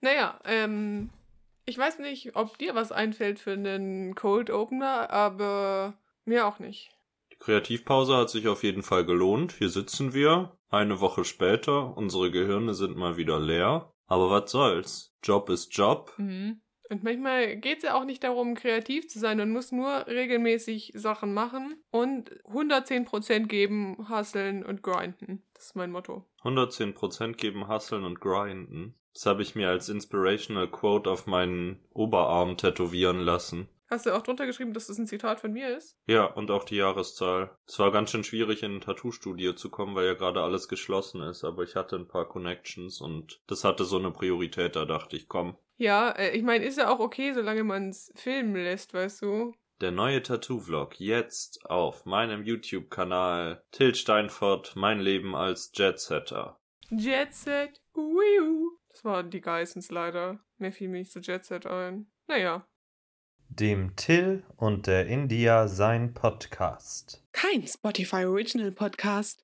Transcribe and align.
Naja, 0.00 0.38
ähm, 0.44 1.10
ich 1.66 1.78
weiß 1.78 1.98
nicht, 1.98 2.36
ob 2.36 2.58
dir 2.58 2.74
was 2.74 2.92
einfällt 2.92 3.38
für 3.38 3.52
einen 3.52 4.14
Cold 4.14 4.50
Opener, 4.50 5.10
aber 5.10 5.94
mir 6.24 6.46
auch 6.46 6.58
nicht. 6.58 6.90
Die 7.32 7.36
Kreativpause 7.36 8.16
hat 8.16 8.30
sich 8.30 8.48
auf 8.48 8.62
jeden 8.62 8.82
Fall 8.82 9.04
gelohnt. 9.04 9.52
Hier 9.52 9.68
sitzen 9.68 10.14
wir, 10.14 10.56
eine 10.68 11.00
Woche 11.00 11.24
später, 11.24 11.96
unsere 11.96 12.30
Gehirne 12.30 12.74
sind 12.74 12.96
mal 12.96 13.16
wieder 13.16 13.38
leer. 13.38 13.92
Aber 14.06 14.30
was 14.30 14.50
soll's? 14.50 15.14
Job 15.22 15.48
ist 15.50 15.76
Job. 15.76 16.12
Mhm. 16.16 16.60
Und 16.90 17.04
manchmal 17.04 17.56
geht's 17.56 17.84
ja 17.84 17.94
auch 17.94 18.04
nicht 18.04 18.24
darum, 18.24 18.56
kreativ 18.56 19.08
zu 19.08 19.20
sein 19.20 19.40
und 19.40 19.52
muss 19.52 19.70
nur 19.70 20.08
regelmäßig 20.08 20.90
Sachen 20.96 21.32
machen 21.32 21.80
und 21.92 22.30
110% 22.46 23.46
geben, 23.46 24.08
hustlen 24.08 24.64
und 24.64 24.82
grinden. 24.82 25.44
Das 25.54 25.66
ist 25.66 25.76
mein 25.76 25.92
Motto. 25.92 26.24
110% 26.42 27.34
geben, 27.34 27.68
hustlen 27.68 28.02
und 28.02 28.20
grinden. 28.20 28.96
Das 29.14 29.26
habe 29.26 29.42
ich 29.42 29.54
mir 29.54 29.68
als 29.68 29.88
Inspirational 29.88 30.68
Quote 30.68 31.10
auf 31.10 31.26
meinen 31.26 31.80
Oberarm 31.92 32.56
tätowieren 32.56 33.20
lassen. 33.20 33.68
Hast 33.90 34.06
du 34.06 34.14
auch 34.14 34.22
drunter 34.22 34.46
geschrieben, 34.46 34.72
dass 34.72 34.86
das 34.86 34.98
ein 34.98 35.08
Zitat 35.08 35.40
von 35.40 35.52
mir 35.52 35.76
ist? 35.76 35.98
Ja, 36.06 36.24
und 36.24 36.52
auch 36.52 36.62
die 36.62 36.76
Jahreszahl. 36.76 37.50
Es 37.66 37.76
war 37.80 37.90
ganz 37.90 38.12
schön 38.12 38.22
schwierig, 38.22 38.62
in 38.62 38.76
ein 38.76 38.80
Tattoo-Studio 38.80 39.54
zu 39.54 39.68
kommen, 39.68 39.96
weil 39.96 40.06
ja 40.06 40.14
gerade 40.14 40.42
alles 40.42 40.68
geschlossen 40.68 41.22
ist, 41.22 41.42
aber 41.42 41.64
ich 41.64 41.74
hatte 41.74 41.96
ein 41.96 42.06
paar 42.06 42.28
Connections 42.28 43.00
und 43.00 43.40
das 43.48 43.64
hatte 43.64 43.84
so 43.84 43.98
eine 43.98 44.12
Priorität, 44.12 44.76
da 44.76 44.84
dachte 44.84 45.16
ich, 45.16 45.28
komm. 45.28 45.56
Ja, 45.76 46.10
äh, 46.10 46.36
ich 46.36 46.44
meine, 46.44 46.66
ist 46.66 46.78
ja 46.78 46.88
auch 46.88 47.00
okay, 47.00 47.32
solange 47.32 47.64
man 47.64 47.88
es 47.88 48.12
filmen 48.14 48.54
lässt, 48.54 48.94
weißt 48.94 49.22
du? 49.22 49.54
Der 49.80 49.90
neue 49.90 50.22
Tattoo-Vlog 50.22 51.00
jetzt 51.00 51.68
auf 51.68 52.04
meinem 52.06 52.44
YouTube-Kanal 52.44 53.64
Till 53.72 53.96
Steinfort, 53.96 54.76
mein 54.76 55.00
Leben 55.00 55.34
als 55.34 55.72
Jetsetter. 55.74 56.60
Jetset, 56.90 57.80
uiu. 57.96 58.78
Das 59.00 59.06
waren 59.06 59.30
die 59.30 59.40
Geissens 59.40 59.90
leider. 59.90 60.40
Mehr 60.58 60.74
fiel 60.74 60.90
mir 60.90 60.98
nicht 60.98 61.10
zu 61.10 61.20
Jetset 61.20 61.64
ein. 61.64 62.10
Naja, 62.28 62.66
dem 63.48 63.96
Till 63.96 64.44
und 64.56 64.86
der 64.86 65.06
India 65.06 65.68
sein 65.68 66.12
Podcast. 66.12 67.24
Kein 67.32 67.66
Spotify 67.66 68.26
Original 68.26 68.72
Podcast. 68.72 69.42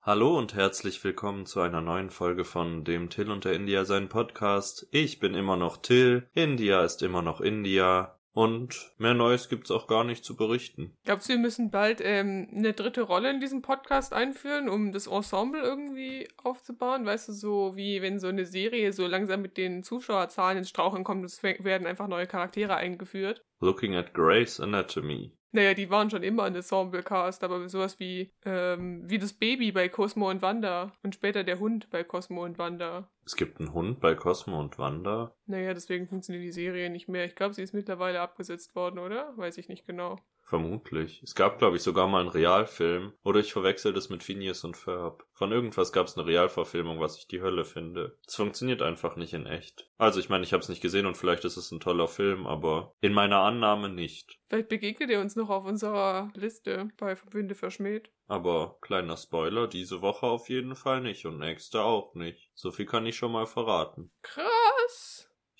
Hallo 0.00 0.38
und 0.38 0.54
herzlich 0.54 1.04
willkommen 1.04 1.44
zu 1.44 1.60
einer 1.60 1.82
neuen 1.82 2.08
Folge 2.08 2.46
von 2.46 2.82
dem 2.82 3.10
Till 3.10 3.30
und 3.30 3.44
der 3.44 3.52
India 3.52 3.84
sein 3.84 4.08
Podcast. 4.08 4.88
Ich 4.90 5.18
bin 5.18 5.34
immer 5.34 5.58
noch 5.58 5.76
Till, 5.76 6.26
India 6.32 6.82
ist 6.82 7.02
immer 7.02 7.20
noch 7.20 7.42
India. 7.42 8.17
Und 8.32 8.92
mehr 8.98 9.14
Neues 9.14 9.48
gibt's 9.48 9.70
auch 9.70 9.88
gar 9.88 10.04
nicht 10.04 10.24
zu 10.24 10.36
berichten. 10.36 10.96
Glaubst 11.04 11.28
du, 11.28 11.32
wir 11.32 11.40
müssen 11.40 11.70
bald 11.70 12.00
ähm, 12.02 12.48
eine 12.54 12.72
dritte 12.72 13.02
Rolle 13.02 13.30
in 13.30 13.40
diesem 13.40 13.62
Podcast 13.62 14.12
einführen, 14.12 14.68
um 14.68 14.92
das 14.92 15.06
Ensemble 15.06 15.60
irgendwie 15.60 16.28
aufzubauen? 16.36 17.04
Weißt 17.04 17.28
du, 17.28 17.32
so 17.32 17.76
wie 17.76 18.00
wenn 18.02 18.20
so 18.20 18.28
eine 18.28 18.46
Serie 18.46 18.92
so 18.92 19.06
langsam 19.06 19.42
mit 19.42 19.56
den 19.56 19.82
Zuschauerzahlen 19.82 20.58
ins 20.58 20.68
Straucheln 20.68 21.04
kommt, 21.04 21.24
es 21.24 21.42
werden 21.42 21.86
einfach 21.86 22.06
neue 22.06 22.26
Charaktere 22.26 22.76
eingeführt. 22.76 23.42
Looking 23.60 23.96
at 23.96 24.14
Grey's 24.14 24.60
Anatomy. 24.60 25.32
Naja, 25.52 25.72
die 25.74 25.88
waren 25.88 26.10
schon 26.10 26.22
immer 26.22 26.44
ein 26.44 26.54
Ensemble-Cast, 26.54 27.42
aber 27.42 27.68
sowas 27.68 27.98
wie, 27.98 28.32
ähm, 28.44 29.02
wie 29.08 29.18
das 29.18 29.32
Baby 29.32 29.72
bei 29.72 29.88
Cosmo 29.88 30.28
und 30.28 30.42
Wanda 30.42 30.92
und 31.02 31.14
später 31.14 31.42
der 31.42 31.58
Hund 31.58 31.88
bei 31.90 32.04
Cosmo 32.04 32.44
und 32.44 32.58
Wanda. 32.58 33.08
Es 33.24 33.34
gibt 33.34 33.58
einen 33.58 33.72
Hund 33.72 34.00
bei 34.00 34.14
Cosmo 34.14 34.60
und 34.60 34.78
Wanda? 34.78 35.34
Naja, 35.46 35.72
deswegen 35.72 36.06
funktioniert 36.06 36.44
die 36.44 36.52
Serie 36.52 36.90
nicht 36.90 37.08
mehr. 37.08 37.24
Ich 37.24 37.34
glaube, 37.34 37.54
sie 37.54 37.62
ist 37.62 37.74
mittlerweile 37.74 38.20
abgesetzt 38.20 38.74
worden, 38.74 38.98
oder? 38.98 39.36
Weiß 39.36 39.56
ich 39.56 39.68
nicht 39.68 39.86
genau. 39.86 40.18
Vermutlich. 40.48 41.22
Es 41.22 41.34
gab, 41.34 41.58
glaube 41.58 41.76
ich, 41.76 41.82
sogar 41.82 42.08
mal 42.08 42.20
einen 42.20 42.30
Realfilm. 42.30 43.12
Oder 43.22 43.40
ich 43.40 43.52
verwechsel 43.52 43.92
das 43.92 44.08
mit 44.08 44.22
Phineas 44.22 44.64
und 44.64 44.78
Ferb. 44.78 45.26
Von 45.34 45.52
irgendwas 45.52 45.92
gab 45.92 46.06
es 46.06 46.16
eine 46.16 46.26
Realverfilmung, 46.26 47.00
was 47.00 47.18
ich 47.18 47.28
die 47.28 47.42
Hölle 47.42 47.66
finde. 47.66 48.16
Es 48.26 48.36
funktioniert 48.36 48.80
einfach 48.80 49.16
nicht 49.16 49.34
in 49.34 49.44
echt. 49.44 49.90
Also 49.98 50.20
ich 50.20 50.30
meine, 50.30 50.44
ich 50.44 50.54
habe 50.54 50.62
es 50.62 50.70
nicht 50.70 50.80
gesehen 50.80 51.04
und 51.04 51.18
vielleicht 51.18 51.44
ist 51.44 51.58
es 51.58 51.70
ein 51.70 51.80
toller 51.80 52.08
Film, 52.08 52.46
aber 52.46 52.94
in 53.02 53.12
meiner 53.12 53.40
Annahme 53.40 53.90
nicht. 53.90 54.38
Vielleicht 54.48 54.70
begegnet 54.70 55.10
ihr 55.10 55.20
uns 55.20 55.36
noch 55.36 55.50
auf 55.50 55.66
unserer 55.66 56.30
Liste 56.34 56.88
bei 56.96 57.14
Verbünde 57.14 57.54
verschmäht. 57.54 58.10
Aber 58.26 58.78
kleiner 58.80 59.18
Spoiler, 59.18 59.66
diese 59.66 60.00
Woche 60.00 60.26
auf 60.26 60.48
jeden 60.48 60.76
Fall 60.76 61.02
nicht 61.02 61.26
und 61.26 61.38
nächste 61.38 61.82
auch 61.82 62.14
nicht. 62.14 62.50
So 62.54 62.70
viel 62.70 62.86
kann 62.86 63.04
ich 63.04 63.16
schon 63.16 63.32
mal 63.32 63.46
verraten. 63.46 64.10
Krass. 64.22 65.17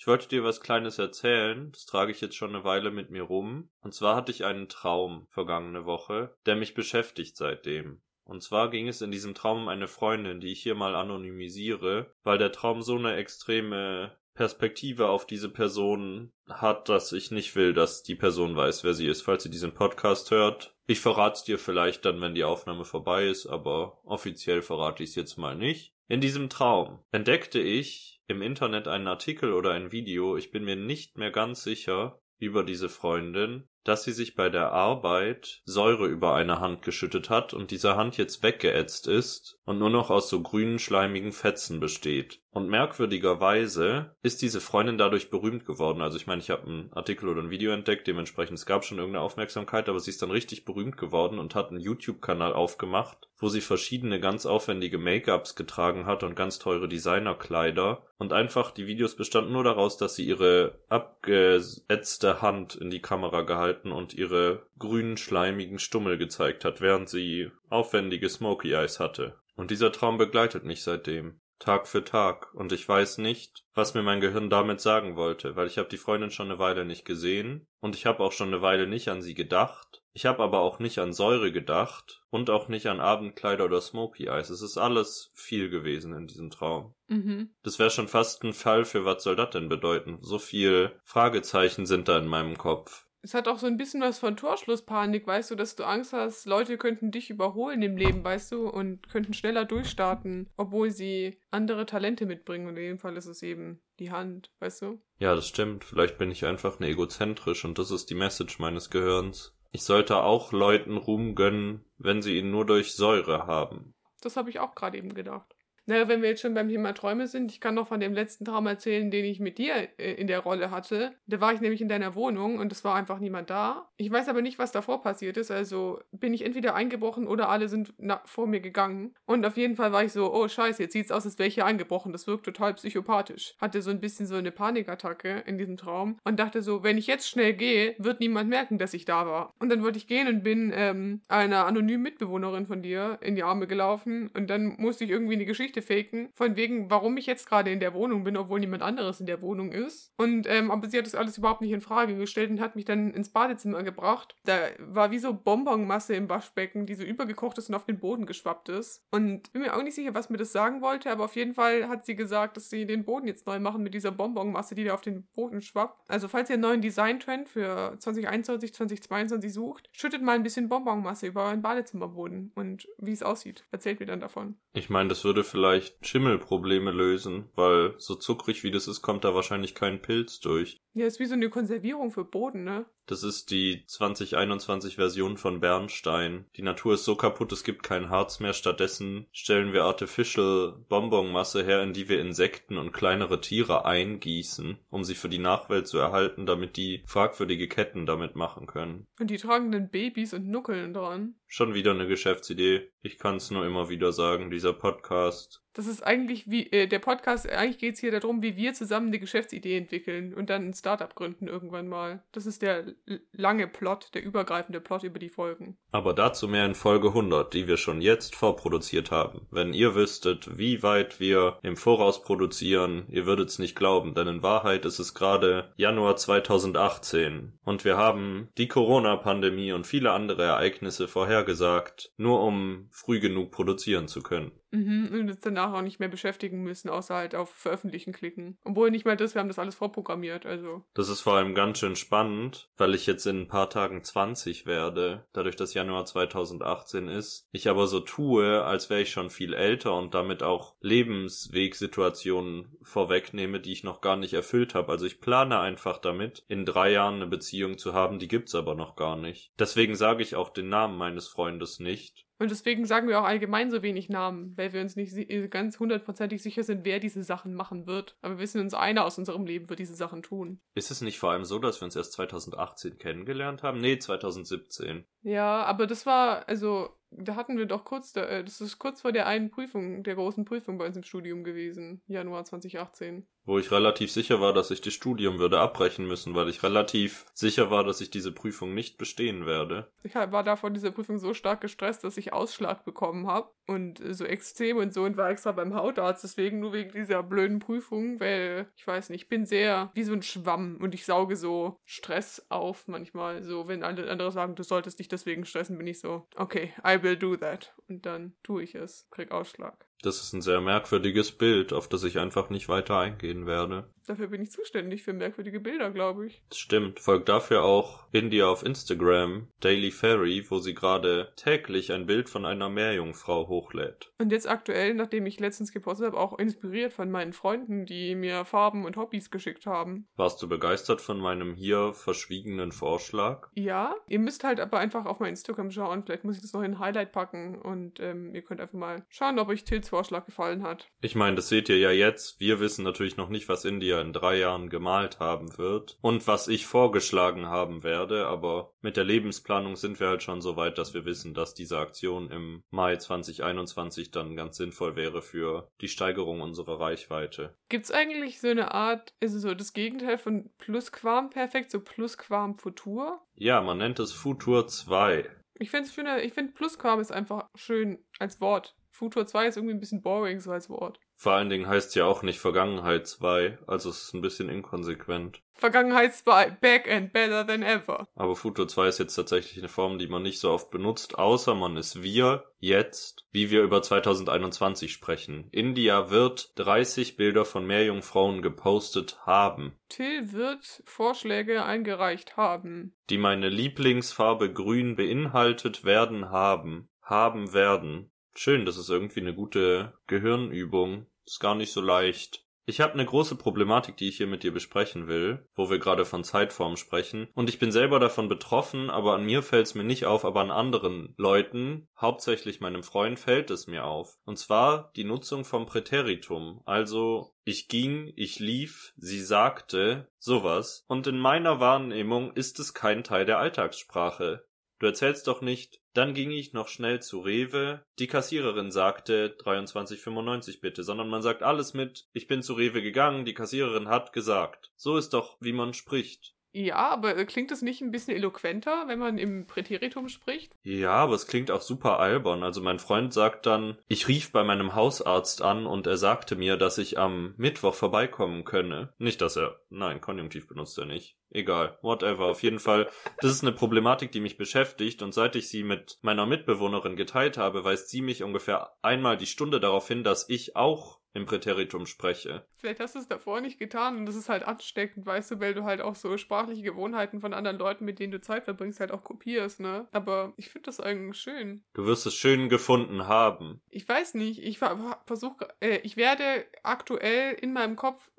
Ich 0.08 0.10
wollte 0.10 0.28
dir 0.28 0.42
was 0.42 0.62
Kleines 0.62 0.98
erzählen, 0.98 1.70
das 1.70 1.84
trage 1.84 2.12
ich 2.12 2.22
jetzt 2.22 2.34
schon 2.34 2.54
eine 2.54 2.64
Weile 2.64 2.90
mit 2.90 3.10
mir 3.10 3.24
rum. 3.24 3.68
Und 3.82 3.92
zwar 3.92 4.16
hatte 4.16 4.32
ich 4.32 4.46
einen 4.46 4.70
Traum 4.70 5.26
vergangene 5.28 5.84
Woche, 5.84 6.34
der 6.46 6.56
mich 6.56 6.72
beschäftigt 6.72 7.36
seitdem. 7.36 8.00
Und 8.24 8.42
zwar 8.42 8.70
ging 8.70 8.88
es 8.88 9.02
in 9.02 9.10
diesem 9.10 9.34
Traum 9.34 9.64
um 9.64 9.68
eine 9.68 9.86
Freundin, 9.86 10.40
die 10.40 10.50
ich 10.50 10.62
hier 10.62 10.74
mal 10.74 10.94
anonymisiere, 10.94 12.10
weil 12.22 12.38
der 12.38 12.52
Traum 12.52 12.80
so 12.80 12.96
eine 12.96 13.16
extreme 13.16 14.16
Perspektive 14.32 15.10
auf 15.10 15.26
diese 15.26 15.50
Person 15.50 16.32
hat, 16.48 16.88
dass 16.88 17.12
ich 17.12 17.30
nicht 17.30 17.54
will, 17.54 17.74
dass 17.74 18.02
die 18.02 18.14
Person 18.14 18.56
weiß, 18.56 18.84
wer 18.84 18.94
sie 18.94 19.08
ist. 19.08 19.20
Falls 19.20 19.42
sie 19.42 19.50
diesen 19.50 19.74
Podcast 19.74 20.30
hört, 20.30 20.74
ich 20.86 21.00
verrat's 21.00 21.44
dir 21.44 21.58
vielleicht 21.58 22.06
dann, 22.06 22.18
wenn 22.22 22.34
die 22.34 22.44
Aufnahme 22.44 22.86
vorbei 22.86 23.26
ist, 23.26 23.46
aber 23.46 23.98
offiziell 24.04 24.62
verrate 24.62 25.02
ich 25.02 25.10
es 25.10 25.16
jetzt 25.16 25.36
mal 25.36 25.54
nicht. 25.54 25.92
In 26.10 26.22
diesem 26.22 26.48
Traum 26.48 27.04
entdeckte 27.12 27.60
ich 27.60 28.22
im 28.28 28.40
Internet 28.40 28.88
einen 28.88 29.06
Artikel 29.06 29.52
oder 29.52 29.72
ein 29.72 29.92
Video, 29.92 30.38
ich 30.38 30.50
bin 30.50 30.64
mir 30.64 30.74
nicht 30.74 31.18
mehr 31.18 31.30
ganz 31.30 31.62
sicher, 31.62 32.18
über 32.38 32.64
diese 32.64 32.88
Freundin, 32.88 33.68
dass 33.84 34.04
sie 34.04 34.12
sich 34.12 34.34
bei 34.34 34.48
der 34.48 34.72
Arbeit 34.72 35.62
Säure 35.64 36.06
über 36.06 36.34
eine 36.34 36.60
Hand 36.60 36.82
geschüttet 36.82 37.30
hat 37.30 37.54
und 37.54 37.70
diese 37.70 37.96
Hand 37.96 38.16
jetzt 38.16 38.42
weggeätzt 38.42 39.06
ist 39.06 39.58
und 39.64 39.78
nur 39.78 39.90
noch 39.90 40.10
aus 40.10 40.28
so 40.28 40.42
grünen 40.42 40.78
schleimigen 40.78 41.32
Fetzen 41.32 41.80
besteht. 41.80 42.40
Und 42.50 42.68
merkwürdigerweise 42.68 44.16
ist 44.22 44.42
diese 44.42 44.60
Freundin 44.60 44.98
dadurch 44.98 45.30
berühmt 45.30 45.64
geworden. 45.64 46.00
Also 46.00 46.16
ich 46.16 46.26
meine, 46.26 46.40
ich 46.40 46.50
habe 46.50 46.66
einen 46.66 46.92
Artikel 46.92 47.28
oder 47.28 47.42
ein 47.42 47.50
Video 47.50 47.70
entdeckt, 47.72 48.06
dementsprechend 48.06 48.58
es 48.58 48.66
gab 48.66 48.84
schon 48.84 48.98
irgendeine 48.98 49.22
Aufmerksamkeit, 49.22 49.88
aber 49.88 50.00
sie 50.00 50.10
ist 50.10 50.22
dann 50.22 50.30
richtig 50.30 50.64
berühmt 50.64 50.96
geworden 50.96 51.38
und 51.38 51.54
hat 51.54 51.70
einen 51.70 51.80
YouTube-Kanal 51.80 52.54
aufgemacht, 52.54 53.28
wo 53.36 53.48
sie 53.48 53.60
verschiedene 53.60 54.18
ganz 54.18 54.44
aufwendige 54.44 54.98
Make-ups 54.98 55.54
getragen 55.54 56.06
hat 56.06 56.22
und 56.24 56.34
ganz 56.34 56.58
teure 56.58 56.88
Designerkleider. 56.88 58.02
Und 58.16 58.32
einfach 58.32 58.72
die 58.72 58.88
Videos 58.88 59.14
bestanden 59.14 59.52
nur 59.52 59.62
daraus, 59.62 59.96
dass 59.96 60.16
sie 60.16 60.24
ihre 60.24 60.80
abgeätzte 60.88 62.42
Hand 62.42 62.74
in 62.74 62.90
die 62.90 63.02
Kamera 63.02 63.42
gehalten 63.42 63.67
und 63.72 64.14
ihre 64.14 64.66
grünen 64.78 65.16
schleimigen 65.16 65.78
Stummel 65.78 66.18
gezeigt 66.18 66.64
hat, 66.64 66.80
während 66.80 67.08
sie 67.08 67.50
aufwendige 67.68 68.28
Smoky 68.28 68.72
Eyes 68.72 69.00
hatte. 69.00 69.38
Und 69.56 69.70
dieser 69.70 69.92
Traum 69.92 70.18
begleitet 70.18 70.64
mich 70.64 70.82
seitdem. 70.82 71.40
Tag 71.58 71.88
für 71.88 72.04
Tag, 72.04 72.54
und 72.54 72.70
ich 72.70 72.88
weiß 72.88 73.18
nicht, 73.18 73.64
was 73.74 73.94
mir 73.94 74.02
mein 74.02 74.20
Gehirn 74.20 74.48
damit 74.48 74.80
sagen 74.80 75.16
wollte, 75.16 75.56
weil 75.56 75.66
ich 75.66 75.76
habe 75.76 75.88
die 75.88 75.96
Freundin 75.96 76.30
schon 76.30 76.48
eine 76.48 76.60
Weile 76.60 76.84
nicht 76.84 77.04
gesehen, 77.04 77.66
und 77.80 77.96
ich 77.96 78.06
habe 78.06 78.22
auch 78.22 78.30
schon 78.30 78.48
eine 78.48 78.62
Weile 78.62 78.86
nicht 78.86 79.08
an 79.08 79.22
sie 79.22 79.34
gedacht, 79.34 80.02
ich 80.18 80.26
habe 80.26 80.42
aber 80.42 80.60
auch 80.60 80.80
nicht 80.80 80.98
an 80.98 81.12
Säure 81.12 81.52
gedacht 81.52 82.22
und 82.30 82.50
auch 82.50 82.66
nicht 82.66 82.86
an 82.88 82.98
Abendkleider 82.98 83.64
oder 83.64 83.80
Smoky 83.80 84.26
Eyes. 84.26 84.50
Es 84.50 84.62
ist 84.62 84.76
alles 84.76 85.30
viel 85.32 85.70
gewesen 85.70 86.12
in 86.12 86.26
diesem 86.26 86.50
Traum. 86.50 86.94
Mhm. 87.06 87.50
Das 87.62 87.78
wäre 87.78 87.90
schon 87.90 88.08
fast 88.08 88.42
ein 88.42 88.52
Fall 88.52 88.84
für 88.84 89.04
was 89.04 89.22
soll 89.22 89.36
das 89.36 89.50
denn 89.50 89.68
bedeuten? 89.68 90.18
So 90.20 90.40
viel 90.40 90.90
Fragezeichen 91.04 91.86
sind 91.86 92.08
da 92.08 92.18
in 92.18 92.26
meinem 92.26 92.58
Kopf. 92.58 93.06
Es 93.20 93.34
hat 93.34 93.48
auch 93.48 93.58
so 93.58 93.66
ein 93.66 93.76
bisschen 93.76 94.00
was 94.00 94.18
von 94.18 94.36
Torschlusspanik, 94.36 95.26
weißt 95.26 95.50
du, 95.50 95.54
dass 95.56 95.74
du 95.74 95.84
Angst 95.84 96.12
hast, 96.12 96.46
Leute 96.46 96.78
könnten 96.78 97.10
dich 97.10 97.30
überholen 97.30 97.82
im 97.82 97.96
Leben, 97.96 98.22
weißt 98.22 98.52
du, 98.52 98.68
und 98.68 99.08
könnten 99.08 99.34
schneller 99.34 99.64
durchstarten, 99.64 100.48
obwohl 100.56 100.90
sie 100.90 101.40
andere 101.50 101.84
Talente 101.84 102.26
mitbringen. 102.26 102.68
Und 102.68 102.76
in 102.76 102.84
dem 102.84 102.98
Fall 102.98 103.16
ist 103.16 103.26
es 103.26 103.42
eben 103.42 103.80
die 103.98 104.12
Hand, 104.12 104.52
weißt 104.60 104.82
du? 104.82 105.02
Ja, 105.18 105.34
das 105.34 105.48
stimmt. 105.48 105.84
Vielleicht 105.84 106.16
bin 106.16 106.30
ich 106.30 106.46
einfach 106.46 106.78
eine 106.78 106.88
egozentrisch 106.88 107.64
und 107.64 107.78
das 107.78 107.90
ist 107.90 108.08
die 108.08 108.14
Message 108.14 108.60
meines 108.60 108.88
Gehirns. 108.88 109.54
Ich 109.72 109.82
sollte 109.82 110.22
auch 110.22 110.52
Leuten 110.52 110.96
Ruhm 110.96 111.34
gönnen, 111.34 111.84
wenn 111.98 112.22
sie 112.22 112.38
ihn 112.38 112.50
nur 112.50 112.64
durch 112.64 112.94
Säure 112.94 113.46
haben. 113.46 113.94
Das 114.20 114.36
habe 114.36 114.50
ich 114.50 114.60
auch 114.60 114.74
gerade 114.74 114.96
eben 114.96 115.14
gedacht. 115.14 115.54
Naja, 115.88 116.06
wenn 116.06 116.20
wir 116.20 116.28
jetzt 116.28 116.42
schon 116.42 116.52
beim 116.52 116.68
Thema 116.68 116.92
Träume 116.92 117.26
sind, 117.26 117.50
ich 117.50 117.60
kann 117.60 117.74
noch 117.74 117.88
von 117.88 117.98
dem 117.98 118.12
letzten 118.12 118.44
Traum 118.44 118.66
erzählen, 118.66 119.10
den 119.10 119.24
ich 119.24 119.40
mit 119.40 119.56
dir 119.56 119.88
äh, 119.98 120.12
in 120.12 120.26
der 120.26 120.40
Rolle 120.40 120.70
hatte. 120.70 121.14
Da 121.26 121.40
war 121.40 121.54
ich 121.54 121.62
nämlich 121.62 121.80
in 121.80 121.88
deiner 121.88 122.14
Wohnung 122.14 122.58
und 122.58 122.70
es 122.70 122.84
war 122.84 122.94
einfach 122.94 123.20
niemand 123.20 123.48
da. 123.48 123.88
Ich 123.96 124.10
weiß 124.10 124.28
aber 124.28 124.42
nicht, 124.42 124.58
was 124.58 124.70
davor 124.70 125.00
passiert 125.00 125.38
ist. 125.38 125.50
Also 125.50 126.00
bin 126.12 126.34
ich 126.34 126.44
entweder 126.44 126.74
eingebrochen 126.74 127.26
oder 127.26 127.48
alle 127.48 127.70
sind 127.70 127.94
vor 128.26 128.46
mir 128.46 128.60
gegangen. 128.60 129.14
Und 129.24 129.46
auf 129.46 129.56
jeden 129.56 129.76
Fall 129.76 129.90
war 129.90 130.04
ich 130.04 130.12
so, 130.12 130.30
oh 130.30 130.46
scheiße, 130.46 130.82
jetzt 130.82 130.92
sieht's 130.92 131.10
aus, 131.10 131.24
als 131.24 131.38
wäre 131.38 131.48
ich 131.48 131.54
hier 131.54 131.64
eingebrochen. 131.64 132.12
Das 132.12 132.26
wirkt 132.26 132.44
total 132.44 132.74
psychopathisch. 132.74 133.54
Hatte 133.58 133.80
so 133.80 133.90
ein 133.90 134.00
bisschen 134.00 134.26
so 134.26 134.34
eine 134.34 134.50
Panikattacke 134.50 135.42
in 135.46 135.56
diesem 135.56 135.78
Traum 135.78 136.18
und 136.22 136.38
dachte 136.38 136.60
so, 136.60 136.82
wenn 136.82 136.98
ich 136.98 137.06
jetzt 137.06 137.30
schnell 137.30 137.54
gehe, 137.54 137.94
wird 137.96 138.20
niemand 138.20 138.50
merken, 138.50 138.76
dass 138.76 138.92
ich 138.92 139.06
da 139.06 139.26
war. 139.26 139.54
Und 139.58 139.70
dann 139.70 139.82
wollte 139.82 139.96
ich 139.96 140.06
gehen 140.06 140.28
und 140.28 140.42
bin 140.42 140.70
ähm, 140.74 141.22
einer 141.28 141.64
anonymen 141.64 142.02
Mitbewohnerin 142.02 142.66
von 142.66 142.82
dir 142.82 143.16
in 143.22 143.36
die 143.36 143.42
Arme 143.42 143.66
gelaufen 143.66 144.30
und 144.34 144.50
dann 144.50 144.76
musste 144.76 145.04
ich 145.04 145.10
irgendwie 145.10 145.32
eine 145.32 145.46
Geschichte 145.46 145.77
Geschichte 145.78 145.82
faken, 145.82 146.28
von 146.34 146.56
wegen, 146.56 146.90
warum 146.90 147.16
ich 147.16 147.26
jetzt 147.26 147.48
gerade 147.48 147.70
in 147.70 147.80
der 147.80 147.94
Wohnung 147.94 148.24
bin, 148.24 148.36
obwohl 148.36 148.60
niemand 148.60 148.82
anderes 148.82 149.20
in 149.20 149.26
der 149.26 149.40
Wohnung 149.42 149.72
ist. 149.72 150.12
Und 150.16 150.46
ähm, 150.48 150.70
aber 150.70 150.88
sie 150.88 150.98
hat 150.98 151.06
das 151.06 151.14
alles 151.14 151.38
überhaupt 151.38 151.60
nicht 151.60 151.72
in 151.72 151.80
Frage 151.80 152.16
gestellt 152.16 152.50
und 152.50 152.60
hat 152.60 152.76
mich 152.76 152.84
dann 152.84 153.12
ins 153.12 153.30
Badezimmer 153.30 153.82
gebracht. 153.82 154.36
Da 154.44 154.58
war 154.78 155.10
wie 155.10 155.18
so 155.18 155.34
Bonbonmasse 155.34 156.14
im 156.14 156.28
Waschbecken, 156.28 156.86
die 156.86 156.94
so 156.94 157.04
übergekocht 157.04 157.58
ist 157.58 157.68
und 157.68 157.74
auf 157.74 157.86
den 157.86 157.98
Boden 157.98 158.26
geschwappt 158.26 158.68
ist. 158.68 159.04
Und 159.10 159.52
bin 159.52 159.62
mir 159.62 159.76
auch 159.76 159.82
nicht 159.82 159.94
sicher, 159.94 160.14
was 160.14 160.30
mir 160.30 160.36
das 160.36 160.52
sagen 160.52 160.80
wollte, 160.80 161.10
aber 161.10 161.24
auf 161.24 161.36
jeden 161.36 161.54
Fall 161.54 161.88
hat 161.88 162.04
sie 162.04 162.16
gesagt, 162.16 162.56
dass 162.56 162.70
sie 162.70 162.86
den 162.86 163.04
Boden 163.04 163.26
jetzt 163.26 163.46
neu 163.46 163.58
machen 163.58 163.82
mit 163.82 163.94
dieser 163.94 164.10
Bonbonmasse, 164.10 164.74
die 164.74 164.84
da 164.84 164.94
auf 164.94 165.00
den 165.00 165.26
Boden 165.34 165.60
schwappt. 165.60 165.98
Also 166.08 166.28
falls 166.28 166.50
ihr 166.50 166.54
einen 166.54 166.62
neuen 166.62 166.80
Designtrend 166.80 167.48
für 167.48 167.96
2021, 167.98 168.74
2022 168.74 169.52
sucht, 169.52 169.88
schüttet 169.92 170.22
mal 170.22 170.34
ein 170.34 170.42
bisschen 170.42 170.68
Bonbonmasse 170.68 171.26
über 171.26 171.44
euren 171.44 171.62
Badezimmerboden 171.62 172.52
und 172.54 172.86
wie 172.98 173.12
es 173.12 173.22
aussieht. 173.22 173.64
Erzählt 173.70 174.00
mir 174.00 174.06
dann 174.06 174.20
davon. 174.20 174.56
Ich 174.72 174.90
meine, 174.90 175.08
das 175.08 175.24
würde 175.24 175.44
vielleicht 175.44 175.67
Schimmelprobleme 176.00 176.90
lösen, 176.90 177.48
weil 177.54 177.94
so 177.98 178.14
zuckrig 178.14 178.64
wie 178.64 178.70
das 178.70 178.88
ist, 178.88 179.02
kommt 179.02 179.24
da 179.24 179.34
wahrscheinlich 179.34 179.74
kein 179.74 180.00
Pilz 180.00 180.40
durch. 180.40 180.78
Ja, 180.98 181.06
ist 181.06 181.20
wie 181.20 181.26
so 181.26 181.34
eine 181.34 181.48
Konservierung 181.48 182.10
für 182.10 182.24
Boden, 182.24 182.64
ne? 182.64 182.84
Das 183.06 183.22
ist 183.22 183.52
die 183.52 183.84
2021 183.86 184.96
Version 184.96 185.36
von 185.36 185.60
Bernstein. 185.60 186.46
Die 186.56 186.62
Natur 186.62 186.94
ist 186.94 187.04
so 187.04 187.14
kaputt, 187.14 187.52
es 187.52 187.62
gibt 187.62 187.84
kein 187.84 188.10
Harz 188.10 188.40
mehr. 188.40 188.52
Stattdessen 188.52 189.28
stellen 189.30 189.72
wir 189.72 189.84
Artificial 189.84 190.74
Bonbonmasse 190.88 191.64
her, 191.64 191.84
in 191.84 191.92
die 191.92 192.08
wir 192.08 192.20
Insekten 192.20 192.78
und 192.78 192.90
kleinere 192.90 193.40
Tiere 193.40 193.84
eingießen, 193.84 194.78
um 194.90 195.04
sie 195.04 195.14
für 195.14 195.28
die 195.28 195.38
Nachwelt 195.38 195.86
zu 195.86 195.98
erhalten, 195.98 196.46
damit 196.46 196.76
die 196.76 197.04
fragwürdige 197.06 197.68
Ketten 197.68 198.04
damit 198.04 198.34
machen 198.34 198.66
können. 198.66 199.06
Und 199.20 199.30
die 199.30 199.38
tragen 199.38 199.70
dann 199.70 199.90
Babys 199.90 200.34
und 200.34 200.48
Nuckeln 200.48 200.94
dran. 200.94 201.36
Schon 201.46 201.74
wieder 201.74 201.92
eine 201.92 202.08
Geschäftsidee. 202.08 202.90
Ich 203.02 203.18
kann 203.18 203.36
es 203.36 203.52
nur 203.52 203.64
immer 203.64 203.88
wieder 203.88 204.12
sagen, 204.12 204.50
dieser 204.50 204.72
Podcast. 204.72 205.62
Das 205.74 205.86
ist 205.86 206.02
eigentlich 206.02 206.50
wie, 206.50 206.70
äh, 206.72 206.86
der 206.86 206.98
Podcast, 206.98 207.48
eigentlich 207.48 207.78
geht 207.78 207.94
es 207.94 208.00
hier 208.00 208.10
darum, 208.10 208.42
wie 208.42 208.56
wir 208.56 208.74
zusammen 208.74 209.08
eine 209.08 209.18
Geschäftsidee 209.18 209.76
entwickeln 209.76 210.34
und 210.34 210.50
dann 210.50 210.68
ein 210.68 210.74
Startup 210.74 211.14
gründen 211.14 211.46
irgendwann 211.46 211.88
mal. 211.88 212.22
Das 212.32 212.46
ist 212.46 212.62
der 212.62 212.94
lange 213.32 213.68
Plot, 213.68 214.10
der 214.14 214.24
übergreifende 214.24 214.80
Plot 214.80 215.04
über 215.04 215.18
die 215.18 215.28
Folgen. 215.28 215.76
Aber 215.92 216.14
dazu 216.14 216.48
mehr 216.48 216.66
in 216.66 216.74
Folge 216.74 217.08
100, 217.08 217.54
die 217.54 217.66
wir 217.66 217.76
schon 217.76 218.00
jetzt 218.00 218.34
vorproduziert 218.34 219.10
haben. 219.10 219.46
Wenn 219.50 219.72
ihr 219.72 219.94
wüsstet, 219.94 220.58
wie 220.58 220.82
weit 220.82 221.20
wir 221.20 221.58
im 221.62 221.76
Voraus 221.76 222.22
produzieren, 222.22 223.06
ihr 223.08 223.26
würdet's 223.26 223.58
nicht 223.58 223.76
glauben, 223.76 224.14
denn 224.14 224.26
in 224.26 224.42
Wahrheit 224.42 224.84
ist 224.84 224.98
es 224.98 225.14
gerade 225.14 225.72
Januar 225.76 226.16
2018 226.16 227.58
und 227.64 227.84
wir 227.84 227.96
haben 227.96 228.48
die 228.58 228.68
Corona-Pandemie 228.68 229.72
und 229.72 229.86
viele 229.86 230.12
andere 230.12 230.44
Ereignisse 230.44 231.08
vorhergesagt, 231.08 232.12
nur 232.16 232.42
um 232.42 232.88
früh 232.90 233.20
genug 233.20 233.50
produzieren 233.50 234.08
zu 234.08 234.22
können. 234.22 234.52
Mhm, 234.70 235.08
und 235.12 235.30
uns 235.30 235.40
danach 235.40 235.72
auch 235.72 235.82
nicht 235.82 235.98
mehr 235.98 236.08
beschäftigen 236.08 236.62
müssen, 236.62 236.90
außer 236.90 237.14
halt 237.14 237.34
auf 237.34 237.50
Veröffentlichen 237.50 238.12
klicken. 238.12 238.58
Obwohl 238.64 238.90
nicht 238.90 239.06
mal 239.06 239.16
das, 239.16 239.34
wir 239.34 239.40
haben 239.40 239.48
das 239.48 239.58
alles 239.58 239.74
vorprogrammiert, 239.74 240.46
also. 240.46 240.84
Das 240.94 241.08
ist 241.08 241.20
vor 241.20 241.34
allem 241.34 241.54
ganz 241.54 241.78
schön 241.78 241.96
spannend, 241.96 242.70
weil 242.76 242.94
ich 242.94 243.06
jetzt 243.06 243.26
in 243.26 243.42
ein 243.42 243.48
paar 243.48 243.70
Tagen 243.70 244.04
20 244.04 244.66
werde, 244.66 245.26
dadurch, 245.32 245.56
dass 245.56 245.74
Januar 245.74 246.04
2018 246.04 247.08
ist. 247.08 247.48
Ich 247.50 247.68
aber 247.68 247.86
so 247.86 248.00
tue, 248.00 248.62
als 248.64 248.90
wäre 248.90 249.00
ich 249.00 249.10
schon 249.10 249.30
viel 249.30 249.54
älter 249.54 249.94
und 249.96 250.14
damit 250.14 250.42
auch 250.42 250.76
Lebenswegsituationen 250.80 252.76
vorwegnehme, 252.82 253.60
die 253.60 253.72
ich 253.72 253.84
noch 253.84 254.00
gar 254.00 254.16
nicht 254.16 254.34
erfüllt 254.34 254.74
habe. 254.74 254.92
Also 254.92 255.06
ich 255.06 255.20
plane 255.20 255.58
einfach 255.60 255.98
damit, 255.98 256.44
in 256.48 256.66
drei 256.66 256.92
Jahren 256.92 257.16
eine 257.16 257.26
Beziehung 257.26 257.78
zu 257.78 257.94
haben, 257.94 258.18
die 258.18 258.28
gibt's 258.28 258.54
aber 258.54 258.74
noch 258.74 258.96
gar 258.96 259.16
nicht. 259.16 259.52
Deswegen 259.58 259.96
sage 259.96 260.22
ich 260.22 260.36
auch 260.36 260.50
den 260.50 260.68
Namen 260.68 260.98
meines 260.98 261.26
Freundes 261.28 261.80
nicht. 261.80 262.27
Und 262.38 262.50
deswegen 262.50 262.84
sagen 262.84 263.08
wir 263.08 263.20
auch 263.20 263.24
allgemein 263.24 263.70
so 263.70 263.82
wenig 263.82 264.08
Namen, 264.08 264.56
weil 264.56 264.72
wir 264.72 264.80
uns 264.80 264.94
nicht 264.96 265.12
si- 265.12 265.48
ganz 265.48 265.80
hundertprozentig 265.80 266.42
sicher 266.42 266.62
sind, 266.62 266.84
wer 266.84 267.00
diese 267.00 267.24
Sachen 267.24 267.52
machen 267.54 267.86
wird. 267.86 268.16
Aber 268.22 268.34
wir 268.34 268.40
wissen 268.42 268.60
uns, 268.60 268.74
einer 268.74 269.04
aus 269.04 269.18
unserem 269.18 269.44
Leben 269.44 269.68
wird 269.68 269.80
diese 269.80 269.94
Sachen 269.96 270.22
tun. 270.22 270.60
Ist 270.74 270.90
es 270.90 271.00
nicht 271.00 271.18
vor 271.18 271.32
allem 271.32 271.44
so, 271.44 271.58
dass 271.58 271.80
wir 271.80 271.86
uns 271.86 271.96
erst 271.96 272.12
2018 272.12 272.98
kennengelernt 272.98 273.62
haben? 273.62 273.80
Nee, 273.80 273.98
2017. 273.98 275.04
Ja, 275.22 275.64
aber 275.64 275.86
das 275.86 276.06
war, 276.06 276.48
also, 276.48 276.90
da 277.10 277.34
hatten 277.36 277.58
wir 277.58 277.66
doch 277.66 277.84
kurz, 277.84 278.14
äh, 278.16 278.44
das 278.44 278.60
ist 278.60 278.78
kurz 278.78 279.00
vor 279.00 279.12
der 279.12 279.26
einen 279.26 279.50
Prüfung, 279.50 280.02
der 280.04 280.14
großen 280.14 280.44
Prüfung 280.44 280.78
bei 280.78 280.86
uns 280.86 280.96
im 280.96 281.02
Studium 281.02 281.42
gewesen, 281.42 282.02
Januar 282.06 282.44
2018. 282.44 283.26
wo 283.48 283.58
ich 283.58 283.70
relativ 283.70 284.12
sicher 284.12 284.42
war, 284.42 284.52
dass 284.52 284.70
ich 284.70 284.82
das 284.82 284.92
Studium 284.92 285.38
würde 285.38 285.58
abbrechen 285.58 286.06
müssen, 286.06 286.34
weil 286.34 286.50
ich 286.50 286.62
relativ 286.62 287.24
sicher 287.32 287.70
war, 287.70 287.82
dass 287.82 288.02
ich 288.02 288.10
diese 288.10 288.30
Prüfung 288.30 288.74
nicht 288.74 288.98
bestehen 288.98 289.46
werde. 289.46 289.90
Ich 290.02 290.14
war 290.14 290.44
da 290.44 290.54
vor 290.54 290.70
dieser 290.70 290.90
Prüfung 290.90 291.18
so 291.18 291.32
stark 291.32 291.62
gestresst, 291.62 292.04
dass 292.04 292.18
ich 292.18 292.34
Ausschlag 292.34 292.84
bekommen 292.84 293.26
habe 293.26 293.50
und 293.66 294.00
äh, 294.00 294.12
so 294.12 294.26
extrem 294.26 294.76
und 294.76 294.92
so 294.92 295.04
und 295.04 295.16
war 295.16 295.30
extra 295.30 295.52
beim 295.52 295.74
Hautarzt, 295.74 296.24
deswegen 296.24 296.60
nur 296.60 296.74
wegen 296.74 296.92
dieser 296.92 297.22
blöden 297.22 297.58
Prüfung, 297.58 298.20
weil 298.20 298.68
ich 298.76 298.86
weiß 298.86 299.08
nicht, 299.08 299.22
ich 299.22 299.28
bin 299.28 299.46
sehr 299.46 299.90
wie 299.94 300.04
so 300.04 300.12
ein 300.12 300.22
Schwamm 300.22 300.76
und 300.82 300.94
ich 300.94 301.06
sauge 301.06 301.34
so 301.34 301.78
Stress 301.86 302.44
auf 302.50 302.86
manchmal. 302.86 303.42
So, 303.42 303.66
wenn 303.66 303.82
alle 303.82 304.10
andere 304.10 304.30
sagen, 304.30 304.56
du 304.56 304.62
solltest 304.62 304.98
dich 304.98 305.08
deswegen 305.08 305.46
stressen, 305.46 305.78
bin 305.78 305.86
ich 305.86 306.00
so, 306.00 306.26
okay, 306.36 306.74
I 306.86 307.02
will 307.02 307.16
do 307.16 307.34
that. 307.36 307.74
Und 307.88 308.04
dann 308.04 308.34
tue 308.42 308.62
ich 308.62 308.74
es, 308.74 309.08
krieg 309.10 309.30
Ausschlag. 309.30 309.87
Das 310.02 310.20
ist 310.22 310.32
ein 310.32 310.42
sehr 310.42 310.60
merkwürdiges 310.60 311.32
Bild, 311.32 311.72
auf 311.72 311.88
das 311.88 312.04
ich 312.04 312.18
einfach 312.18 312.50
nicht 312.50 312.68
weiter 312.68 312.98
eingehen 312.98 313.46
werde. 313.46 313.88
Dafür 314.08 314.28
bin 314.28 314.40
ich 314.40 314.50
zuständig 314.50 315.02
für 315.02 315.12
merkwürdige 315.12 315.60
Bilder, 315.60 315.90
glaube 315.90 316.26
ich. 316.26 316.42
Das 316.48 316.58
stimmt. 316.58 316.98
Folgt 316.98 317.28
dafür 317.28 317.62
auch 317.62 318.06
India 318.10 318.46
auf 318.46 318.64
Instagram, 318.64 319.48
Daily 319.60 319.90
Fairy, 319.90 320.46
wo 320.48 320.58
sie 320.58 320.74
gerade 320.74 321.30
täglich 321.36 321.92
ein 321.92 322.06
Bild 322.06 322.30
von 322.30 322.46
einer 322.46 322.70
Meerjungfrau 322.70 323.48
hochlädt. 323.48 324.10
Und 324.18 324.32
jetzt 324.32 324.48
aktuell, 324.48 324.94
nachdem 324.94 325.26
ich 325.26 325.40
letztens 325.40 325.72
gepostet 325.72 326.06
habe, 326.06 326.18
auch 326.18 326.38
inspiriert 326.38 326.94
von 326.94 327.10
meinen 327.10 327.34
Freunden, 327.34 327.84
die 327.84 328.14
mir 328.14 328.46
Farben 328.46 328.86
und 328.86 328.96
Hobbys 328.96 329.30
geschickt 329.30 329.66
haben. 329.66 330.08
Warst 330.16 330.40
du 330.42 330.48
begeistert 330.48 331.02
von 331.02 331.20
meinem 331.20 331.54
hier 331.54 331.92
verschwiegenen 331.92 332.72
Vorschlag? 332.72 333.48
Ja, 333.54 333.94
ihr 334.08 334.20
müsst 334.20 334.42
halt 334.42 334.58
aber 334.58 334.78
einfach 334.78 335.04
auf 335.04 335.20
mein 335.20 335.30
Instagram 335.30 335.70
schauen. 335.70 336.02
Vielleicht 336.04 336.24
muss 336.24 336.36
ich 336.36 336.42
das 336.42 336.54
noch 336.54 336.62
in 336.62 336.72
ein 336.72 336.78
Highlight 336.78 337.12
packen 337.12 337.60
und 337.60 338.00
ähm, 338.00 338.34
ihr 338.34 338.42
könnt 338.42 338.62
einfach 338.62 338.78
mal 338.78 339.04
schauen, 339.10 339.38
ob 339.38 339.48
euch 339.48 339.64
Tils 339.64 339.90
Vorschlag 339.90 340.24
gefallen 340.24 340.62
hat. 340.62 340.88
Ich 341.02 341.14
meine, 341.14 341.36
das 341.36 341.50
seht 341.50 341.68
ihr 341.68 341.78
ja 341.78 341.90
jetzt. 341.90 342.40
Wir 342.40 342.58
wissen 342.58 342.84
natürlich 342.84 343.18
noch 343.18 343.28
nicht, 343.28 343.48
was 343.48 343.66
India 343.66 343.97
in 344.00 344.12
drei 344.12 344.38
Jahren 344.38 344.68
gemalt 344.68 345.20
haben 345.20 345.56
wird 345.58 345.98
und 346.00 346.26
was 346.26 346.48
ich 346.48 346.66
vorgeschlagen 346.66 347.46
haben 347.46 347.82
werde, 347.82 348.26
aber 348.26 348.72
mit 348.80 348.96
der 348.96 349.04
Lebensplanung 349.04 349.76
sind 349.76 350.00
wir 350.00 350.08
halt 350.08 350.22
schon 350.22 350.40
so 350.40 350.56
weit, 350.56 350.78
dass 350.78 350.94
wir 350.94 351.04
wissen, 351.04 351.34
dass 351.34 351.54
diese 351.54 351.78
Aktion 351.78 352.30
im 352.30 352.62
Mai 352.70 352.96
2021 352.96 354.10
dann 354.10 354.36
ganz 354.36 354.56
sinnvoll 354.56 354.96
wäre 354.96 355.22
für 355.22 355.70
die 355.80 355.88
Steigerung 355.88 356.40
unserer 356.40 356.80
Reichweite. 356.80 357.56
Gibt's 357.68 357.90
eigentlich 357.90 358.40
so 358.40 358.48
eine 358.48 358.72
Art, 358.72 359.14
also 359.22 359.38
so 359.38 359.54
das 359.54 359.72
Gegenteil 359.72 360.18
von 360.18 360.50
Plusquamperfekt, 360.58 361.70
so 361.70 361.80
Plusquamfutur? 361.80 363.20
Ja, 363.34 363.60
man 363.60 363.78
nennt 363.78 363.98
es 363.98 364.12
Futur 364.12 364.66
2. 364.66 365.28
Ich 365.60 365.70
finde 365.70 365.90
schöner, 365.90 366.22
ich 366.22 366.32
finde 366.32 366.52
Plusquam 366.52 367.00
ist 367.00 367.10
einfach 367.10 367.48
schön 367.56 367.98
als 368.18 368.40
Wort. 368.40 368.76
Futur 368.98 369.26
2 369.28 369.46
ist 369.46 369.56
irgendwie 369.56 369.74
ein 369.74 369.80
bisschen 369.80 370.02
boring 370.02 370.40
so 370.40 370.50
als 370.50 370.68
Wort. 370.68 370.98
Vor 371.14 371.32
allen 371.32 371.48
Dingen 371.48 371.68
heißt 371.68 371.94
ja 371.94 372.04
auch 372.04 372.22
nicht 372.24 372.40
Vergangenheit 372.40 373.06
2, 373.06 373.58
also 373.68 373.90
es 373.90 374.02
ist 374.02 374.14
ein 374.14 374.22
bisschen 374.22 374.48
inkonsequent. 374.48 375.40
Vergangenheit 375.54 376.16
2, 376.16 376.50
back 376.60 376.90
and 376.90 377.12
better 377.12 377.46
than 377.46 377.62
ever. 377.62 378.08
Aber 378.16 378.34
Futur 378.34 378.66
2 378.66 378.88
ist 378.88 378.98
jetzt 378.98 379.14
tatsächlich 379.14 379.58
eine 379.58 379.68
Form, 379.68 379.98
die 379.98 380.08
man 380.08 380.22
nicht 380.22 380.40
so 380.40 380.50
oft 380.50 380.70
benutzt, 380.70 381.16
außer 381.16 381.54
man 381.54 381.76
ist 381.76 382.02
wir 382.02 382.44
jetzt, 382.58 383.24
wie 383.30 383.50
wir 383.50 383.62
über 383.62 383.82
2021 383.82 384.92
sprechen. 384.92 385.48
India 385.52 386.10
wird 386.10 386.58
30 386.58 387.16
Bilder 387.16 387.44
von 387.44 387.66
Meerjungfrauen 387.66 388.42
gepostet 388.42 389.18
haben, 389.24 389.76
Till 389.88 390.32
wird 390.32 390.82
Vorschläge 390.86 391.64
eingereicht 391.64 392.36
haben. 392.36 392.96
die 393.10 393.18
meine 393.18 393.48
Lieblingsfarbe 393.48 394.52
grün 394.52 394.96
beinhaltet 394.96 395.84
werden 395.84 396.30
haben, 396.30 396.88
haben 397.00 397.52
werden. 397.52 398.10
Schön, 398.40 398.64
das 398.64 398.76
ist 398.76 398.88
irgendwie 398.88 399.18
eine 399.18 399.34
gute 399.34 399.94
Gehirnübung. 400.06 401.06
Ist 401.26 401.40
gar 401.40 401.56
nicht 401.56 401.72
so 401.72 401.80
leicht. 401.80 402.46
Ich 402.66 402.80
habe 402.80 402.92
eine 402.92 403.04
große 403.04 403.34
Problematik, 403.34 403.96
die 403.96 404.08
ich 404.08 404.18
hier 404.18 404.28
mit 404.28 404.44
dir 404.44 404.52
besprechen 404.52 405.08
will, 405.08 405.44
wo 405.56 405.70
wir 405.70 405.80
gerade 405.80 406.04
von 406.04 406.22
Zeitform 406.22 406.76
sprechen. 406.76 407.26
Und 407.34 407.48
ich 407.48 407.58
bin 407.58 407.72
selber 407.72 407.98
davon 407.98 408.28
betroffen, 408.28 408.90
aber 408.90 409.14
an 409.14 409.24
mir 409.24 409.42
fällt 409.42 409.66
es 409.66 409.74
mir 409.74 409.82
nicht 409.82 410.06
auf, 410.06 410.24
aber 410.24 410.40
an 410.40 410.52
anderen 410.52 411.14
Leuten, 411.16 411.88
hauptsächlich 412.00 412.60
meinem 412.60 412.84
Freund, 412.84 413.18
fällt 413.18 413.50
es 413.50 413.66
mir 413.66 413.84
auf. 413.84 414.18
Und 414.24 414.38
zwar 414.38 414.92
die 414.94 415.02
Nutzung 415.02 415.44
vom 415.44 415.66
Präteritum. 415.66 416.62
Also 416.64 417.34
ich 417.42 417.66
ging, 417.66 418.12
ich 418.14 418.38
lief, 418.38 418.92
sie 418.96 419.20
sagte, 419.20 420.06
sowas. 420.20 420.84
Und 420.86 421.08
in 421.08 421.18
meiner 421.18 421.58
Wahrnehmung 421.58 422.32
ist 422.34 422.60
es 422.60 422.72
kein 422.72 423.02
Teil 423.02 423.24
der 423.24 423.40
Alltagssprache. 423.40 424.44
Du 424.78 424.86
erzählst 424.86 425.26
doch 425.26 425.40
nicht, 425.40 425.80
dann 425.92 426.14
ging 426.14 426.30
ich 426.30 426.52
noch 426.52 426.68
schnell 426.68 427.00
zu 427.02 427.20
Rewe, 427.20 427.84
die 427.98 428.06
Kassiererin 428.06 428.70
sagte 428.70 429.36
23,95 429.42 430.60
bitte, 430.60 430.84
sondern 430.84 431.08
man 431.08 431.22
sagt 431.22 431.42
alles 431.42 431.74
mit, 431.74 432.06
ich 432.12 432.28
bin 432.28 432.42
zu 432.42 432.54
Rewe 432.54 432.82
gegangen, 432.82 433.24
die 433.24 433.34
Kassiererin 433.34 433.88
hat 433.88 434.12
gesagt. 434.12 434.70
So 434.76 434.96
ist 434.96 435.10
doch, 435.14 435.36
wie 435.40 435.52
man 435.52 435.74
spricht. 435.74 436.36
Ja, 436.52 436.76
aber 436.76 437.16
äh, 437.16 437.24
klingt 437.26 437.50
es 437.50 437.62
nicht 437.62 437.82
ein 437.82 437.90
bisschen 437.90 438.16
eloquenter, 438.16 438.84
wenn 438.86 438.98
man 438.98 439.18
im 439.18 439.46
Präteritum 439.46 440.08
spricht? 440.08 440.54
Ja, 440.62 440.92
aber 440.92 441.14
es 441.14 441.26
klingt 441.26 441.50
auch 441.50 441.60
super 441.60 441.98
albern. 441.98 442.42
Also 442.42 442.62
mein 442.62 442.78
Freund 442.78 443.12
sagt 443.12 443.46
dann, 443.46 443.76
ich 443.86 444.08
rief 444.08 444.32
bei 444.32 444.44
meinem 444.44 444.74
Hausarzt 444.74 445.42
an 445.42 445.66
und 445.66 445.86
er 445.86 445.98
sagte 445.98 446.36
mir, 446.36 446.56
dass 446.56 446.78
ich 446.78 446.98
am 446.98 447.34
Mittwoch 447.36 447.74
vorbeikommen 447.74 448.44
könne. 448.44 448.94
Nicht, 448.98 449.20
dass 449.20 449.36
er, 449.36 449.60
nein, 449.68 450.00
Konjunktiv 450.00 450.48
benutzt 450.48 450.78
er 450.78 450.86
nicht. 450.86 451.17
Egal, 451.30 451.78
whatever. 451.82 452.26
Auf 452.26 452.42
jeden 452.42 452.58
Fall, 452.58 452.88
das 453.20 453.32
ist 453.32 453.42
eine 453.42 453.52
Problematik, 453.52 454.12
die 454.12 454.20
mich 454.20 454.38
beschäftigt 454.38 455.02
und 455.02 455.12
seit 455.12 455.36
ich 455.36 455.48
sie 455.48 455.62
mit 455.62 455.98
meiner 456.02 456.26
Mitbewohnerin 456.26 456.96
geteilt 456.96 457.36
habe, 457.36 457.64
weist 457.64 457.90
sie 457.90 458.00
mich 458.00 458.22
ungefähr 458.22 458.72
einmal 458.82 459.16
die 459.16 459.26
Stunde 459.26 459.60
darauf 459.60 459.88
hin, 459.88 460.04
dass 460.04 460.28
ich 460.28 460.56
auch 460.56 460.98
im 461.14 461.26
Präteritum 461.26 461.86
spreche. 461.86 462.46
Vielleicht 462.56 462.80
hast 462.80 462.94
du 462.94 463.00
es 463.00 463.08
davor 463.08 463.40
nicht 463.40 463.58
getan 463.58 463.96
und 463.96 464.06
das 464.06 464.14
ist 464.14 464.28
halt 464.28 464.44
ansteckend, 464.44 465.04
weißt 465.04 465.32
du, 465.32 465.40
weil 465.40 465.54
du 465.54 465.64
halt 465.64 465.80
auch 465.80 465.94
so 465.94 466.16
sprachliche 466.16 466.62
Gewohnheiten 466.62 467.20
von 467.20 467.34
anderen 467.34 467.58
Leuten, 467.58 467.84
mit 467.84 467.98
denen 467.98 468.12
du 468.12 468.20
Zeit 468.20 468.44
verbringst, 468.44 468.80
halt 468.80 468.92
auch 468.92 469.04
kopierst, 469.04 469.60
ne? 469.60 469.88
Aber 469.90 470.32
ich 470.36 470.50
finde 470.50 470.66
das 470.66 470.80
eigentlich 470.80 471.20
schön. 471.20 471.64
Du 471.74 471.86
wirst 471.86 472.06
es 472.06 472.14
schön 472.14 472.48
gefunden 472.48 473.06
haben. 473.06 473.60
Ich 473.70 473.88
weiß 473.88 474.14
nicht, 474.14 474.42
ich 474.42 474.58
versuche, 474.58 475.48
äh, 475.60 475.78
ich 475.78 475.96
werde 475.96 476.46
aktuell 476.62 477.34
in 477.34 477.52
meinem 477.52 477.76
Kopf 477.76 478.10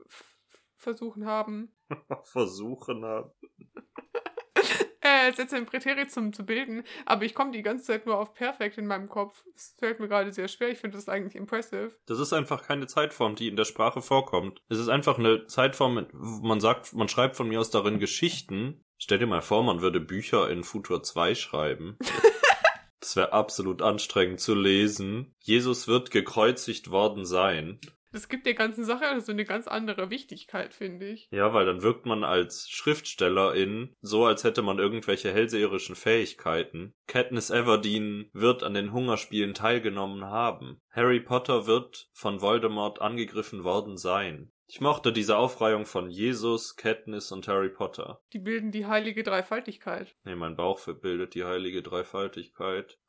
versuchen 0.75 1.25
haben. 1.25 1.72
versuchen 2.24 3.05
haben. 3.05 3.31
äh, 5.01 5.34
Sätze 5.34 5.58
im 5.58 5.65
Präteritum 5.65 6.34
zu 6.34 6.46
bilden, 6.46 6.84
aber 7.05 7.24
ich 7.24 7.34
komme 7.34 7.51
die 7.51 7.62
ganze 7.62 7.86
Zeit 7.86 8.05
nur 8.05 8.17
auf 8.17 8.34
Perfekt 8.34 8.77
in 8.77 8.88
meinem 8.88 9.10
Kopf. 9.10 9.43
Das 9.53 9.75
fällt 9.77 10.00
mir 10.00 10.08
gerade 10.08 10.31
sehr 10.31 10.48
schwer. 10.48 10.69
Ich 10.69 10.79
finde 10.79 10.98
das 10.98 11.10
eigentlich 11.10 11.36
impressive. 11.36 11.96
Das 12.05 12.19
ist 12.19 12.34
einfach 12.34 12.63
keine 12.63 12.88
Zeitform, 12.88 13.36
die 13.36 13.48
in 13.48 13.55
der 13.55 13.65
Sprache 13.65 14.01
vorkommt. 14.01 14.62
Es 14.69 14.79
ist 14.79 14.89
einfach 14.89 15.17
eine 15.17 15.48
Zeitform, 15.48 16.08
wo 16.13 16.48
man 16.48 16.60
sagt, 16.60 16.93
man 16.93 17.10
schreibt 17.10 17.36
von 17.36 17.48
mir 17.48 17.60
aus 17.60 17.69
darin 17.69 18.00
Geschichten. 18.00 18.84
Stell 18.98 19.19
dir 19.19 19.27
mal 19.27 19.41
vor, 19.41 19.63
man 19.63 19.81
würde 19.81 20.01
Bücher 20.01 20.50
in 20.50 20.63
Futur 20.63 21.03
2 21.03 21.36
schreiben. 21.36 21.98
Das 23.01 23.15
wäre 23.15 23.31
absolut 23.31 23.81
anstrengend 23.81 24.41
zu 24.41 24.53
lesen. 24.53 25.34
Jesus 25.39 25.88
wird 25.88 26.12
gekreuzigt 26.12 26.91
worden 26.91 27.25
sein. 27.25 27.79
Das 28.12 28.28
gibt 28.28 28.46
der 28.46 28.56
ganzen 28.56 28.86
Sache 28.86 29.20
so 29.22 29.32
eine 29.32 29.46
ganz 29.46 29.68
andere 29.68 30.10
Wichtigkeit, 30.10 30.74
finde 30.74 31.08
ich. 31.10 31.28
Ja, 31.32 31.54
weil 31.54 31.66
dann 31.66 31.84
wirkt 31.84 32.06
man 32.06 32.24
als 32.24 32.68
Schriftstellerin 32.70 33.96
so, 34.01 34.25
als 34.25 34.44
hätte 34.44 34.62
man 34.62 34.80
irgendwelche 34.80 35.32
hellseherischen 35.32 35.96
Fähigkeiten. 35.96 36.94
Katniss 37.08 37.51
Everdeen 37.51 38.30
wird 38.34 38.63
an 38.63 38.74
den 38.74 38.94
Hungerspielen 38.94 39.54
teilgenommen 39.54 40.25
haben. 40.25 40.82
Harry 40.89 41.20
Potter 41.20 41.68
wird 41.68 42.10
von 42.13 42.42
Voldemort 42.42 43.01
angegriffen 43.01 43.63
worden 43.63 43.98
sein. 43.98 44.51
Ich 44.72 44.82
mochte 44.82 45.12
diese 45.12 45.36
Aufreihung 45.36 45.88
von 45.88 46.12
Jesus, 46.12 46.75
Katniss 46.75 47.32
und 47.32 47.48
Harry 47.48 47.70
Potter. 47.70 48.22
Die 48.34 48.39
bilden 48.39 48.72
die 48.72 48.86
heilige 48.86 49.24
Dreifaltigkeit. 49.24 50.16
Nee, 50.25 50.36
mein 50.36 50.56
Bauch 50.56 50.80
bildet 51.01 51.34
die 51.34 51.44
heilige 51.44 51.82
Dreifaltigkeit. 51.82 53.00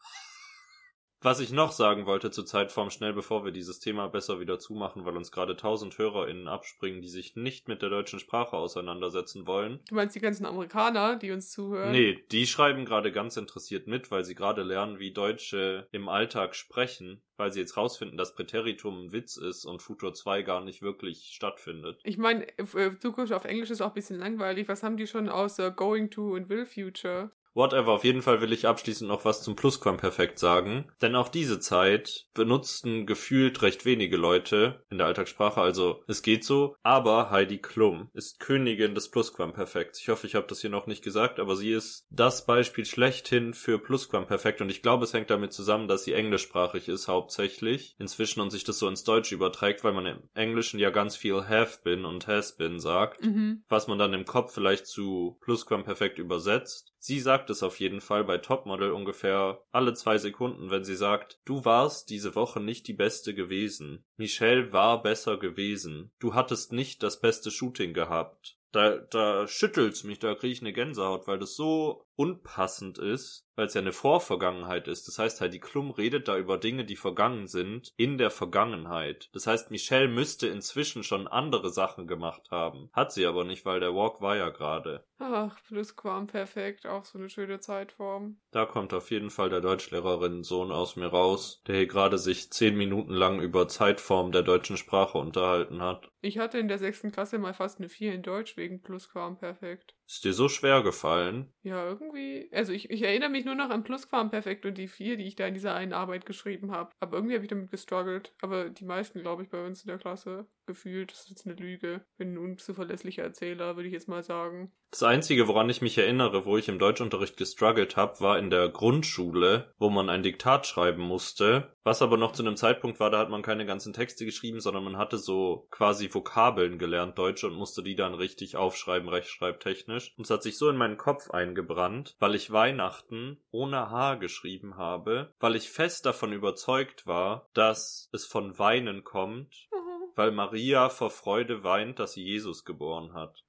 Was 1.22 1.38
ich 1.40 1.52
noch 1.52 1.72
sagen 1.72 2.06
wollte 2.06 2.30
zur 2.30 2.46
Zeitform, 2.46 2.88
schnell 2.88 3.12
bevor 3.12 3.44
wir 3.44 3.52
dieses 3.52 3.78
Thema 3.78 4.08
besser 4.08 4.40
wieder 4.40 4.58
zumachen, 4.58 5.04
weil 5.04 5.18
uns 5.18 5.30
gerade 5.30 5.54
tausend 5.54 5.98
HörerInnen 5.98 6.48
abspringen, 6.48 7.02
die 7.02 7.08
sich 7.08 7.36
nicht 7.36 7.68
mit 7.68 7.82
der 7.82 7.90
deutschen 7.90 8.18
Sprache 8.18 8.56
auseinandersetzen 8.56 9.46
wollen. 9.46 9.80
Du 9.88 9.96
meinst 9.96 10.16
die 10.16 10.20
ganzen 10.20 10.46
Amerikaner, 10.46 11.16
die 11.16 11.30
uns 11.30 11.50
zuhören? 11.50 11.92
Nee, 11.92 12.24
die 12.32 12.46
schreiben 12.46 12.86
gerade 12.86 13.12
ganz 13.12 13.36
interessiert 13.36 13.86
mit, 13.86 14.10
weil 14.10 14.24
sie 14.24 14.34
gerade 14.34 14.62
lernen, 14.62 14.98
wie 14.98 15.12
Deutsche 15.12 15.86
im 15.92 16.08
Alltag 16.08 16.54
sprechen, 16.54 17.20
weil 17.36 17.52
sie 17.52 17.60
jetzt 17.60 17.76
rausfinden, 17.76 18.16
dass 18.16 18.34
Präteritum 18.34 19.04
ein 19.04 19.12
Witz 19.12 19.36
ist 19.36 19.66
und 19.66 19.82
Futur 19.82 20.14
2 20.14 20.40
gar 20.40 20.62
nicht 20.62 20.80
wirklich 20.80 21.32
stattfindet. 21.34 22.00
Ich 22.02 22.16
meine, 22.16 22.48
äh, 22.56 22.98
Zukunft 22.98 23.34
auf 23.34 23.44
Englisch 23.44 23.68
ist 23.68 23.82
auch 23.82 23.88
ein 23.88 23.94
bisschen 23.94 24.18
langweilig. 24.18 24.68
Was 24.68 24.82
haben 24.82 24.96
die 24.96 25.06
schon 25.06 25.28
außer 25.28 25.70
Going 25.70 26.10
to 26.10 26.32
und 26.32 26.48
Will 26.48 26.64
Future? 26.64 27.30
Whatever, 27.54 27.92
auf 27.92 28.04
jeden 28.04 28.22
Fall 28.22 28.40
will 28.40 28.52
ich 28.52 28.66
abschließend 28.66 29.08
noch 29.08 29.24
was 29.24 29.42
zum 29.42 29.56
Plusquamperfekt 29.56 30.38
sagen. 30.38 30.90
Denn 31.02 31.16
auch 31.16 31.28
diese 31.28 31.58
Zeit 31.58 32.26
benutzten 32.32 33.06
gefühlt 33.06 33.62
recht 33.62 33.84
wenige 33.84 34.16
Leute 34.16 34.84
in 34.90 34.98
der 34.98 35.06
Alltagssprache, 35.06 35.60
also 35.60 36.02
es 36.06 36.22
geht 36.22 36.44
so. 36.44 36.76
Aber 36.82 37.30
Heidi 37.30 37.58
Klum 37.58 38.10
ist 38.14 38.38
Königin 38.40 38.94
des 38.94 39.10
Plusquamperfekts. 39.10 40.00
Ich 40.00 40.08
hoffe, 40.08 40.26
ich 40.26 40.34
habe 40.34 40.46
das 40.46 40.60
hier 40.60 40.70
noch 40.70 40.86
nicht 40.86 41.02
gesagt, 41.02 41.40
aber 41.40 41.56
sie 41.56 41.72
ist 41.72 42.06
das 42.10 42.46
Beispiel 42.46 42.84
schlechthin 42.84 43.54
für 43.54 43.78
Plusquamperfekt 43.78 44.60
und 44.60 44.70
ich 44.70 44.82
glaube, 44.82 45.04
es 45.04 45.12
hängt 45.12 45.30
damit 45.30 45.52
zusammen, 45.52 45.88
dass 45.88 46.04
sie 46.04 46.12
englischsprachig 46.12 46.88
ist 46.88 47.08
hauptsächlich 47.08 47.96
inzwischen 47.98 48.40
und 48.40 48.50
sich 48.50 48.64
das 48.64 48.78
so 48.78 48.88
ins 48.88 49.04
Deutsche 49.04 49.34
überträgt, 49.34 49.82
weil 49.82 49.92
man 49.92 50.06
im 50.06 50.22
Englischen 50.34 50.78
ja 50.78 50.90
ganz 50.90 51.16
viel 51.16 51.48
have 51.48 51.80
been 51.82 52.04
und 52.04 52.26
has 52.26 52.56
been 52.56 52.78
sagt, 52.78 53.24
mhm. 53.24 53.64
was 53.68 53.88
man 53.88 53.98
dann 53.98 54.14
im 54.14 54.24
Kopf 54.24 54.54
vielleicht 54.54 54.86
zu 54.86 55.38
Plusquamperfekt 55.40 56.18
übersetzt. 56.18 56.92
Sie 56.98 57.18
sagt 57.18 57.39
es 57.48 57.62
auf 57.62 57.80
jeden 57.80 58.02
Fall 58.02 58.24
bei 58.24 58.36
Topmodel 58.36 58.90
ungefähr 58.90 59.62
alle 59.70 59.94
zwei 59.94 60.18
Sekunden, 60.18 60.70
wenn 60.70 60.84
sie 60.84 60.96
sagt, 60.96 61.40
du 61.46 61.64
warst 61.64 62.10
diese 62.10 62.34
Woche 62.34 62.60
nicht 62.60 62.86
die 62.88 62.92
Beste 62.92 63.34
gewesen. 63.34 64.04
Michelle 64.16 64.72
war 64.72 65.02
besser 65.02 65.38
gewesen. 65.38 66.12
Du 66.18 66.34
hattest 66.34 66.72
nicht 66.72 67.02
das 67.02 67.20
beste 67.20 67.50
Shooting 67.50 67.94
gehabt. 67.94 68.58
Da, 68.72 68.98
da 68.98 69.48
schüttelt's 69.48 70.04
mich, 70.04 70.20
da 70.20 70.34
kriege 70.34 70.52
ich 70.52 70.60
eine 70.60 70.72
Gänsehaut, 70.72 71.26
weil 71.26 71.38
das 71.38 71.56
so 71.56 72.06
unpassend 72.14 72.98
ist, 72.98 73.48
weil 73.60 73.66
es 73.66 73.74
ja 73.74 73.82
eine 73.82 73.92
Vorvergangenheit 73.92 74.88
ist. 74.88 75.06
Das 75.06 75.18
heißt 75.18 75.42
halt, 75.42 75.52
die 75.52 75.60
Klum 75.60 75.90
redet 75.90 76.28
da 76.28 76.38
über 76.38 76.56
Dinge, 76.56 76.86
die 76.86 76.96
vergangen 76.96 77.46
sind, 77.46 77.92
in 77.98 78.16
der 78.16 78.30
Vergangenheit. 78.30 79.28
Das 79.34 79.46
heißt, 79.46 79.70
Michelle 79.70 80.08
müsste 80.08 80.46
inzwischen 80.46 81.04
schon 81.04 81.28
andere 81.28 81.68
Sachen 81.68 82.06
gemacht 82.06 82.50
haben. 82.50 82.88
Hat 82.94 83.12
sie 83.12 83.26
aber 83.26 83.44
nicht, 83.44 83.66
weil 83.66 83.78
der 83.78 83.94
Walk 83.94 84.22
war 84.22 84.34
ja 84.34 84.48
gerade. 84.48 85.04
Ach, 85.18 85.62
Plusquamperfekt, 85.64 86.86
auch 86.86 87.04
so 87.04 87.18
eine 87.18 87.28
schöne 87.28 87.60
Zeitform. 87.60 88.38
Da 88.50 88.64
kommt 88.64 88.94
auf 88.94 89.10
jeden 89.10 89.28
Fall 89.28 89.50
der 89.50 89.60
Deutschlehrerin-Sohn 89.60 90.72
aus 90.72 90.96
mir 90.96 91.08
raus, 91.08 91.60
der 91.66 91.76
hier 91.76 91.86
gerade 91.86 92.16
sich 92.16 92.50
zehn 92.50 92.78
Minuten 92.78 93.12
lang 93.12 93.42
über 93.42 93.68
Zeitform 93.68 94.32
der 94.32 94.42
deutschen 94.42 94.78
Sprache 94.78 95.18
unterhalten 95.18 95.82
hat. 95.82 96.10
Ich 96.22 96.38
hatte 96.38 96.58
in 96.58 96.68
der 96.68 96.78
sechsten 96.78 97.12
Klasse 97.12 97.38
mal 97.38 97.52
fast 97.52 97.78
eine 97.78 97.90
4 97.90 98.14
in 98.14 98.22
Deutsch 98.22 98.56
wegen 98.56 98.80
Plusquamperfekt. 98.80 99.94
Ist 100.10 100.24
dir 100.24 100.32
so 100.32 100.48
schwer 100.48 100.82
gefallen? 100.82 101.54
Ja, 101.62 101.84
irgendwie. 101.84 102.50
Also 102.52 102.72
ich, 102.72 102.90
ich 102.90 103.02
erinnere 103.02 103.28
mich 103.28 103.44
nur 103.44 103.54
noch 103.54 103.70
an 103.70 103.84
Plusquamperfekt 103.84 104.66
und 104.66 104.76
die 104.76 104.88
vier, 104.88 105.16
die 105.16 105.28
ich 105.28 105.36
da 105.36 105.46
in 105.46 105.54
dieser 105.54 105.76
einen 105.76 105.92
Arbeit 105.92 106.26
geschrieben 106.26 106.72
habe. 106.72 106.90
Aber 106.98 107.16
irgendwie 107.16 107.36
habe 107.36 107.44
ich 107.44 107.48
damit 107.48 107.70
gestruggelt. 107.70 108.34
Aber 108.42 108.70
die 108.70 108.84
meisten, 108.84 109.20
glaube 109.20 109.44
ich, 109.44 109.50
bei 109.50 109.64
uns 109.64 109.82
in 109.82 109.86
der 109.86 109.98
Klasse 109.98 110.48
gefühlt. 110.66 111.12
Das 111.12 111.20
ist 111.20 111.30
jetzt 111.30 111.46
eine 111.46 111.54
Lüge. 111.54 112.04
Bin 112.16 112.34
ein 112.34 112.38
unzuverlässlicher 112.38 113.22
Erzähler, 113.22 113.76
würde 113.76 113.86
ich 113.86 113.92
jetzt 113.92 114.08
mal 114.08 114.24
sagen. 114.24 114.72
Das 114.90 115.04
Einzige, 115.04 115.46
woran 115.46 115.70
ich 115.70 115.80
mich 115.80 115.96
erinnere, 115.96 116.44
wo 116.44 116.56
ich 116.56 116.68
im 116.68 116.80
Deutschunterricht 116.80 117.36
gestruggelt 117.36 117.96
habe, 117.96 118.18
war 118.20 118.36
in 118.36 118.50
der 118.50 118.68
Grundschule, 118.68 119.72
wo 119.78 119.90
man 119.90 120.08
ein 120.08 120.24
Diktat 120.24 120.66
schreiben 120.66 121.02
musste. 121.02 121.76
Was 121.82 122.02
aber 122.02 122.16
noch 122.18 122.32
zu 122.32 122.42
einem 122.42 122.56
Zeitpunkt 122.56 123.00
war, 123.00 123.10
da 123.10 123.18
hat 123.18 123.30
man 123.30 123.42
keine 123.42 123.64
ganzen 123.64 123.92
Texte 123.92 124.24
geschrieben, 124.26 124.60
sondern 124.60 124.84
man 124.84 124.98
hatte 124.98 125.16
so 125.16 125.66
quasi 125.70 126.12
Vokabeln 126.12 126.78
gelernt, 126.78 127.16
Deutsch, 127.18 127.42
und 127.44 127.54
musste 127.54 127.82
die 127.82 127.94
dann 127.94 128.14
richtig 128.14 128.56
aufschreiben, 128.56 129.08
rechtschreibtechnisch. 129.08 130.12
Und 130.16 130.24
es 130.24 130.30
hat 130.30 130.42
sich 130.42 130.58
so 130.58 130.68
in 130.68 130.76
meinen 130.76 130.98
Kopf 130.98 131.30
eingebrannt, 131.30 132.16
weil 132.18 132.34
ich 132.34 132.52
Weihnachten 132.52 133.38
ohne 133.50 133.90
H 133.90 134.16
geschrieben 134.16 134.76
habe, 134.76 135.32
weil 135.40 135.56
ich 135.56 135.70
fest 135.70 136.04
davon 136.04 136.32
überzeugt 136.32 137.06
war, 137.06 137.48
dass 137.54 138.10
es 138.12 138.26
von 138.26 138.58
Weinen 138.58 139.02
kommt, 139.04 139.68
Mhm. 139.72 140.10
weil 140.16 140.32
Maria 140.32 140.88
vor 140.90 141.10
Freude 141.10 141.64
weint, 141.64 141.98
dass 141.98 142.12
sie 142.12 142.24
Jesus 142.24 142.64
geboren 142.64 143.14
hat. 143.14 143.42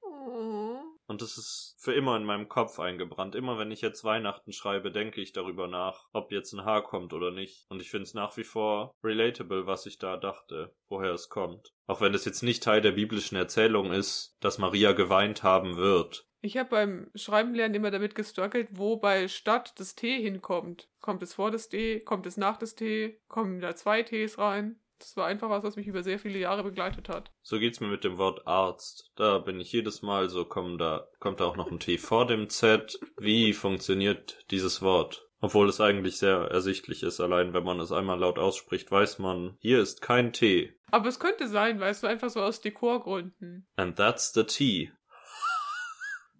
Und 1.12 1.22
das 1.22 1.38
ist 1.38 1.76
für 1.78 1.94
immer 1.94 2.16
in 2.16 2.24
meinem 2.24 2.48
Kopf 2.48 2.80
eingebrannt. 2.80 3.36
Immer 3.36 3.60
wenn 3.60 3.70
ich 3.70 3.82
jetzt 3.82 4.06
Weihnachten 4.06 4.54
schreibe, 4.54 4.94
denke 4.94 5.20
ich 5.20 5.34
darüber 5.34 5.68
nach, 5.68 6.06
ob 6.14 6.32
jetzt 6.32 6.54
ein 6.54 6.64
Haar 6.64 6.84
kommt 6.84 7.12
oder 7.12 7.32
nicht. 7.32 7.66
Und 7.68 7.82
ich 7.82 7.92
finde 7.92 8.04
es 8.04 8.14
nach 8.14 8.38
wie 8.38 8.46
vor 8.46 8.96
relatable, 9.04 9.68
was 9.68 9.86
ich 9.86 9.98
da 9.98 10.16
dachte, 10.16 10.74
woher 10.88 11.12
es 11.12 11.28
kommt. 11.28 11.74
Auch 11.86 12.00
wenn 12.00 12.14
es 12.14 12.24
jetzt 12.24 12.44
nicht 12.44 12.64
Teil 12.64 12.80
der 12.80 12.94
biblischen 12.94 13.36
Erzählung 13.36 13.92
ist, 13.92 14.38
dass 14.40 14.58
Maria 14.58 14.94
geweint 14.94 15.44
haben 15.44 15.76
wird. 15.76 16.30
Ich 16.40 16.56
habe 16.56 16.70
beim 16.70 17.12
Schreiben 17.14 17.56
lernen 17.56 17.76
immer 17.76 17.92
damit 17.92 18.16
gestruggelt, 18.16 18.70
wo 18.72 18.96
bei 18.96 19.28
Stadt 19.28 19.78
das 19.82 19.96
T 19.96 20.18
hinkommt. 20.18 20.88
Kommt 21.02 21.24
es 21.24 21.34
vor 21.34 21.52
das 21.52 21.68
T? 21.68 22.00
Kommt 22.00 22.26
es 22.26 22.38
nach 22.38 22.56
das 22.56 22.74
T? 22.74 23.20
Kommen 23.28 23.60
da 23.60 23.76
zwei 23.76 24.02
Ts 24.02 24.38
rein? 24.38 24.80
Das 25.02 25.18
war 25.18 25.26
einfach 25.26 25.50
was, 25.50 25.64
was 25.64 25.76
mich 25.76 25.88
über 25.88 26.04
sehr 26.04 26.20
viele 26.20 26.40
Jahre 26.40 26.64
begleitet 26.64 27.10
hat. 27.10 27.32
So 27.42 27.60
geht's 27.60 27.80
mir 27.80 27.88
mit 27.88 28.04
dem 28.04 28.18
Wort 28.18 28.48
Arzt. 28.48 29.12
Da 29.16 29.40
bin 29.40 29.60
ich 29.60 29.72
jedes 29.72 30.02
Mal 30.02 30.30
so, 30.30 30.46
komm, 30.46 30.78
da 30.78 31.08
kommt 31.20 31.40
da 31.40 31.46
auch 31.46 31.58
noch 31.58 31.72
ein 31.72 31.80
T 31.80 31.98
vor 31.98 32.28
dem 32.28 32.50
Z. 32.50 33.00
Wie 33.18 33.54
funktioniert 33.54 34.46
dieses 34.52 34.82
Wort? 34.82 35.28
Obwohl 35.40 35.68
es 35.70 35.82
eigentlich 35.82 36.18
sehr 36.18 36.38
ersichtlich 36.38 37.02
ist, 37.02 37.20
allein 37.20 37.54
wenn 37.54 37.64
man 37.64 37.80
es 37.80 37.92
einmal 37.92 38.20
laut 38.20 38.38
ausspricht, 38.38 38.92
weiß 38.92 39.18
man, 39.18 39.58
hier 39.60 39.82
ist 39.82 40.02
kein 40.02 40.34
T. 40.34 40.76
Aber 40.92 41.08
es 41.10 41.20
könnte 41.20 41.48
sein, 41.48 41.80
weißt 41.80 42.04
du, 42.04 42.08
einfach 42.08 42.30
so 42.30 42.42
aus 42.42 42.62
Dekorgründen. 42.62 43.68
And 43.76 43.96
that's 43.96 44.34
the 44.34 44.44
T. 44.44 44.92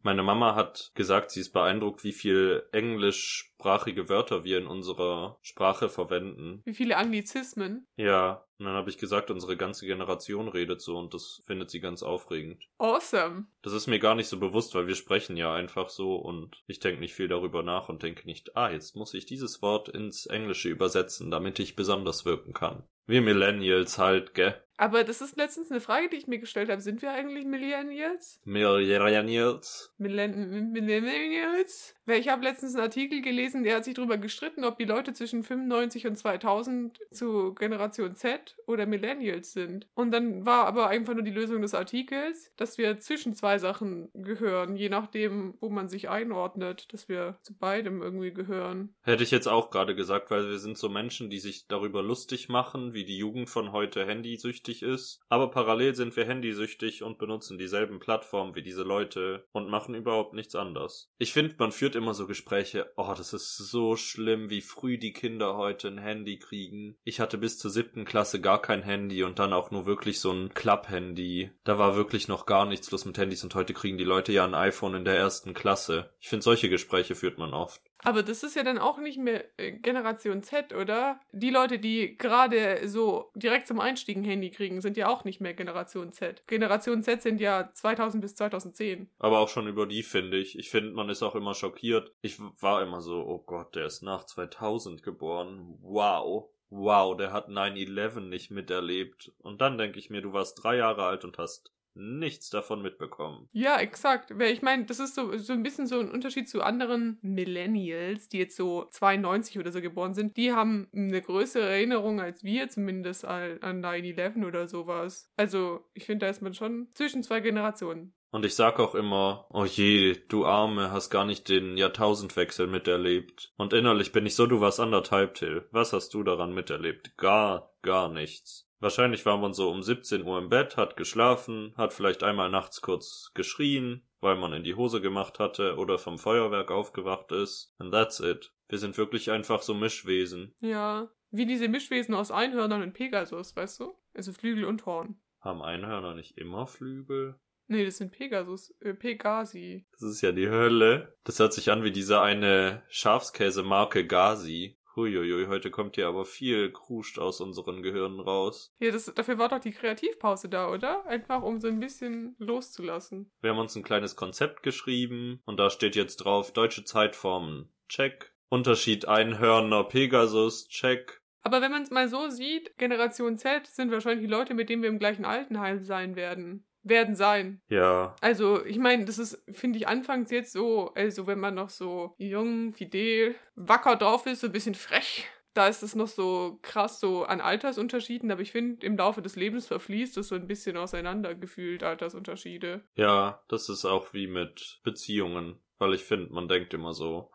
Meine 0.04 0.24
Mama 0.24 0.56
hat 0.56 0.92
gesagt, 0.96 1.32
sie 1.32 1.42
ist 1.42 1.52
beeindruckt, 1.52 2.04
wie 2.04 2.12
viel 2.12 2.64
englischsprachige 2.72 4.10
Wörter 4.10 4.44
wir 4.44 4.58
in 4.58 4.68
unserer 4.68 5.38
Sprache 5.42 5.90
verwenden. 5.90 6.62
Wie 6.66 6.74
viele 6.74 6.98
Anglizismen. 6.98 7.88
Ja, 7.98 8.46
und 8.58 8.66
dann 8.66 8.76
habe 8.76 8.90
ich 8.90 8.98
gesagt, 8.98 9.32
unsere 9.32 9.58
ganze 9.58 9.86
Generation 9.86 10.48
redet 10.48 10.82
so 10.82 10.98
und 10.98 11.14
das 11.14 11.42
findet 11.46 11.70
sie 11.70 11.80
ganz 11.80 12.04
aufregend. 12.04 12.64
Awesome. 12.78 13.46
Das 13.62 13.74
ist 13.74 13.88
mir 13.88 14.00
gar 14.00 14.16
nicht 14.16 14.28
so 14.28 14.40
bewusst, 14.40 14.76
weil 14.76 14.88
wir 14.88 14.96
sprechen 14.96 15.38
ja 15.38 15.54
einfach 15.54 15.90
so 15.90 16.16
und 16.16 16.64
ich 16.68 16.80
denke 16.80 17.00
nicht 17.00 17.14
viel 17.14 17.28
darüber 17.28 17.64
nach 17.64 17.90
und 17.90 18.04
denke 18.04 18.26
nicht, 18.26 18.56
ah, 18.56 18.70
jetzt 18.70 18.96
muss 18.96 19.14
ich 19.14 19.26
dieses 19.26 19.62
Wort 19.62 19.90
ins 19.90 20.26
Englische 20.26 20.70
übersetzen, 20.70 21.32
damit 21.32 21.60
ich 21.60 21.76
besonders 21.76 22.26
wirken 22.26 22.54
kann. 22.54 22.84
Wir 23.08 23.22
Millennials 23.22 23.98
halt, 23.98 24.34
gell? 24.34 24.64
Aber 24.82 25.04
das 25.04 25.22
ist 25.22 25.38
letztens 25.38 25.70
eine 25.70 25.80
Frage, 25.80 26.10
die 26.10 26.16
ich 26.16 26.26
mir 26.26 26.40
gestellt 26.40 26.72
habe. 26.72 26.82
Sind 26.82 27.04
wir 27.04 27.12
eigentlich 27.12 27.46
Millennials? 27.46 28.42
Millennials. 28.46 29.94
Millen 30.00 30.72
Millennials? 30.72 31.94
Weil 32.08 32.20
ich 32.20 32.30
habe 32.30 32.44
letztens 32.44 32.74
einen 32.74 32.86
Artikel 32.86 33.22
gelesen, 33.22 33.64
der 33.64 33.76
hat 33.76 33.86
sich 33.86 33.94
darüber 33.94 34.18
gestritten, 34.18 34.64
ob 34.64 34.80
die 34.80 34.86
Leute 34.86 35.14
zwischen 35.14 35.44
95 35.44 36.08
und 36.08 36.16
2000 36.16 37.00
zu 37.12 37.54
Generation 37.54 38.16
Z 38.16 38.58
oder 38.66 38.88
Millennials 38.88 39.54
sind. 39.54 39.88
Und 39.94 40.10
dann 40.10 40.48
war 40.48 40.66
aber 40.66 40.88
einfach 40.88 41.14
nur 41.14 41.22
die 41.22 41.30
Lösung 41.30 41.62
des 41.62 41.76
Artikels, 41.76 42.52
dass 42.58 42.80
wir 42.80 43.00
zwischen 43.00 43.36
zwei 43.36 43.60
Sachen 43.60 44.10
gehören, 44.16 44.76
je 44.76 44.90
nachdem, 44.90 45.54
wo 45.60 45.70
man 45.70 45.90
sich 45.90 46.10
einordnet, 46.10 46.92
dass 46.92 47.08
wir 47.08 47.38
zu 47.44 47.56
beidem 47.56 48.02
irgendwie 48.02 48.34
gehören. 48.34 48.96
Hätte 49.04 49.22
ich 49.22 49.30
jetzt 49.30 49.48
auch 49.48 49.70
gerade 49.70 49.94
gesagt, 49.94 50.32
weil 50.32 50.50
wir 50.50 50.58
sind 50.58 50.80
so 50.80 50.90
Menschen, 50.90 51.30
die 51.30 51.40
sich 51.40 51.68
darüber 51.68 52.02
lustig 52.02 52.50
machen, 52.50 52.96
wie 52.96 53.06
die 53.06 53.18
Jugend 53.18 53.48
von 53.48 53.72
heute 53.72 54.08
handysüchtig 54.08 54.71
ist. 54.80 55.20
Aber 55.30 55.52
parallel 55.52 55.94
sind 55.96 56.16
wir 56.16 56.26
handysüchtig 56.26 57.04
und 57.04 57.18
benutzen 57.18 57.58
dieselben 57.58 58.00
Plattformen 58.00 58.56
wie 58.56 58.64
diese 58.64 58.84
Leute 58.84 59.46
und 59.52 59.70
machen 59.70 59.94
überhaupt 59.94 60.34
nichts 60.34 60.56
anders. 60.56 61.12
Ich 61.18 61.34
finde, 61.34 61.56
man 61.58 61.72
führt 61.72 61.96
immer 61.96 62.14
so 62.14 62.28
Gespräche, 62.28 62.92
oh, 62.96 63.14
das 63.16 63.34
ist 63.34 63.58
so 63.58 63.98
schlimm, 63.98 64.50
wie 64.50 64.62
früh 64.62 64.98
die 64.98 65.14
Kinder 65.14 65.58
heute 65.58 65.90
ein 65.90 65.98
Handy 65.98 66.40
kriegen. 66.40 66.98
Ich 67.04 67.20
hatte 67.20 67.38
bis 67.38 67.60
zur 67.60 67.72
siebten 67.72 68.06
Klasse 68.06 68.40
gar 68.40 68.62
kein 68.62 68.82
Handy 68.82 69.24
und 69.24 69.40
dann 69.40 69.54
auch 69.54 69.72
nur 69.72 69.86
wirklich 69.86 70.20
so 70.20 70.32
ein 70.32 70.54
Klapp-Handy. 70.54 71.52
Da 71.66 71.78
war 71.78 71.96
wirklich 71.96 72.28
noch 72.28 72.46
gar 72.46 72.66
nichts 72.66 72.90
los 72.92 73.06
mit 73.06 73.18
Handys 73.18 73.44
und 73.44 73.56
heute 73.56 73.74
kriegen 73.74 73.98
die 73.98 74.04
Leute 74.04 74.32
ja 74.32 74.46
ein 74.46 74.56
iPhone 74.56 74.96
in 74.96 75.06
der 75.06 75.18
ersten 75.18 75.54
Klasse. 75.54 76.10
Ich 76.20 76.30
finde, 76.30 76.44
solche 76.44 76.70
Gespräche 76.70 77.16
führt 77.16 77.38
man 77.38 77.54
oft. 77.54 77.82
Aber 78.04 78.24
das 78.24 78.44
ist 78.44 78.56
ja 78.56 78.64
dann 78.64 78.78
auch 78.78 78.98
nicht 78.98 79.18
mehr 79.18 79.46
äh, 79.58 79.72
Generation 79.72 80.44
Z, 80.44 80.74
oder? 80.74 81.20
Die 81.32 81.50
Leute, 81.50 81.80
die 81.80 82.18
gerade 82.18 82.88
so 82.88 83.32
direkt 83.36 83.68
zum 83.68 83.80
Einstieg 83.80 84.18
ein 84.18 84.24
Handy 84.24 84.52
kriegen, 84.52 84.82
sind 84.82 84.98
ja 84.98 85.10
auch 85.10 85.24
nicht 85.24 85.42
mehr 85.42 85.54
Generation 85.54 86.12
Z. 86.12 86.44
Generation 86.48 87.04
Z 87.04 87.22
sind 87.22 87.40
ja 87.40 87.72
2000 87.74 88.22
bis 88.22 88.36
2010. 88.36 89.10
Aber 89.20 89.40
auch 89.40 89.50
schon 89.50 89.68
über 89.68 89.86
die 89.86 90.04
finde 90.04 90.38
ich. 90.38 90.58
Ich 90.58 90.70
finde, 90.70 90.92
man 90.92 91.10
ist 91.10 91.24
auch 91.24 91.36
immer 91.36 91.54
schockiert. 91.54 92.12
Ich 92.22 92.40
war 92.60 92.82
immer 92.82 93.02
so, 93.02 93.26
oh 93.26 93.40
Gott, 93.40 93.76
der 93.76 93.86
ist 93.86 94.02
nach 94.02 94.26
2000 94.26 95.04
geboren. 95.04 95.78
Wow. 95.82 96.50
Wow, 96.70 97.18
der 97.18 97.34
hat 97.34 97.50
9-11 97.50 98.22
nicht 98.22 98.50
miterlebt. 98.50 99.34
Und 99.40 99.60
dann 99.60 99.78
denke 99.78 100.00
ich 100.00 100.10
mir, 100.10 100.22
du 100.22 100.32
warst 100.32 100.64
drei 100.64 100.78
Jahre 100.78 101.04
alt 101.04 101.26
und 101.26 101.38
hast 101.38 101.74
nichts 101.94 102.50
davon 102.50 102.82
mitbekommen. 102.82 103.50
Ja, 103.52 103.80
exakt. 103.80 104.32
Ich 104.40 104.62
meine, 104.62 104.86
das 104.86 105.00
ist 105.00 105.16
so, 105.16 105.36
so 105.38 105.54
ein 105.54 105.64
bisschen 105.64 105.88
so 105.88 106.00
ein 106.00 106.10
Unterschied 106.10 106.50
zu 106.50 106.62
anderen 106.62 107.18
Millennials, 107.22 108.30
die 108.30 108.40
jetzt 108.40 108.56
so 108.56 108.86
92 108.92 109.60
oder 109.60 109.72
so 109.72 109.82
geboren 109.82 110.14
sind. 110.14 110.38
Die 110.38 110.54
haben 110.54 110.88
eine 110.94 111.22
größere 111.22 111.68
Erinnerung 111.68 112.20
als 112.22 112.44
wir, 112.44 112.70
zumindest 112.70 113.26
an, 113.26 113.60
an 113.62 113.84
9-11 113.84 114.46
oder 114.46 114.68
sowas. 114.68 115.30
Also, 115.38 115.86
ich 115.94 116.06
finde, 116.06 116.26
da 116.26 116.30
ist 116.30 116.42
man 116.42 116.54
schon 116.54 116.88
zwischen 116.94 117.24
zwei 117.24 117.40
Generationen. 117.40 118.14
Und 118.32 118.46
ich 118.46 118.56
sag 118.56 118.80
auch 118.80 118.96
immer, 118.96 119.46
oh 119.50 119.66
je, 119.66 120.16
du 120.30 120.46
Arme, 120.46 120.92
hast 120.92 121.10
gar 121.10 121.26
nicht 121.26 121.50
den 121.50 121.76
Jahrtausendwechsel 121.76 122.66
miterlebt. 122.66 123.52
Und 123.58 123.74
innerlich 123.74 124.14
bin 124.14 124.26
ich 124.26 124.36
so, 124.36 124.48
du 124.48 124.62
warst 124.62 124.80
anderthalb, 124.80 125.36
Till. 125.36 125.68
Was 125.72 125.92
hast 125.92 126.14
du 126.14 126.24
daran 126.24 126.54
miterlebt? 126.54 127.18
Gar, 127.18 127.74
gar 127.82 128.08
nichts. 128.08 128.71
Wahrscheinlich 128.82 129.26
war 129.28 129.38
man 129.38 129.54
so 129.54 129.70
um 129.70 129.84
17 129.84 130.24
Uhr 130.24 130.40
im 130.40 130.50
Bett, 130.50 130.76
hat 130.76 130.98
geschlafen, 130.98 131.74
hat 131.78 131.94
vielleicht 131.94 132.24
einmal 132.24 132.50
nachts 132.50 132.82
kurz 132.82 133.32
geschrien, 133.36 134.02
weil 134.20 134.36
man 134.36 134.54
in 134.54 134.64
die 134.64 134.76
Hose 134.76 135.02
gemacht 135.02 135.40
hatte 135.40 135.78
oder 135.78 136.00
vom 136.00 136.18
Feuerwerk 136.18 136.72
aufgewacht 136.72 137.32
ist. 137.32 137.74
And 137.78 137.94
that's 137.94 138.20
it. 138.20 138.52
Wir 138.68 138.80
sind 138.80 138.98
wirklich 138.98 139.30
einfach 139.30 139.62
so 139.62 139.76
Mischwesen. 139.76 140.56
Ja, 140.60 141.10
wie 141.30 141.46
diese 141.46 141.68
Mischwesen 141.68 142.16
aus 142.16 142.32
Einhörnern 142.32 142.82
und 142.82 142.94
Pegasus, 142.94 143.56
weißt 143.56 143.80
du? 143.82 143.94
Also 144.16 144.34
Flügel 144.34 144.66
und 144.66 144.86
Horn. 144.86 145.22
Haben 145.40 145.62
Einhörner 145.62 146.16
nicht 146.16 146.38
immer 146.38 146.66
Flügel? 146.66 147.40
Nee, 147.68 147.86
das 147.86 147.98
sind 147.98 148.12
Pegasus, 148.12 148.76
äh, 148.82 148.94
Pegasi. 148.94 149.86
Das 149.94 150.02
ist 150.02 150.22
ja 150.22 150.32
die 150.32 150.50
Hölle. 150.50 151.16
Das 151.24 151.40
hört 151.40 151.54
sich 151.54 151.72
an 151.72 151.84
wie 151.84 151.92
diese 151.92 152.20
eine 152.20 152.84
Schafskäsemarke 152.90 154.06
Gazi. 154.06 154.78
Huiuiui, 154.96 155.48
heute 155.48 155.72
kommt 155.72 155.96
hier 155.96 156.08
aber 156.08 156.26
viel 156.26 156.72
Kruscht 156.72 157.18
aus 157.18 157.40
unseren 157.40 157.82
Gehirnen 157.82 158.20
raus. 158.20 158.74
Ja, 158.80 158.92
das, 158.92 159.06
dafür 159.14 159.38
war 159.38 159.50
doch 159.50 159.60
die 159.60 159.72
Kreativpause 159.72 160.50
da, 160.50 160.70
oder? 160.70 161.06
Einfach 161.06 161.42
um 161.44 161.60
so 161.60 161.68
ein 161.68 161.80
bisschen 161.80 162.36
loszulassen. 162.40 163.32
Wir 163.42 163.52
haben 163.52 163.60
uns 163.60 163.76
ein 163.76 163.84
kleines 163.84 164.16
Konzept 164.16 164.64
geschrieben 164.64 165.42
und 165.46 165.58
da 165.58 165.70
steht 165.70 165.96
jetzt 165.96 166.18
drauf 166.18 166.52
deutsche 166.52 166.84
Zeitformen. 166.84 167.72
Check. 167.88 168.34
Unterschied 168.50 169.08
Einhörner 169.08 169.86
Pegasus. 169.86 170.68
Check. 170.68 171.22
Aber 171.42 171.62
wenn 171.62 171.72
man 171.72 171.84
es 171.84 171.90
mal 171.90 172.10
so 172.10 172.30
sieht, 172.30 172.78
Generation 172.78 173.38
Z 173.38 173.66
sind 173.68 173.92
wahrscheinlich 173.92 174.28
die 174.28 174.32
Leute, 174.32 174.54
mit 174.54 174.70
denen 174.70 174.84
wir 174.84 174.90
im 174.90 175.00
gleichen 175.00 175.26
Altenheim 175.26 175.84
sein 175.84 176.16
werden 176.16 176.66
werden 176.84 177.16
sein. 177.16 177.62
Ja. 177.70 178.16
Also, 178.22 178.66
ich 178.66 178.78
meine, 178.78 179.06
das 179.06 179.20
ist, 179.20 179.44
finde 179.52 179.78
ich, 179.78 179.88
anfangs 179.88 180.32
jetzt 180.32 180.54
so, 180.54 180.94
also 180.96 181.28
wenn 181.28 181.40
man 181.40 181.56
noch 181.56 181.70
so 181.70 182.16
jung, 182.18 182.74
fidel, 182.74 183.36
wacker 183.56 183.96
drauf 183.96 184.26
ist, 184.26 184.42
so 184.42 184.48
ein 184.48 184.54
bisschen 184.54 184.76
frech, 184.76 185.28
da 185.54 185.68
ist 185.68 185.84
es 185.84 185.96
noch 185.96 186.08
so 186.08 186.60
krass 186.62 187.00
so 187.00 187.24
an 187.24 187.42
Altersunterschieden, 187.42 188.32
aber 188.32 188.42
ich 188.42 188.52
finde, 188.52 188.86
im 188.86 188.98
Laufe 188.98 189.22
des 189.22 189.36
Lebens 189.36 189.68
verfließt 189.68 190.18
es 190.18 190.30
so 190.30 190.36
ein 190.36 190.48
bisschen 190.48 190.78
auseinander 190.78 191.36
gefühlt, 191.36 191.84
Altersunterschiede. 191.84 192.84
Ja, 192.96 193.42
das 193.50 193.70
ist 193.70 193.86
auch 193.86 194.14
wie 194.14 194.28
mit 194.28 194.80
Beziehungen, 194.84 195.60
weil 195.78 195.94
ich 195.94 196.04
finde, 196.04 196.34
man 196.34 196.48
denkt 196.48 196.74
immer 196.74 196.94
so, 196.94 197.32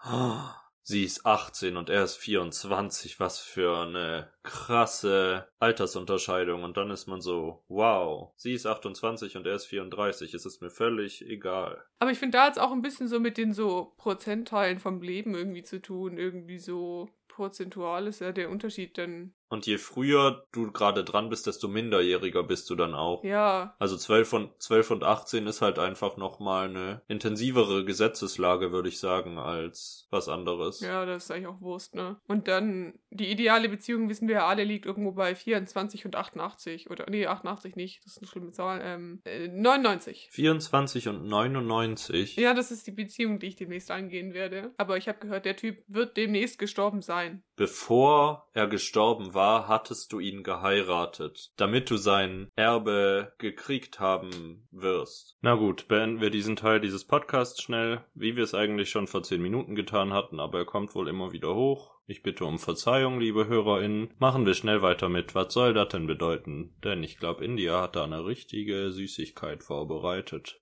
sie 0.86 1.02
ist 1.02 1.26
18 1.26 1.76
und 1.76 1.90
er 1.90 2.04
ist 2.04 2.16
24, 2.16 3.18
was 3.18 3.40
für 3.40 3.76
eine 3.78 4.30
krasse 4.44 5.48
Altersunterscheidung. 5.58 6.62
Und 6.62 6.76
dann 6.76 6.90
ist 6.90 7.08
man 7.08 7.20
so, 7.20 7.64
wow, 7.66 8.32
sie 8.36 8.52
ist 8.52 8.66
28 8.66 9.36
und 9.36 9.46
er 9.46 9.56
ist 9.56 9.66
34, 9.66 10.32
es 10.32 10.46
ist 10.46 10.62
mir 10.62 10.70
völlig 10.70 11.28
egal. 11.28 11.82
Aber 11.98 12.12
ich 12.12 12.18
finde, 12.18 12.38
da 12.38 12.44
hat 12.44 12.52
es 12.52 12.58
auch 12.58 12.70
ein 12.70 12.82
bisschen 12.82 13.08
so 13.08 13.18
mit 13.18 13.36
den 13.36 13.52
so 13.52 13.94
Prozentteilen 13.96 14.78
vom 14.78 15.02
Leben 15.02 15.34
irgendwie 15.34 15.64
zu 15.64 15.82
tun, 15.82 16.18
irgendwie 16.18 16.58
so 16.58 17.08
prozentual 17.36 18.06
ist 18.06 18.20
ja 18.20 18.32
der 18.32 18.48
Unterschied 18.48 18.96
dann. 18.96 19.34
Und 19.48 19.66
je 19.66 19.78
früher 19.78 20.44
du 20.52 20.72
gerade 20.72 21.04
dran 21.04 21.28
bist, 21.28 21.46
desto 21.46 21.68
minderjähriger 21.68 22.42
bist 22.42 22.68
du 22.70 22.74
dann 22.74 22.94
auch. 22.94 23.22
Ja. 23.22 23.74
Also 23.78 23.96
12 23.96 24.32
und, 24.32 24.62
12 24.62 24.90
und 24.90 25.04
18 25.04 25.46
ist 25.46 25.62
halt 25.62 25.78
einfach 25.78 26.16
nochmal 26.16 26.68
eine 26.68 27.02
intensivere 27.08 27.84
Gesetzeslage, 27.84 28.72
würde 28.72 28.88
ich 28.88 28.98
sagen, 28.98 29.38
als 29.38 30.08
was 30.10 30.28
anderes. 30.28 30.80
Ja, 30.80 31.06
das 31.06 31.24
ist 31.24 31.30
eigentlich 31.30 31.46
auch 31.46 31.60
Wurst, 31.60 31.94
ne? 31.94 32.16
Und 32.26 32.48
dann, 32.48 32.94
die 33.10 33.30
ideale 33.30 33.68
Beziehung, 33.68 34.08
wissen 34.08 34.28
wir 34.28 34.36
ja 34.36 34.46
alle, 34.46 34.64
liegt 34.64 34.86
irgendwo 34.86 35.12
bei 35.12 35.34
24 35.34 36.04
und 36.06 36.16
88. 36.16 36.90
Oder, 36.90 37.06
nee, 37.08 37.26
88 37.26 37.76
nicht, 37.76 38.04
das 38.04 38.12
ist 38.12 38.18
eine 38.18 38.28
schlimme 38.28 38.50
Zahl. 38.50 38.80
Ähm, 38.82 39.20
äh, 39.24 39.48
99. 39.48 40.28
24 40.32 41.08
und 41.08 41.26
99? 41.26 42.36
Ja, 42.36 42.54
das 42.54 42.70
ist 42.70 42.86
die 42.86 42.92
Beziehung, 42.92 43.38
die 43.38 43.46
ich 43.46 43.56
demnächst 43.56 43.90
angehen 43.90 44.34
werde. 44.34 44.72
Aber 44.76 44.96
ich 44.96 45.08
habe 45.08 45.18
gehört, 45.18 45.44
der 45.44 45.56
Typ 45.56 45.84
wird 45.86 46.16
demnächst 46.16 46.58
gestorben 46.58 47.00
sein. 47.02 47.42
Bevor 47.56 48.48
er 48.52 48.66
gestorben 48.66 49.34
war, 49.34 49.35
hattest 49.36 50.12
du 50.12 50.20
ihn 50.20 50.42
geheiratet, 50.42 51.52
damit 51.56 51.90
du 51.90 51.96
sein 51.96 52.50
Erbe 52.56 53.32
gekriegt 53.38 54.00
haben 54.00 54.68
wirst. 54.70 55.36
Na 55.40 55.54
gut, 55.54 55.88
beenden 55.88 56.20
wir 56.20 56.30
diesen 56.30 56.56
Teil 56.56 56.80
dieses 56.80 57.04
Podcasts 57.04 57.62
schnell, 57.62 58.04
wie 58.14 58.36
wir 58.36 58.44
es 58.44 58.54
eigentlich 58.54 58.90
schon 58.90 59.06
vor 59.06 59.22
zehn 59.22 59.42
Minuten 59.42 59.74
getan 59.74 60.12
hatten, 60.12 60.40
aber 60.40 60.58
er 60.58 60.64
kommt 60.64 60.94
wohl 60.94 61.08
immer 61.08 61.32
wieder 61.32 61.54
hoch. 61.54 61.96
Ich 62.08 62.22
bitte 62.22 62.44
um 62.44 62.60
Verzeihung, 62.60 63.18
liebe 63.18 63.48
HörerInnen. 63.48 64.14
Machen 64.18 64.46
wir 64.46 64.54
schnell 64.54 64.80
weiter 64.80 65.08
mit. 65.08 65.34
Was 65.34 65.52
soll 65.52 65.74
das 65.74 65.88
denn 65.88 66.06
bedeuten? 66.06 66.76
Denn 66.84 67.02
ich 67.02 67.18
glaube, 67.18 67.44
India 67.44 67.82
hat 67.82 67.96
da 67.96 68.04
eine 68.04 68.24
richtige 68.24 68.92
Süßigkeit 68.92 69.64
vorbereitet. 69.64 70.60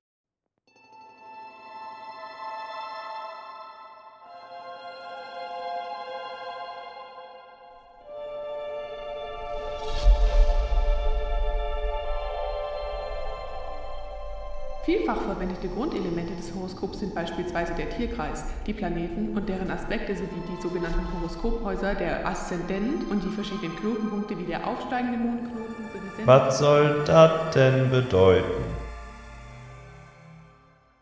Vielfach 14.85 15.23
verwendete 15.23 15.69
Grundelemente 15.69 16.35
des 16.35 16.55
Horoskops 16.55 17.01
sind 17.01 17.15
beispielsweise 17.15 17.73
der 17.75 17.89
Tierkreis, 17.89 18.45
die 18.67 18.75
Planeten 18.75 19.35
und 19.35 19.49
deren 19.49 19.71
Aspekte 19.71 20.15
sowie 20.15 20.43
die 20.47 20.63
sogenannten 20.63 21.07
Horoskophäuser, 21.15 21.95
der 21.95 22.27
Aszendent 22.27 23.11
und 23.11 23.25
die 23.25 23.31
verschiedenen 23.31 23.75
Knotenpunkte 23.77 24.39
wie 24.39 24.45
der 24.45 24.67
aufsteigende 24.67 25.17
Mondknoten 25.17 25.75
sowie 25.91 26.27
Was 26.27 26.59
soll 26.59 27.03
das 27.07 27.55
denn 27.55 27.91
bedeuten? 27.91 28.45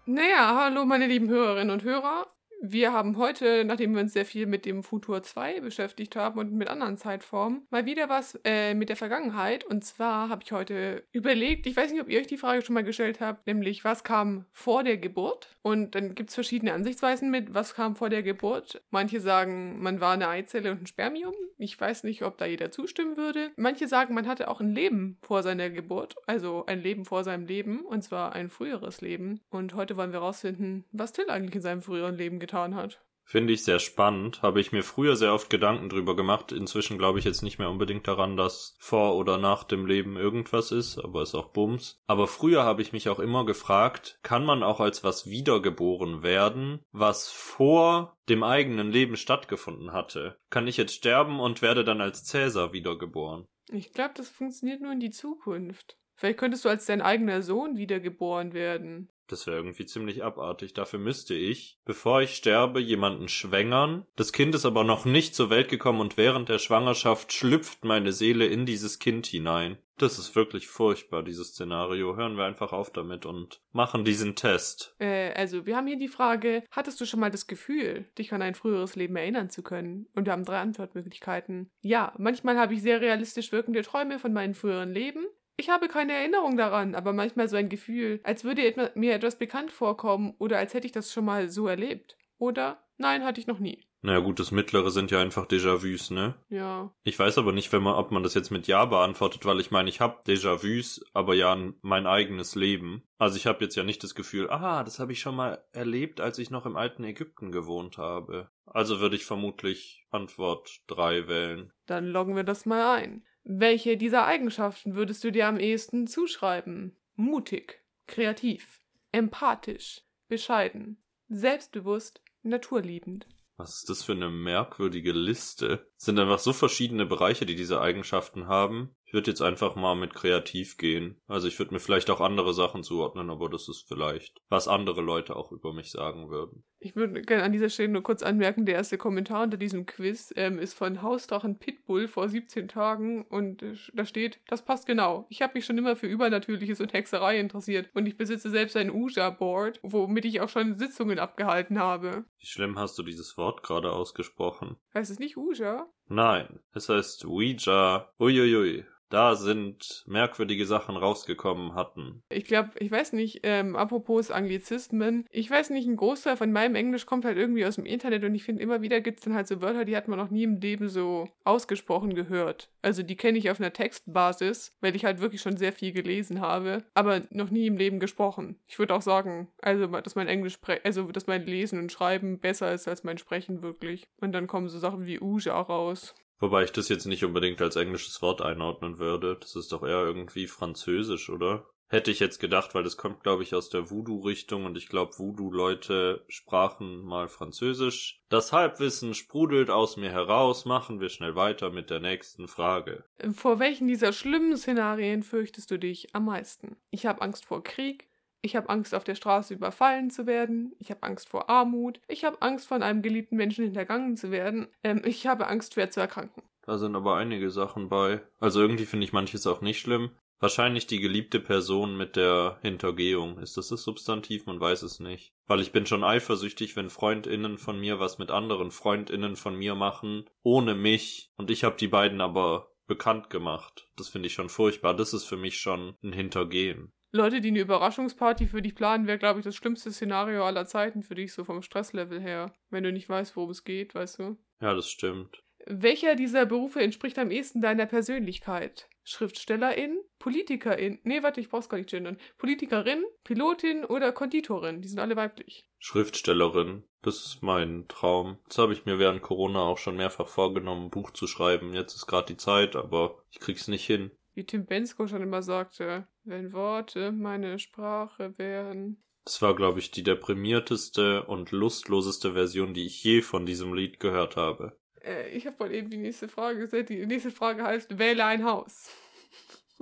Naja, 0.06 0.62
hallo 0.64 0.84
meine 0.84 1.06
lieben 1.06 1.28
Hörerinnen 1.28 1.70
und 1.70 1.82
Hörer. 1.82 2.26
Wir 2.64 2.92
haben 2.92 3.16
heute, 3.16 3.64
nachdem 3.64 3.92
wir 3.92 4.02
uns 4.02 4.12
sehr 4.12 4.24
viel 4.24 4.46
mit 4.46 4.64
dem 4.66 4.84
Futur 4.84 5.20
2 5.20 5.62
beschäftigt 5.62 6.14
haben 6.14 6.38
und 6.38 6.52
mit 6.52 6.68
anderen 6.68 6.96
Zeitformen, 6.96 7.66
mal 7.70 7.86
wieder 7.86 8.08
was 8.08 8.38
äh, 8.44 8.74
mit 8.74 8.88
der 8.88 8.94
Vergangenheit. 8.94 9.64
Und 9.64 9.84
zwar 9.84 10.28
habe 10.28 10.44
ich 10.44 10.52
heute 10.52 11.02
überlegt, 11.10 11.66
ich 11.66 11.76
weiß 11.76 11.90
nicht, 11.90 12.00
ob 12.00 12.08
ihr 12.08 12.20
euch 12.20 12.28
die 12.28 12.38
Frage 12.38 12.62
schon 12.62 12.74
mal 12.74 12.84
gestellt 12.84 13.20
habt, 13.20 13.48
nämlich 13.48 13.84
was 13.84 14.04
kam 14.04 14.44
vor 14.52 14.84
der 14.84 14.96
Geburt? 14.96 15.56
Und 15.62 15.96
dann 15.96 16.14
gibt 16.14 16.28
es 16.28 16.36
verschiedene 16.36 16.72
Ansichtsweisen 16.72 17.32
mit, 17.32 17.52
was 17.52 17.74
kam 17.74 17.96
vor 17.96 18.10
der 18.10 18.22
Geburt. 18.22 18.80
Manche 18.90 19.20
sagen, 19.20 19.82
man 19.82 20.00
war 20.00 20.12
eine 20.12 20.28
Eizelle 20.28 20.70
und 20.70 20.82
ein 20.82 20.86
Spermium. 20.86 21.34
Ich 21.58 21.80
weiß 21.80 22.04
nicht, 22.04 22.22
ob 22.22 22.38
da 22.38 22.46
jeder 22.46 22.70
zustimmen 22.70 23.16
würde. 23.16 23.50
Manche 23.56 23.88
sagen, 23.88 24.14
man 24.14 24.28
hatte 24.28 24.46
auch 24.46 24.60
ein 24.60 24.72
Leben 24.72 25.18
vor 25.22 25.42
seiner 25.42 25.68
Geburt, 25.68 26.14
also 26.28 26.64
ein 26.66 26.80
Leben 26.80 27.04
vor 27.04 27.24
seinem 27.24 27.46
Leben, 27.46 27.80
und 27.80 28.02
zwar 28.02 28.34
ein 28.34 28.50
früheres 28.50 29.00
Leben. 29.00 29.40
Und 29.50 29.74
heute 29.74 29.96
wollen 29.96 30.12
wir 30.12 30.20
rausfinden, 30.20 30.84
was 30.92 31.12
Till 31.12 31.28
eigentlich 31.28 31.56
in 31.56 31.62
seinem 31.62 31.82
früheren 31.82 32.16
Leben 32.16 32.38
getan 32.38 32.51
hat. 32.52 33.00
Finde 33.24 33.52
ich 33.52 33.64
sehr 33.64 33.78
spannend. 33.78 34.42
Habe 34.42 34.60
ich 34.60 34.72
mir 34.72 34.82
früher 34.82 35.16
sehr 35.16 35.32
oft 35.32 35.48
Gedanken 35.48 35.88
drüber 35.88 36.16
gemacht. 36.16 36.52
Inzwischen 36.52 36.98
glaube 36.98 37.18
ich 37.18 37.24
jetzt 37.24 37.42
nicht 37.42 37.58
mehr 37.58 37.70
unbedingt 37.70 38.06
daran, 38.06 38.36
dass 38.36 38.76
vor 38.78 39.16
oder 39.16 39.38
nach 39.38 39.64
dem 39.64 39.86
Leben 39.86 40.16
irgendwas 40.16 40.72
ist, 40.72 40.98
aber 40.98 41.22
ist 41.22 41.34
auch 41.34 41.52
Bums. 41.52 42.02
Aber 42.06 42.26
früher 42.26 42.64
habe 42.64 42.82
ich 42.82 42.92
mich 42.92 43.08
auch 43.08 43.20
immer 43.20 43.46
gefragt, 43.46 44.18
kann 44.22 44.44
man 44.44 44.62
auch 44.62 44.80
als 44.80 45.02
was 45.04 45.26
wiedergeboren 45.26 46.22
werden, 46.22 46.80
was 46.90 47.30
vor 47.30 48.18
dem 48.28 48.42
eigenen 48.42 48.90
Leben 48.90 49.16
stattgefunden 49.16 49.92
hatte? 49.92 50.36
Kann 50.50 50.66
ich 50.66 50.76
jetzt 50.76 50.94
sterben 50.94 51.40
und 51.40 51.62
werde 51.62 51.84
dann 51.84 52.00
als 52.00 52.24
Cäsar 52.24 52.72
wiedergeboren? 52.72 53.46
Ich 53.70 53.92
glaube, 53.92 54.14
das 54.16 54.28
funktioniert 54.28 54.82
nur 54.82 54.92
in 54.92 55.00
die 55.00 55.10
Zukunft. 55.10 55.96
Vielleicht 56.14 56.38
könntest 56.38 56.64
du 56.64 56.68
als 56.68 56.86
dein 56.86 57.00
eigener 57.00 57.42
Sohn 57.42 57.76
wiedergeboren 57.76 58.52
werden. 58.52 59.08
Das 59.28 59.46
wäre 59.46 59.56
irgendwie 59.56 59.86
ziemlich 59.86 60.24
abartig. 60.24 60.74
Dafür 60.74 60.98
müsste 60.98 61.34
ich, 61.34 61.78
bevor 61.84 62.22
ich 62.22 62.34
sterbe, 62.34 62.80
jemanden 62.80 63.28
schwängern. 63.28 64.06
Das 64.16 64.32
Kind 64.32 64.54
ist 64.54 64.66
aber 64.66 64.84
noch 64.84 65.04
nicht 65.04 65.34
zur 65.34 65.50
Welt 65.50 65.68
gekommen 65.68 66.00
und 66.00 66.16
während 66.16 66.48
der 66.48 66.58
Schwangerschaft 66.58 67.32
schlüpft 67.32 67.84
meine 67.84 68.12
Seele 68.12 68.46
in 68.46 68.66
dieses 68.66 68.98
Kind 68.98 69.26
hinein. 69.26 69.78
Das 69.98 70.18
ist 70.18 70.34
wirklich 70.34 70.66
furchtbar, 70.66 71.22
dieses 71.22 71.48
Szenario. 71.48 72.16
Hören 72.16 72.36
wir 72.36 72.44
einfach 72.44 72.72
auf 72.72 72.90
damit 72.90 73.24
und 73.24 73.60
machen 73.70 74.04
diesen 74.04 74.34
Test. 74.34 74.96
Äh, 74.98 75.32
also, 75.34 75.64
wir 75.64 75.76
haben 75.76 75.86
hier 75.86 75.98
die 75.98 76.08
Frage, 76.08 76.64
hattest 76.72 77.00
du 77.00 77.04
schon 77.04 77.20
mal 77.20 77.30
das 77.30 77.46
Gefühl, 77.46 78.06
dich 78.18 78.32
an 78.32 78.42
ein 78.42 78.56
früheres 78.56 78.96
Leben 78.96 79.14
erinnern 79.14 79.48
zu 79.48 79.62
können? 79.62 80.08
Und 80.14 80.26
wir 80.26 80.32
haben 80.32 80.44
drei 80.44 80.58
Antwortmöglichkeiten. 80.58 81.70
Ja, 81.82 82.14
manchmal 82.18 82.58
habe 82.58 82.74
ich 82.74 82.82
sehr 82.82 83.00
realistisch 83.00 83.52
wirkende 83.52 83.82
Träume 83.82 84.18
von 84.18 84.32
meinen 84.32 84.54
früheren 84.54 84.92
Leben. 84.92 85.24
Ich 85.62 85.70
habe 85.70 85.86
keine 85.86 86.12
Erinnerung 86.12 86.56
daran, 86.56 86.96
aber 86.96 87.12
manchmal 87.12 87.46
so 87.46 87.54
ein 87.54 87.68
Gefühl, 87.68 88.18
als 88.24 88.42
würde 88.42 88.90
mir 88.96 89.14
etwas 89.14 89.38
bekannt 89.38 89.70
vorkommen 89.70 90.34
oder 90.38 90.58
als 90.58 90.74
hätte 90.74 90.86
ich 90.86 90.92
das 90.92 91.12
schon 91.12 91.24
mal 91.24 91.48
so 91.50 91.68
erlebt. 91.68 92.16
Oder 92.36 92.82
nein, 92.96 93.22
hatte 93.22 93.40
ich 93.40 93.46
noch 93.46 93.60
nie. 93.60 93.86
Naja 94.00 94.18
gut, 94.18 94.40
das 94.40 94.50
Mittlere 94.50 94.90
sind 94.90 95.12
ja 95.12 95.20
einfach 95.20 95.46
Déjà-vus, 95.46 96.12
ne? 96.12 96.34
Ja. 96.48 96.92
Ich 97.04 97.16
weiß 97.16 97.38
aber 97.38 97.52
nicht, 97.52 97.72
wenn 97.72 97.84
man, 97.84 97.94
ob 97.94 98.10
man 98.10 98.24
das 98.24 98.34
jetzt 98.34 98.50
mit 98.50 98.66
Ja 98.66 98.86
beantwortet, 98.86 99.44
weil 99.44 99.60
ich 99.60 99.70
meine, 99.70 99.88
ich 99.88 100.00
habe 100.00 100.24
Déjà-vus, 100.26 101.04
aber 101.12 101.34
ja 101.34 101.56
mein 101.80 102.08
eigenes 102.08 102.56
Leben. 102.56 103.04
Also 103.18 103.36
ich 103.36 103.46
habe 103.46 103.62
jetzt 103.62 103.76
ja 103.76 103.84
nicht 103.84 104.02
das 104.02 104.16
Gefühl, 104.16 104.50
ah, 104.50 104.82
das 104.82 104.98
habe 104.98 105.12
ich 105.12 105.20
schon 105.20 105.36
mal 105.36 105.64
erlebt, 105.70 106.20
als 106.20 106.40
ich 106.40 106.50
noch 106.50 106.66
im 106.66 106.76
alten 106.76 107.04
Ägypten 107.04 107.52
gewohnt 107.52 107.98
habe. 107.98 108.50
Also 108.66 108.98
würde 108.98 109.14
ich 109.14 109.24
vermutlich 109.24 110.04
Antwort 110.10 110.80
3 110.88 111.28
wählen. 111.28 111.72
Dann 111.86 112.08
loggen 112.08 112.34
wir 112.34 112.42
das 112.42 112.66
mal 112.66 112.96
ein. 112.96 113.24
Welche 113.44 113.96
dieser 113.96 114.24
Eigenschaften 114.24 114.94
würdest 114.94 115.24
du 115.24 115.32
dir 115.32 115.48
am 115.48 115.58
ehesten 115.58 116.06
zuschreiben? 116.06 116.96
Mutig, 117.16 117.82
kreativ, 118.06 118.80
empathisch, 119.10 120.02
bescheiden, 120.28 121.02
selbstbewusst, 121.28 122.22
naturliebend. 122.42 123.26
Was 123.56 123.78
ist 123.78 123.90
das 123.90 124.02
für 124.02 124.12
eine 124.12 124.30
merkwürdige 124.30 125.12
Liste? 125.12 125.90
Es 125.96 126.04
sind 126.04 126.18
einfach 126.18 126.38
so 126.38 126.52
verschiedene 126.52 127.04
Bereiche, 127.04 127.44
die 127.46 127.54
diese 127.54 127.80
Eigenschaften 127.80 128.46
haben. 128.46 128.96
Ich 129.12 129.14
würde 129.14 129.30
jetzt 129.30 129.42
einfach 129.42 129.76
mal 129.76 129.94
mit 129.94 130.14
kreativ 130.14 130.78
gehen. 130.78 131.20
Also 131.26 131.46
ich 131.46 131.58
würde 131.58 131.74
mir 131.74 131.80
vielleicht 131.80 132.08
auch 132.08 132.22
andere 132.22 132.54
Sachen 132.54 132.82
zuordnen, 132.82 133.28
aber 133.28 133.50
das 133.50 133.68
ist 133.68 133.86
vielleicht, 133.86 134.40
was 134.48 134.68
andere 134.68 135.02
Leute 135.02 135.36
auch 135.36 135.52
über 135.52 135.74
mich 135.74 135.90
sagen 135.90 136.30
würden. 136.30 136.64
Ich 136.78 136.96
würde 136.96 137.20
gerne 137.20 137.42
an 137.42 137.52
dieser 137.52 137.68
Stelle 137.68 137.90
nur 137.90 138.02
kurz 138.02 138.22
anmerken, 138.22 138.64
der 138.64 138.76
erste 138.76 138.96
Kommentar 138.96 139.42
unter 139.42 139.58
diesem 139.58 139.84
Quiz 139.84 140.32
ähm, 140.34 140.58
ist 140.58 140.72
von 140.72 141.02
Hausdrachen 141.02 141.58
Pitbull 141.58 142.08
vor 142.08 142.30
17 142.30 142.68
Tagen 142.68 143.26
und 143.26 143.62
äh, 143.62 143.74
da 143.92 144.06
steht, 144.06 144.40
das 144.48 144.64
passt 144.64 144.86
genau. 144.86 145.26
Ich 145.28 145.42
habe 145.42 145.52
mich 145.56 145.66
schon 145.66 145.76
immer 145.76 145.94
für 145.94 146.06
Übernatürliches 146.06 146.80
und 146.80 146.94
Hexerei 146.94 147.38
interessiert 147.38 147.90
und 147.92 148.06
ich 148.06 148.16
besitze 148.16 148.48
selbst 148.48 148.78
ein 148.78 148.90
Uja-Board, 148.90 149.78
womit 149.82 150.24
ich 150.24 150.40
auch 150.40 150.48
schon 150.48 150.78
Sitzungen 150.78 151.18
abgehalten 151.18 151.78
habe. 151.78 152.24
Wie 152.38 152.46
schlimm 152.46 152.78
hast 152.78 152.96
du 152.96 153.02
dieses 153.02 153.36
Wort 153.36 153.62
gerade 153.62 153.92
ausgesprochen? 153.92 154.76
Heißt 154.94 155.10
es 155.10 155.18
nicht 155.18 155.36
Uja? 155.36 155.86
Nein, 156.08 156.60
es 156.72 156.88
heißt 156.88 157.26
Ouija. 157.26 158.10
Uiuiui 158.18 158.86
da 159.12 159.36
sind 159.36 160.04
merkwürdige 160.06 160.64
Sachen 160.64 160.96
rausgekommen 160.96 161.74
hatten. 161.74 162.22
Ich 162.30 162.44
glaube, 162.44 162.70
ich 162.78 162.90
weiß 162.90 163.12
nicht, 163.12 163.40
ähm, 163.42 163.76
apropos 163.76 164.30
Anglizismen, 164.30 165.26
ich 165.30 165.50
weiß 165.50 165.70
nicht, 165.70 165.86
ein 165.86 165.96
Großteil 165.96 166.36
von 166.36 166.50
meinem 166.50 166.74
Englisch 166.74 167.04
kommt 167.04 167.24
halt 167.24 167.36
irgendwie 167.36 167.66
aus 167.66 167.76
dem 167.76 167.84
Internet 167.84 168.24
und 168.24 168.34
ich 168.34 168.44
finde, 168.44 168.62
immer 168.62 168.80
wieder 168.80 169.00
gibt 169.00 169.18
es 169.18 169.24
dann 169.24 169.34
halt 169.34 169.48
so 169.48 169.60
Wörter, 169.60 169.84
die 169.84 169.96
hat 169.96 170.08
man 170.08 170.18
noch 170.18 170.30
nie 170.30 170.44
im 170.44 170.60
Leben 170.60 170.88
so 170.88 171.28
ausgesprochen 171.44 172.14
gehört. 172.14 172.70
Also 172.80 173.02
die 173.02 173.16
kenne 173.16 173.38
ich 173.38 173.50
auf 173.50 173.60
einer 173.60 173.72
Textbasis, 173.72 174.76
weil 174.80 174.96
ich 174.96 175.04
halt 175.04 175.20
wirklich 175.20 175.42
schon 175.42 175.56
sehr 175.56 175.72
viel 175.72 175.92
gelesen 175.92 176.40
habe, 176.40 176.84
aber 176.94 177.22
noch 177.30 177.50
nie 177.50 177.66
im 177.66 177.76
Leben 177.76 178.00
gesprochen. 178.00 178.56
Ich 178.66 178.78
würde 178.78 178.94
auch 178.94 179.02
sagen, 179.02 179.48
also 179.60 179.86
dass 179.86 180.14
mein 180.14 180.28
Englisch, 180.28 180.58
also 180.84 181.12
dass 181.12 181.26
mein 181.26 181.44
Lesen 181.44 181.78
und 181.78 181.92
Schreiben 181.92 182.40
besser 182.40 182.72
ist 182.72 182.88
als 182.88 183.04
mein 183.04 183.18
Sprechen 183.18 183.62
wirklich. 183.62 184.08
Und 184.20 184.32
dann 184.32 184.46
kommen 184.46 184.68
so 184.68 184.78
Sachen 184.78 185.06
wie 185.06 185.20
Uja 185.20 185.60
raus. 185.60 186.14
Wobei 186.42 186.64
ich 186.64 186.72
das 186.72 186.88
jetzt 186.88 187.06
nicht 187.06 187.24
unbedingt 187.24 187.62
als 187.62 187.76
englisches 187.76 188.20
Wort 188.20 188.42
einordnen 188.42 188.98
würde. 188.98 189.36
Das 189.40 189.54
ist 189.54 189.70
doch 189.70 189.84
eher 189.84 190.04
irgendwie 190.04 190.48
französisch, 190.48 191.30
oder? 191.30 191.64
Hätte 191.86 192.10
ich 192.10 192.18
jetzt 192.18 192.40
gedacht, 192.40 192.74
weil 192.74 192.82
das 192.82 192.96
kommt, 192.96 193.22
glaube 193.22 193.44
ich, 193.44 193.54
aus 193.54 193.70
der 193.70 193.90
Voodoo-Richtung 193.90 194.64
und 194.64 194.76
ich 194.76 194.88
glaube, 194.88 195.16
Voodoo-Leute 195.16 196.24
sprachen 196.26 197.04
mal 197.04 197.28
Französisch. 197.28 198.24
Das 198.28 198.52
Halbwissen 198.52 199.14
sprudelt 199.14 199.70
aus 199.70 199.96
mir 199.96 200.10
heraus. 200.10 200.64
Machen 200.64 200.98
wir 200.98 201.10
schnell 201.10 201.36
weiter 201.36 201.70
mit 201.70 201.90
der 201.90 202.00
nächsten 202.00 202.48
Frage. 202.48 203.04
Vor 203.34 203.60
welchen 203.60 203.86
dieser 203.86 204.12
schlimmen 204.12 204.56
Szenarien 204.56 205.22
fürchtest 205.22 205.70
du 205.70 205.78
dich 205.78 206.12
am 206.12 206.24
meisten? 206.24 206.76
Ich 206.90 207.06
habe 207.06 207.22
Angst 207.22 207.44
vor 207.44 207.62
Krieg, 207.62 208.08
ich 208.42 208.56
habe 208.56 208.68
Angst, 208.68 208.94
auf 208.94 209.04
der 209.04 209.14
Straße 209.14 209.54
überfallen 209.54 210.10
zu 210.10 210.26
werden. 210.26 210.74
Ich 210.78 210.90
habe 210.90 211.02
Angst 211.04 211.28
vor 211.28 211.48
Armut. 211.48 212.00
Ich 212.08 212.24
habe 212.24 212.42
Angst, 212.42 212.66
von 212.66 212.82
einem 212.82 213.00
geliebten 213.00 213.36
Menschen 213.36 213.64
hintergangen 213.64 214.16
zu 214.16 214.30
werden. 214.30 214.66
Ähm, 214.82 215.02
ich 215.04 215.26
habe 215.26 215.46
Angst, 215.46 215.74
schwer 215.74 215.90
zu 215.90 216.00
erkranken. 216.00 216.42
Da 216.62 216.76
sind 216.76 216.94
aber 216.96 217.16
einige 217.16 217.50
Sachen 217.50 217.88
bei. 217.88 218.20
Also 218.40 218.60
irgendwie 218.60 218.86
finde 218.86 219.04
ich 219.04 219.12
manches 219.12 219.46
auch 219.46 219.60
nicht 219.60 219.80
schlimm. 219.80 220.10
Wahrscheinlich 220.40 220.88
die 220.88 220.98
geliebte 220.98 221.38
Person 221.38 221.96
mit 221.96 222.16
der 222.16 222.58
Hintergehung. 222.62 223.38
Ist 223.38 223.56
das 223.56 223.68
das 223.68 223.84
Substantiv? 223.84 224.46
Man 224.46 224.58
weiß 224.58 224.82
es 224.82 224.98
nicht. 224.98 225.32
Weil 225.46 225.60
ich 225.60 225.70
bin 225.70 225.86
schon 225.86 226.02
eifersüchtig, 226.02 226.74
wenn 226.74 226.90
FreundInnen 226.90 227.58
von 227.58 227.78
mir 227.78 228.00
was 228.00 228.18
mit 228.18 228.32
anderen 228.32 228.72
FreundInnen 228.72 229.36
von 229.36 229.54
mir 229.54 229.76
machen, 229.76 230.28
ohne 230.42 230.74
mich. 230.74 231.30
Und 231.36 231.52
ich 231.52 231.62
habe 231.62 231.76
die 231.76 231.86
beiden 231.86 232.20
aber 232.20 232.72
bekannt 232.88 233.30
gemacht. 233.30 233.88
Das 233.96 234.08
finde 234.08 234.26
ich 234.26 234.34
schon 234.34 234.48
furchtbar. 234.48 234.94
Das 234.94 235.14
ist 235.14 235.24
für 235.24 235.36
mich 235.36 235.58
schon 235.58 235.94
ein 236.02 236.12
Hintergehen. 236.12 236.92
Leute, 237.14 237.42
die 237.42 237.48
eine 237.48 237.60
Überraschungsparty 237.60 238.46
für 238.46 238.62
dich 238.62 238.74
planen, 238.74 239.06
wäre, 239.06 239.18
glaube 239.18 239.38
ich, 239.38 239.44
das 239.44 239.54
schlimmste 239.54 239.92
Szenario 239.92 240.46
aller 240.46 240.64
Zeiten 240.64 241.02
für 241.02 241.14
dich, 241.14 241.34
so 241.34 241.44
vom 241.44 241.60
Stresslevel 241.60 242.18
her. 242.18 242.54
Wenn 242.70 242.84
du 242.84 242.90
nicht 242.90 243.06
weißt, 243.06 243.36
worum 243.36 243.50
es 243.50 243.64
geht, 243.64 243.94
weißt 243.94 244.18
du? 244.18 244.38
Ja, 244.62 244.72
das 244.74 244.88
stimmt. 244.88 245.42
Welcher 245.66 246.16
dieser 246.16 246.46
Berufe 246.46 246.80
entspricht 246.80 247.18
am 247.18 247.30
ehesten 247.30 247.60
deiner 247.60 247.84
Persönlichkeit? 247.84 248.88
Schriftstellerin, 249.04 249.98
Politikerin, 250.18 251.00
nee, 251.02 251.22
warte, 251.22 251.40
ich 251.40 251.50
brauch's 251.50 251.68
gar 251.68 251.76
nicht 251.76 251.90
gendern. 251.90 252.18
Politikerin, 252.38 253.04
Pilotin 253.24 253.84
oder 253.84 254.12
Konditorin, 254.12 254.80
die 254.80 254.88
sind 254.88 254.98
alle 254.98 255.16
weiblich. 255.16 255.68
Schriftstellerin, 255.80 256.84
das 257.02 257.26
ist 257.26 257.42
mein 257.42 257.86
Traum. 257.88 258.38
Das 258.48 258.56
habe 258.56 258.72
ich 258.72 258.86
mir 258.86 258.98
während 258.98 259.20
Corona 259.20 259.60
auch 259.60 259.78
schon 259.78 259.96
mehrfach 259.96 260.28
vorgenommen, 260.28 260.86
ein 260.86 260.90
Buch 260.90 261.10
zu 261.10 261.26
schreiben. 261.26 261.74
Jetzt 261.74 261.94
ist 261.94 262.06
gerade 262.06 262.28
die 262.28 262.38
Zeit, 262.38 262.74
aber 262.74 263.22
ich 263.30 263.40
krieg's 263.40 263.68
nicht 263.68 263.84
hin 263.84 264.12
wie 264.34 264.44
Tim 264.44 264.66
Bensko 264.66 265.06
schon 265.06 265.22
immer 265.22 265.42
sagte, 265.42 266.06
wenn 266.24 266.52
Worte 266.52 267.12
meine 267.12 267.58
Sprache 267.58 268.36
wären. 268.38 269.02
Das 269.24 269.40
war, 269.40 269.54
glaube 269.54 269.78
ich, 269.78 269.90
die 269.90 270.02
deprimierteste 270.02 271.24
und 271.24 271.52
lustloseste 271.52 272.32
Version, 272.32 272.74
die 272.74 272.86
ich 272.86 273.04
je 273.04 273.22
von 273.22 273.46
diesem 273.46 273.72
Lied 273.72 274.00
gehört 274.00 274.36
habe. 274.36 274.76
Äh, 275.00 275.30
ich 275.30 275.46
habe 275.46 275.56
mal 275.60 275.72
eben 275.72 275.90
die 275.90 275.98
nächste 275.98 276.28
Frage 276.28 276.60
gesagt. 276.60 276.88
Die 276.88 277.06
nächste 277.06 277.30
Frage 277.30 277.62
heißt, 277.62 277.98
wähle 277.98 278.24
ein 278.24 278.44
Haus. 278.44 278.90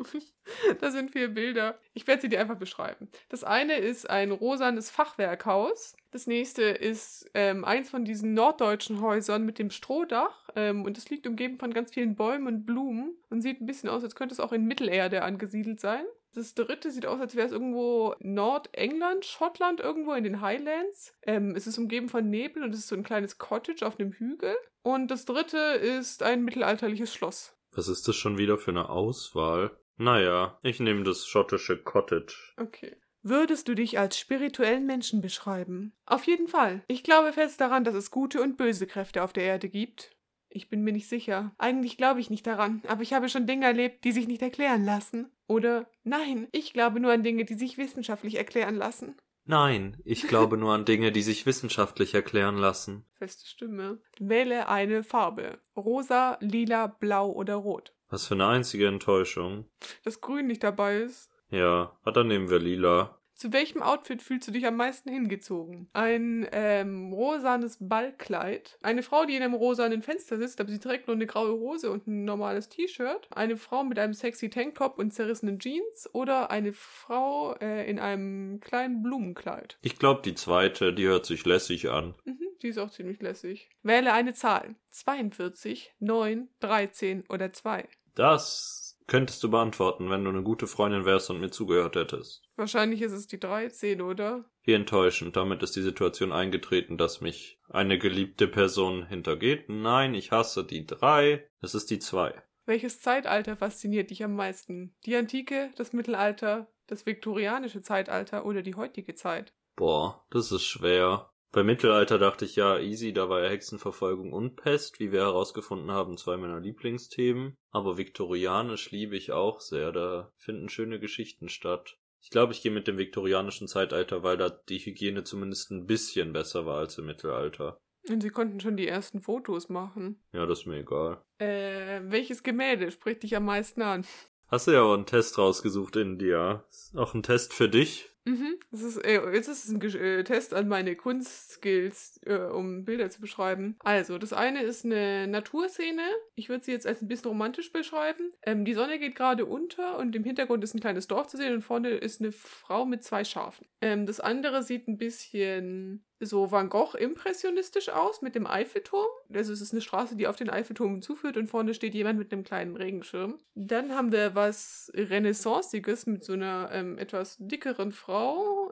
da 0.80 0.90
sind 0.90 1.10
vier 1.10 1.28
Bilder. 1.28 1.78
Ich 1.94 2.06
werde 2.06 2.22
sie 2.22 2.28
dir 2.28 2.40
einfach 2.40 2.58
beschreiben. 2.58 3.08
Das 3.28 3.44
eine 3.44 3.76
ist 3.76 4.08
ein 4.08 4.30
rosanes 4.30 4.90
Fachwerkhaus. 4.90 5.96
Das 6.10 6.26
nächste 6.26 6.62
ist 6.62 7.30
ähm, 7.34 7.64
eins 7.64 7.90
von 7.90 8.04
diesen 8.04 8.34
norddeutschen 8.34 9.00
Häusern 9.00 9.44
mit 9.44 9.58
dem 9.58 9.70
Strohdach. 9.70 10.48
Ähm, 10.56 10.84
und 10.84 10.98
es 10.98 11.08
liegt 11.10 11.26
umgeben 11.26 11.58
von 11.58 11.72
ganz 11.72 11.92
vielen 11.92 12.16
Bäumen 12.16 12.46
und 12.46 12.66
Blumen 12.66 13.16
und 13.30 13.42
sieht 13.42 13.60
ein 13.60 13.66
bisschen 13.66 13.88
aus, 13.88 14.02
als 14.02 14.14
könnte 14.14 14.32
es 14.32 14.40
auch 14.40 14.52
in 14.52 14.66
Mittelerde 14.66 15.22
angesiedelt 15.22 15.80
sein. 15.80 16.04
Das 16.32 16.54
dritte 16.54 16.92
sieht 16.92 17.06
aus, 17.06 17.20
als 17.20 17.34
wäre 17.34 17.46
es 17.46 17.52
irgendwo 17.52 18.14
Nordengland, 18.20 19.24
Schottland, 19.24 19.80
irgendwo 19.80 20.12
in 20.12 20.22
den 20.22 20.40
Highlands. 20.40 21.12
Ähm, 21.22 21.54
es 21.56 21.66
ist 21.66 21.78
umgeben 21.78 22.08
von 22.08 22.28
Nebel 22.30 22.62
und 22.62 22.72
es 22.72 22.80
ist 22.80 22.88
so 22.88 22.94
ein 22.94 23.02
kleines 23.02 23.38
Cottage 23.38 23.84
auf 23.84 23.98
einem 23.98 24.12
Hügel. 24.12 24.54
Und 24.82 25.10
das 25.10 25.24
dritte 25.24 25.58
ist 25.58 26.22
ein 26.22 26.44
mittelalterliches 26.44 27.12
Schloss. 27.12 27.56
Was 27.72 27.88
ist 27.88 28.06
das 28.06 28.16
schon 28.16 28.38
wieder 28.38 28.58
für 28.58 28.70
eine 28.70 28.88
Auswahl? 28.88 29.76
Naja, 30.00 30.58
ich 30.62 30.80
nehme 30.80 31.02
das 31.02 31.26
schottische 31.26 31.76
Cottage. 31.76 32.34
Okay. 32.56 32.96
Würdest 33.22 33.68
du 33.68 33.74
dich 33.74 33.98
als 33.98 34.18
spirituellen 34.18 34.86
Menschen 34.86 35.20
beschreiben? 35.20 35.92
Auf 36.06 36.26
jeden 36.26 36.48
Fall. 36.48 36.82
Ich 36.88 37.04
glaube 37.04 37.34
fest 37.34 37.60
daran, 37.60 37.84
dass 37.84 37.94
es 37.94 38.10
gute 38.10 38.40
und 38.40 38.56
böse 38.56 38.86
Kräfte 38.86 39.22
auf 39.22 39.34
der 39.34 39.44
Erde 39.44 39.68
gibt. 39.68 40.16
Ich 40.48 40.70
bin 40.70 40.82
mir 40.84 40.94
nicht 40.94 41.06
sicher. 41.06 41.54
Eigentlich 41.58 41.98
glaube 41.98 42.18
ich 42.20 42.30
nicht 42.30 42.46
daran, 42.46 42.80
aber 42.88 43.02
ich 43.02 43.12
habe 43.12 43.28
schon 43.28 43.46
Dinge 43.46 43.66
erlebt, 43.66 44.04
die 44.04 44.12
sich 44.12 44.26
nicht 44.26 44.40
erklären 44.40 44.86
lassen. 44.86 45.30
Oder 45.46 45.86
nein, 46.02 46.48
ich 46.50 46.72
glaube 46.72 46.98
nur 46.98 47.12
an 47.12 47.22
Dinge, 47.22 47.44
die 47.44 47.54
sich 47.54 47.76
wissenschaftlich 47.76 48.36
erklären 48.36 48.76
lassen. 48.76 49.16
Nein, 49.44 49.98
ich 50.06 50.26
glaube 50.26 50.56
nur 50.56 50.72
an 50.72 50.86
Dinge, 50.86 51.12
die 51.12 51.22
sich 51.22 51.44
wissenschaftlich 51.44 52.14
erklären 52.14 52.56
lassen. 52.56 53.04
Feste 53.18 53.46
Stimme. 53.46 54.00
Wähle 54.18 54.68
eine 54.68 55.02
Farbe. 55.02 55.60
Rosa, 55.76 56.38
lila, 56.40 56.86
blau 56.86 57.30
oder 57.30 57.56
rot. 57.56 57.92
Was 58.10 58.26
für 58.26 58.34
eine 58.34 58.46
einzige 58.46 58.88
Enttäuschung. 58.88 59.66
Dass 60.04 60.20
grün 60.20 60.48
nicht 60.48 60.62
dabei 60.62 60.98
ist. 60.98 61.30
Ja, 61.50 61.96
ah, 62.04 62.10
dann 62.10 62.28
nehmen 62.28 62.50
wir 62.50 62.58
lila. 62.58 63.20
Zu 63.40 63.54
welchem 63.54 63.80
Outfit 63.80 64.20
fühlst 64.20 64.48
du 64.48 64.52
dich 64.52 64.66
am 64.66 64.76
meisten 64.76 65.08
hingezogen? 65.08 65.88
Ein 65.94 66.46
ähm, 66.52 67.10
rosanes 67.14 67.78
Ballkleid. 67.80 68.76
Eine 68.82 69.02
Frau, 69.02 69.24
die 69.24 69.34
in 69.34 69.42
einem 69.42 69.54
rosanen 69.54 70.02
Fenster 70.02 70.36
sitzt, 70.36 70.60
aber 70.60 70.68
sie 70.68 70.78
trägt 70.78 71.06
nur 71.06 71.16
eine 71.16 71.24
graue 71.24 71.52
Hose 71.52 71.90
und 71.90 72.06
ein 72.06 72.26
normales 72.26 72.68
T-Shirt. 72.68 73.28
Eine 73.30 73.56
Frau 73.56 73.82
mit 73.82 73.98
einem 73.98 74.12
sexy 74.12 74.50
Tanktop 74.50 74.98
und 74.98 75.14
zerrissenen 75.14 75.58
Jeans. 75.58 76.10
Oder 76.12 76.50
eine 76.50 76.74
Frau 76.74 77.54
äh, 77.54 77.88
in 77.88 77.98
einem 77.98 78.60
kleinen 78.60 79.02
Blumenkleid. 79.02 79.78
Ich 79.80 79.98
glaube, 79.98 80.20
die 80.22 80.34
zweite, 80.34 80.92
die 80.92 81.06
hört 81.06 81.24
sich 81.24 81.46
lässig 81.46 81.88
an. 81.88 82.14
Mhm, 82.26 82.46
die 82.60 82.68
ist 82.68 82.78
auch 82.78 82.90
ziemlich 82.90 83.22
lässig. 83.22 83.70
Wähle 83.82 84.12
eine 84.12 84.34
Zahl. 84.34 84.74
42, 84.90 85.94
9, 86.00 86.48
13 86.60 87.24
oder 87.30 87.54
2. 87.54 87.88
Das 88.14 88.98
könntest 89.06 89.42
du 89.42 89.50
beantworten, 89.50 90.08
wenn 90.08 90.24
du 90.24 90.30
eine 90.30 90.42
gute 90.42 90.66
Freundin 90.66 91.04
wärst 91.04 91.30
und 91.30 91.40
mir 91.40 91.50
zugehört 91.50 91.96
hättest. 91.96 92.42
Wahrscheinlich 92.56 93.02
ist 93.02 93.12
es 93.12 93.26
die 93.26 93.40
13, 93.40 94.00
oder? 94.00 94.44
Wie 94.62 94.72
enttäuschend. 94.72 95.36
Damit 95.36 95.62
ist 95.62 95.74
die 95.74 95.82
Situation 95.82 96.32
eingetreten, 96.32 96.96
dass 96.96 97.20
mich 97.20 97.58
eine 97.68 97.98
geliebte 97.98 98.46
Person 98.46 99.06
hintergeht. 99.06 99.68
Nein, 99.68 100.14
ich 100.14 100.30
hasse 100.30 100.64
die 100.64 100.86
drei. 100.86 101.48
Es 101.60 101.74
ist 101.74 101.90
die 101.90 101.98
zwei. 101.98 102.34
Welches 102.66 103.00
Zeitalter 103.00 103.56
fasziniert 103.56 104.10
dich 104.10 104.22
am 104.22 104.36
meisten? 104.36 104.94
Die 105.04 105.16
Antike, 105.16 105.70
das 105.76 105.92
Mittelalter, 105.92 106.68
das 106.86 107.04
viktorianische 107.04 107.82
Zeitalter 107.82 108.46
oder 108.46 108.62
die 108.62 108.76
heutige 108.76 109.14
Zeit? 109.14 109.52
Boah, 109.74 110.24
das 110.30 110.52
ist 110.52 110.64
schwer. 110.64 111.29
Beim 111.52 111.66
Mittelalter 111.66 112.18
dachte 112.18 112.44
ich 112.44 112.54
ja, 112.54 112.78
easy, 112.78 113.12
da 113.12 113.28
war 113.28 113.42
ja 113.42 113.48
Hexenverfolgung 113.48 114.32
und 114.32 114.54
Pest, 114.54 115.00
wie 115.00 115.10
wir 115.10 115.22
herausgefunden 115.22 115.90
haben, 115.90 116.16
zwei 116.16 116.36
meiner 116.36 116.60
Lieblingsthemen. 116.60 117.56
Aber 117.70 117.98
viktorianisch 117.98 118.92
liebe 118.92 119.16
ich 119.16 119.32
auch 119.32 119.60
sehr, 119.60 119.90
da 119.90 120.32
finden 120.36 120.68
schöne 120.68 121.00
Geschichten 121.00 121.48
statt. 121.48 121.98
Ich 122.22 122.30
glaube, 122.30 122.52
ich 122.52 122.62
gehe 122.62 122.70
mit 122.70 122.86
dem 122.86 122.98
viktorianischen 122.98 123.66
Zeitalter, 123.66 124.22
weil 124.22 124.36
da 124.36 124.50
die 124.50 124.78
Hygiene 124.78 125.24
zumindest 125.24 125.70
ein 125.70 125.86
bisschen 125.86 126.32
besser 126.32 126.66
war 126.66 126.78
als 126.78 126.98
im 126.98 127.06
Mittelalter. 127.06 127.80
Und 128.08 128.22
sie 128.22 128.30
konnten 128.30 128.60
schon 128.60 128.76
die 128.76 128.88
ersten 128.88 129.20
Fotos 129.20 129.68
machen. 129.68 130.22
Ja, 130.32 130.46
das 130.46 130.60
ist 130.60 130.66
mir 130.66 130.80
egal. 130.80 131.22
Äh, 131.38 132.00
welches 132.04 132.42
Gemälde 132.42 132.90
spricht 132.90 133.22
dich 133.22 133.36
am 133.36 133.44
meisten 133.44 133.82
an? 133.82 134.06
Hast 134.48 134.66
du 134.66 134.72
ja 134.72 134.82
auch 134.82 134.94
einen 134.94 135.06
Test 135.06 135.38
rausgesucht, 135.38 135.96
India. 135.96 136.64
Ist 136.70 136.96
auch 136.96 137.14
ein 137.14 137.22
Test 137.22 137.54
für 137.54 137.68
dich. 137.68 138.10
Mhm. 138.24 138.58
Ist, 138.70 139.04
äh, 139.04 139.32
jetzt 139.32 139.48
ist 139.48 139.64
es 139.64 139.70
ein 139.70 139.80
äh, 139.82 140.24
Test 140.24 140.52
an 140.54 140.68
meine 140.68 140.94
Kunstskills, 140.94 142.20
äh, 142.24 142.34
um 142.34 142.84
Bilder 142.84 143.10
zu 143.10 143.20
beschreiben. 143.20 143.76
Also, 143.80 144.18
das 144.18 144.32
eine 144.32 144.62
ist 144.62 144.84
eine 144.84 145.26
Naturszene. 145.26 146.02
Ich 146.34 146.48
würde 146.48 146.64
sie 146.64 146.72
jetzt 146.72 146.86
als 146.86 147.02
ein 147.02 147.08
bisschen 147.08 147.28
romantisch 147.28 147.72
beschreiben. 147.72 148.30
Ähm, 148.42 148.64
die 148.64 148.74
Sonne 148.74 148.98
geht 148.98 149.14
gerade 149.14 149.46
unter 149.46 149.98
und 149.98 150.14
im 150.14 150.24
Hintergrund 150.24 150.62
ist 150.64 150.74
ein 150.74 150.80
kleines 150.80 151.08
Dorf 151.08 151.28
zu 151.28 151.36
sehen 151.36 151.54
und 151.54 151.62
vorne 151.62 151.90
ist 151.90 152.20
eine 152.20 152.32
Frau 152.32 152.84
mit 152.84 153.02
zwei 153.04 153.24
Schafen. 153.24 153.66
Ähm, 153.80 154.06
das 154.06 154.20
andere 154.20 154.62
sieht 154.62 154.86
ein 154.88 154.98
bisschen 154.98 156.04
so 156.20 156.50
Van 156.50 156.68
Gogh 156.68 156.94
impressionistisch 156.96 157.88
aus 157.88 158.20
mit 158.20 158.34
dem 158.34 158.46
Eiffelturm. 158.46 159.08
Also 159.32 159.52
es 159.52 159.60
ist 159.60 159.72
eine 159.72 159.80
Straße, 159.80 160.16
die 160.16 160.26
auf 160.26 160.36
den 160.36 160.50
Eiffelturm 160.50 161.00
zuführt 161.00 161.36
und 161.36 161.48
vorne 161.48 161.72
steht 161.72 161.94
jemand 161.94 162.18
mit 162.18 162.32
einem 162.32 162.44
kleinen 162.44 162.76
Regenschirm. 162.76 163.38
Dann 163.54 163.94
haben 163.94 164.12
wir 164.12 164.34
was 164.34 164.92
Renaissanciges 164.94 166.06
mit 166.06 166.22
so 166.24 166.34
einer 166.34 166.68
ähm, 166.72 166.98
etwas 166.98 167.36
dickeren 167.38 167.92
Frau, 167.92 168.09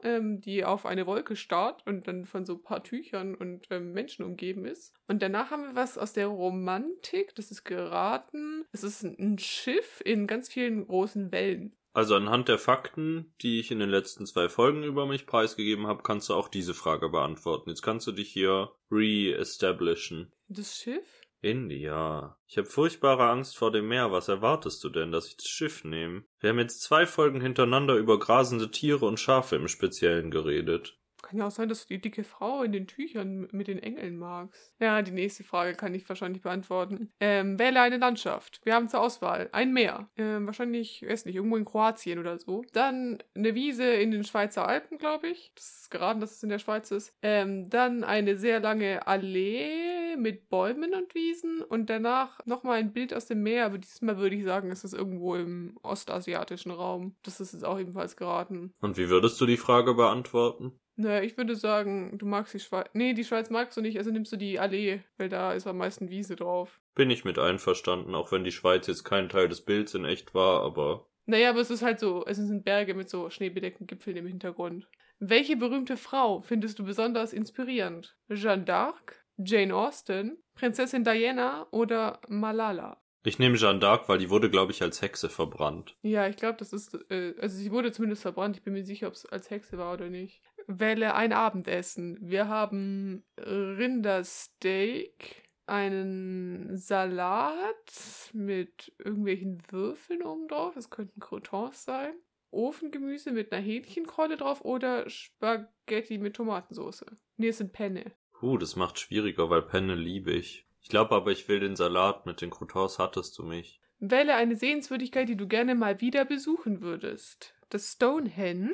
ähm, 0.03 0.41
die 0.41 0.65
auf 0.65 0.85
eine 0.85 1.05
Wolke 1.05 1.35
starrt 1.35 1.85
und 1.85 2.07
dann 2.07 2.25
von 2.25 2.45
so 2.45 2.53
ein 2.53 2.63
paar 2.63 2.83
Tüchern 2.83 3.35
und 3.35 3.67
ähm, 3.69 3.93
Menschen 3.93 4.25
umgeben 4.25 4.65
ist. 4.65 4.93
Und 5.07 5.21
danach 5.21 5.51
haben 5.51 5.63
wir 5.63 5.75
was 5.75 5.97
aus 5.97 6.13
der 6.13 6.27
Romantik, 6.27 7.35
das 7.35 7.51
ist 7.51 7.63
geraten. 7.63 8.65
Es 8.71 8.83
ist 8.83 9.03
ein 9.03 9.39
Schiff 9.39 10.01
in 10.03 10.27
ganz 10.27 10.49
vielen 10.49 10.87
großen 10.87 11.31
Wellen. 11.31 11.75
Also 11.93 12.15
anhand 12.15 12.47
der 12.47 12.59
Fakten, 12.59 13.33
die 13.41 13.59
ich 13.59 13.71
in 13.71 13.79
den 13.79 13.89
letzten 13.89 14.25
zwei 14.25 14.47
Folgen 14.47 14.83
über 14.83 15.05
mich 15.07 15.25
preisgegeben 15.25 15.87
habe, 15.87 16.03
kannst 16.03 16.29
du 16.29 16.33
auch 16.33 16.47
diese 16.47 16.73
Frage 16.73 17.09
beantworten. 17.09 17.69
Jetzt 17.69 17.81
kannst 17.81 18.05
du 18.05 18.11
dich 18.11 18.29
hier 18.31 18.71
re-establishen. 18.91 20.31
Das 20.47 20.77
Schiff? 20.77 21.18
India. 21.41 22.37
Ich 22.47 22.57
habe 22.57 22.67
furchtbare 22.67 23.29
Angst 23.29 23.57
vor 23.57 23.71
dem 23.71 23.87
Meer. 23.87 24.11
Was 24.11 24.27
erwartest 24.27 24.83
du 24.83 24.89
denn, 24.89 25.11
dass 25.11 25.27
ich 25.27 25.37
das 25.37 25.47
Schiff 25.47 25.83
nehme? 25.83 26.23
Wir 26.39 26.49
haben 26.49 26.59
jetzt 26.59 26.81
zwei 26.81 27.05
Folgen 27.05 27.39
hintereinander 27.39 27.95
über 27.95 28.19
grasende 28.19 28.71
Tiere 28.71 29.05
und 29.05 29.19
Schafe 29.19 29.55
im 29.55 29.67
Speziellen 29.67 30.31
geredet. 30.31 30.98
Kann 31.21 31.37
ja 31.37 31.47
auch 31.47 31.51
sein, 31.51 31.69
dass 31.69 31.85
du 31.85 31.93
die 31.93 32.01
dicke 32.01 32.23
Frau 32.23 32.63
in 32.63 32.71
den 32.71 32.87
Tüchern 32.87 33.47
mit 33.51 33.67
den 33.67 33.79
Engeln 33.79 34.17
magst. 34.17 34.73
Ja, 34.79 35.01
die 35.01 35.11
nächste 35.11 35.43
Frage 35.43 35.73
kann 35.73 35.93
ich 35.93 36.07
wahrscheinlich 36.07 36.41
beantworten. 36.41 37.11
Ähm, 37.19 37.59
wähle 37.59 37.81
eine 37.81 37.97
Landschaft. 37.97 38.61
Wir 38.63 38.73
haben 38.73 38.89
zur 38.89 39.01
Auswahl 39.01 39.49
ein 39.51 39.73
Meer. 39.73 40.09
Ähm, 40.17 40.45
wahrscheinlich, 40.45 41.05
weiß 41.07 41.25
nicht, 41.25 41.35
irgendwo 41.35 41.57
in 41.57 41.65
Kroatien 41.65 42.19
oder 42.19 42.37
so. 42.39 42.63
Dann 42.73 43.19
eine 43.35 43.55
Wiese 43.55 43.85
in 43.85 44.11
den 44.11 44.23
Schweizer 44.23 44.67
Alpen, 44.67 44.97
glaube 44.97 45.27
ich. 45.27 45.51
Das 45.55 45.81
ist 45.81 45.91
geraten, 45.91 46.19
dass 46.19 46.31
es 46.31 46.43
in 46.43 46.49
der 46.49 46.59
Schweiz 46.59 46.91
ist. 46.91 47.13
Ähm, 47.21 47.69
dann 47.69 48.03
eine 48.03 48.37
sehr 48.37 48.59
lange 48.59 49.05
Allee 49.07 50.15
mit 50.17 50.49
Bäumen 50.49 50.93
und 50.93 51.13
Wiesen. 51.13 51.61
Und 51.61 51.89
danach 51.89 52.45
nochmal 52.45 52.79
ein 52.79 52.93
Bild 52.93 53.13
aus 53.13 53.25
dem 53.25 53.43
Meer. 53.43 53.65
Aber 53.65 53.77
dieses 53.77 54.01
Mal 54.01 54.17
würde 54.17 54.35
ich 54.35 54.43
sagen, 54.43 54.71
es 54.71 54.83
ist 54.83 54.93
irgendwo 54.93 55.35
im 55.35 55.77
ostasiatischen 55.83 56.71
Raum. 56.71 57.15
Das 57.23 57.39
ist 57.39 57.53
jetzt 57.53 57.65
auch 57.65 57.79
ebenfalls 57.79 58.15
geraten. 58.15 58.73
Und 58.81 58.97
wie 58.97 59.09
würdest 59.09 59.39
du 59.41 59.45
die 59.45 59.57
Frage 59.57 59.93
beantworten? 59.93 60.79
Naja, 60.99 61.23
ich 61.23 61.37
würde 61.37 61.55
sagen, 61.55 62.17
du 62.17 62.25
magst 62.25 62.53
die 62.53 62.59
Schweiz. 62.59 62.89
Nee, 62.91 63.13
die 63.13 63.23
Schweiz 63.23 63.49
magst 63.49 63.77
du 63.77 63.81
nicht, 63.81 63.97
also 63.97 64.11
nimmst 64.11 64.33
du 64.33 64.35
die 64.35 64.59
Allee, 64.59 64.99
weil 65.17 65.29
da 65.29 65.53
ist 65.53 65.65
am 65.65 65.77
meisten 65.77 66.09
Wiese 66.09 66.35
drauf. 66.35 66.81
Bin 66.93 67.09
ich 67.09 67.23
mit 67.23 67.39
einverstanden, 67.39 68.13
auch 68.15 68.33
wenn 68.33 68.43
die 68.43 68.51
Schweiz 68.51 68.85
jetzt 68.87 69.05
kein 69.05 69.29
Teil 69.29 69.47
des 69.47 69.61
Bilds 69.61 69.93
in 69.95 70.03
echt 70.03 70.33
war, 70.33 70.61
aber 70.61 71.07
Naja, 71.25 71.51
aber 71.51 71.61
es 71.61 71.71
ist 71.71 71.83
halt 71.83 72.01
so, 72.01 72.25
es 72.25 72.35
sind 72.35 72.65
Berge 72.65 72.95
mit 72.95 73.09
so 73.09 73.29
schneebedeckten 73.29 73.87
Gipfeln 73.87 74.17
im 74.17 74.27
Hintergrund. 74.27 74.89
Welche 75.19 75.55
berühmte 75.55 75.95
Frau 75.95 76.41
findest 76.41 76.79
du 76.79 76.83
besonders 76.83 77.31
inspirierend? 77.31 78.17
Jeanne 78.29 78.65
d'Arc, 78.65 79.23
Jane 79.37 79.73
Austen, 79.73 80.37
Prinzessin 80.55 81.05
Diana 81.05 81.67
oder 81.71 82.19
Malala? 82.27 83.01
ich 83.23 83.37
nehme 83.39 83.57
Jeanne 83.57 83.79
d'Arc, 83.79 84.07
weil 84.07 84.17
die 84.17 84.29
wurde, 84.29 84.49
glaube 84.49 84.71
ich, 84.71 84.81
als 84.81 85.01
Hexe 85.01 85.29
verbrannt. 85.29 85.95
Ja, 86.01 86.27
ich 86.27 86.35
glaube, 86.37 86.57
das 86.57 86.73
ist, 86.73 86.97
äh, 87.11 87.35
also 87.39 87.55
sie 87.57 87.71
wurde 87.71 87.91
zumindest 87.91 88.21
verbrannt. 88.21 88.57
Ich 88.57 88.63
bin 88.63 88.73
mir 88.73 88.83
sicher, 88.83 89.07
ob 89.07 89.13
es 89.13 89.25
als 89.25 89.49
Hexe 89.49 89.77
war 89.77 89.93
oder 89.93 90.09
nicht. 90.09 90.41
Wähle 90.71 91.15
ein 91.15 91.33
Abendessen. 91.33 92.19
Wir 92.21 92.47
haben 92.47 93.23
Rindersteak, 93.39 95.43
einen 95.65 96.77
Salat 96.77 98.29
mit 98.33 98.93
irgendwelchen 98.99 99.63
Würfeln 99.71 100.21
oben 100.21 100.47
drauf. 100.47 100.75
Es 100.75 100.91
könnten 100.91 101.19
Croutons 101.19 101.83
sein. 101.83 102.13
Ofengemüse 102.51 103.31
mit 103.31 103.51
einer 103.51 103.63
Hähnchenkrolle 103.63 104.37
drauf 104.37 104.63
oder 104.63 105.09
Spaghetti 105.09 106.19
mit 106.19 106.35
Tomatensauce. 106.35 107.05
Nee, 107.37 107.49
es 107.49 107.57
sind 107.57 107.73
Penne. 107.73 108.11
Puh, 108.33 108.57
das 108.57 108.75
macht 108.75 108.99
schwieriger, 108.99 109.49
weil 109.49 109.63
Penne 109.63 109.95
liebe 109.95 110.31
ich. 110.31 110.67
Ich 110.81 110.89
glaube 110.89 111.15
aber, 111.15 111.31
ich 111.31 111.47
will 111.47 111.59
den 111.59 111.75
Salat 111.75 112.25
mit 112.25 112.41
den 112.41 112.51
Croutons 112.51 112.99
hattest 112.99 113.37
du 113.37 113.43
mich. 113.43 113.81
Wähle 113.99 114.35
eine 114.35 114.55
Sehenswürdigkeit, 114.55 115.27
die 115.27 115.35
du 115.35 115.47
gerne 115.47 115.75
mal 115.75 115.99
wieder 115.99 116.25
besuchen 116.25 116.81
würdest. 116.81 117.53
Das 117.69 117.93
Stonehenge, 117.93 118.71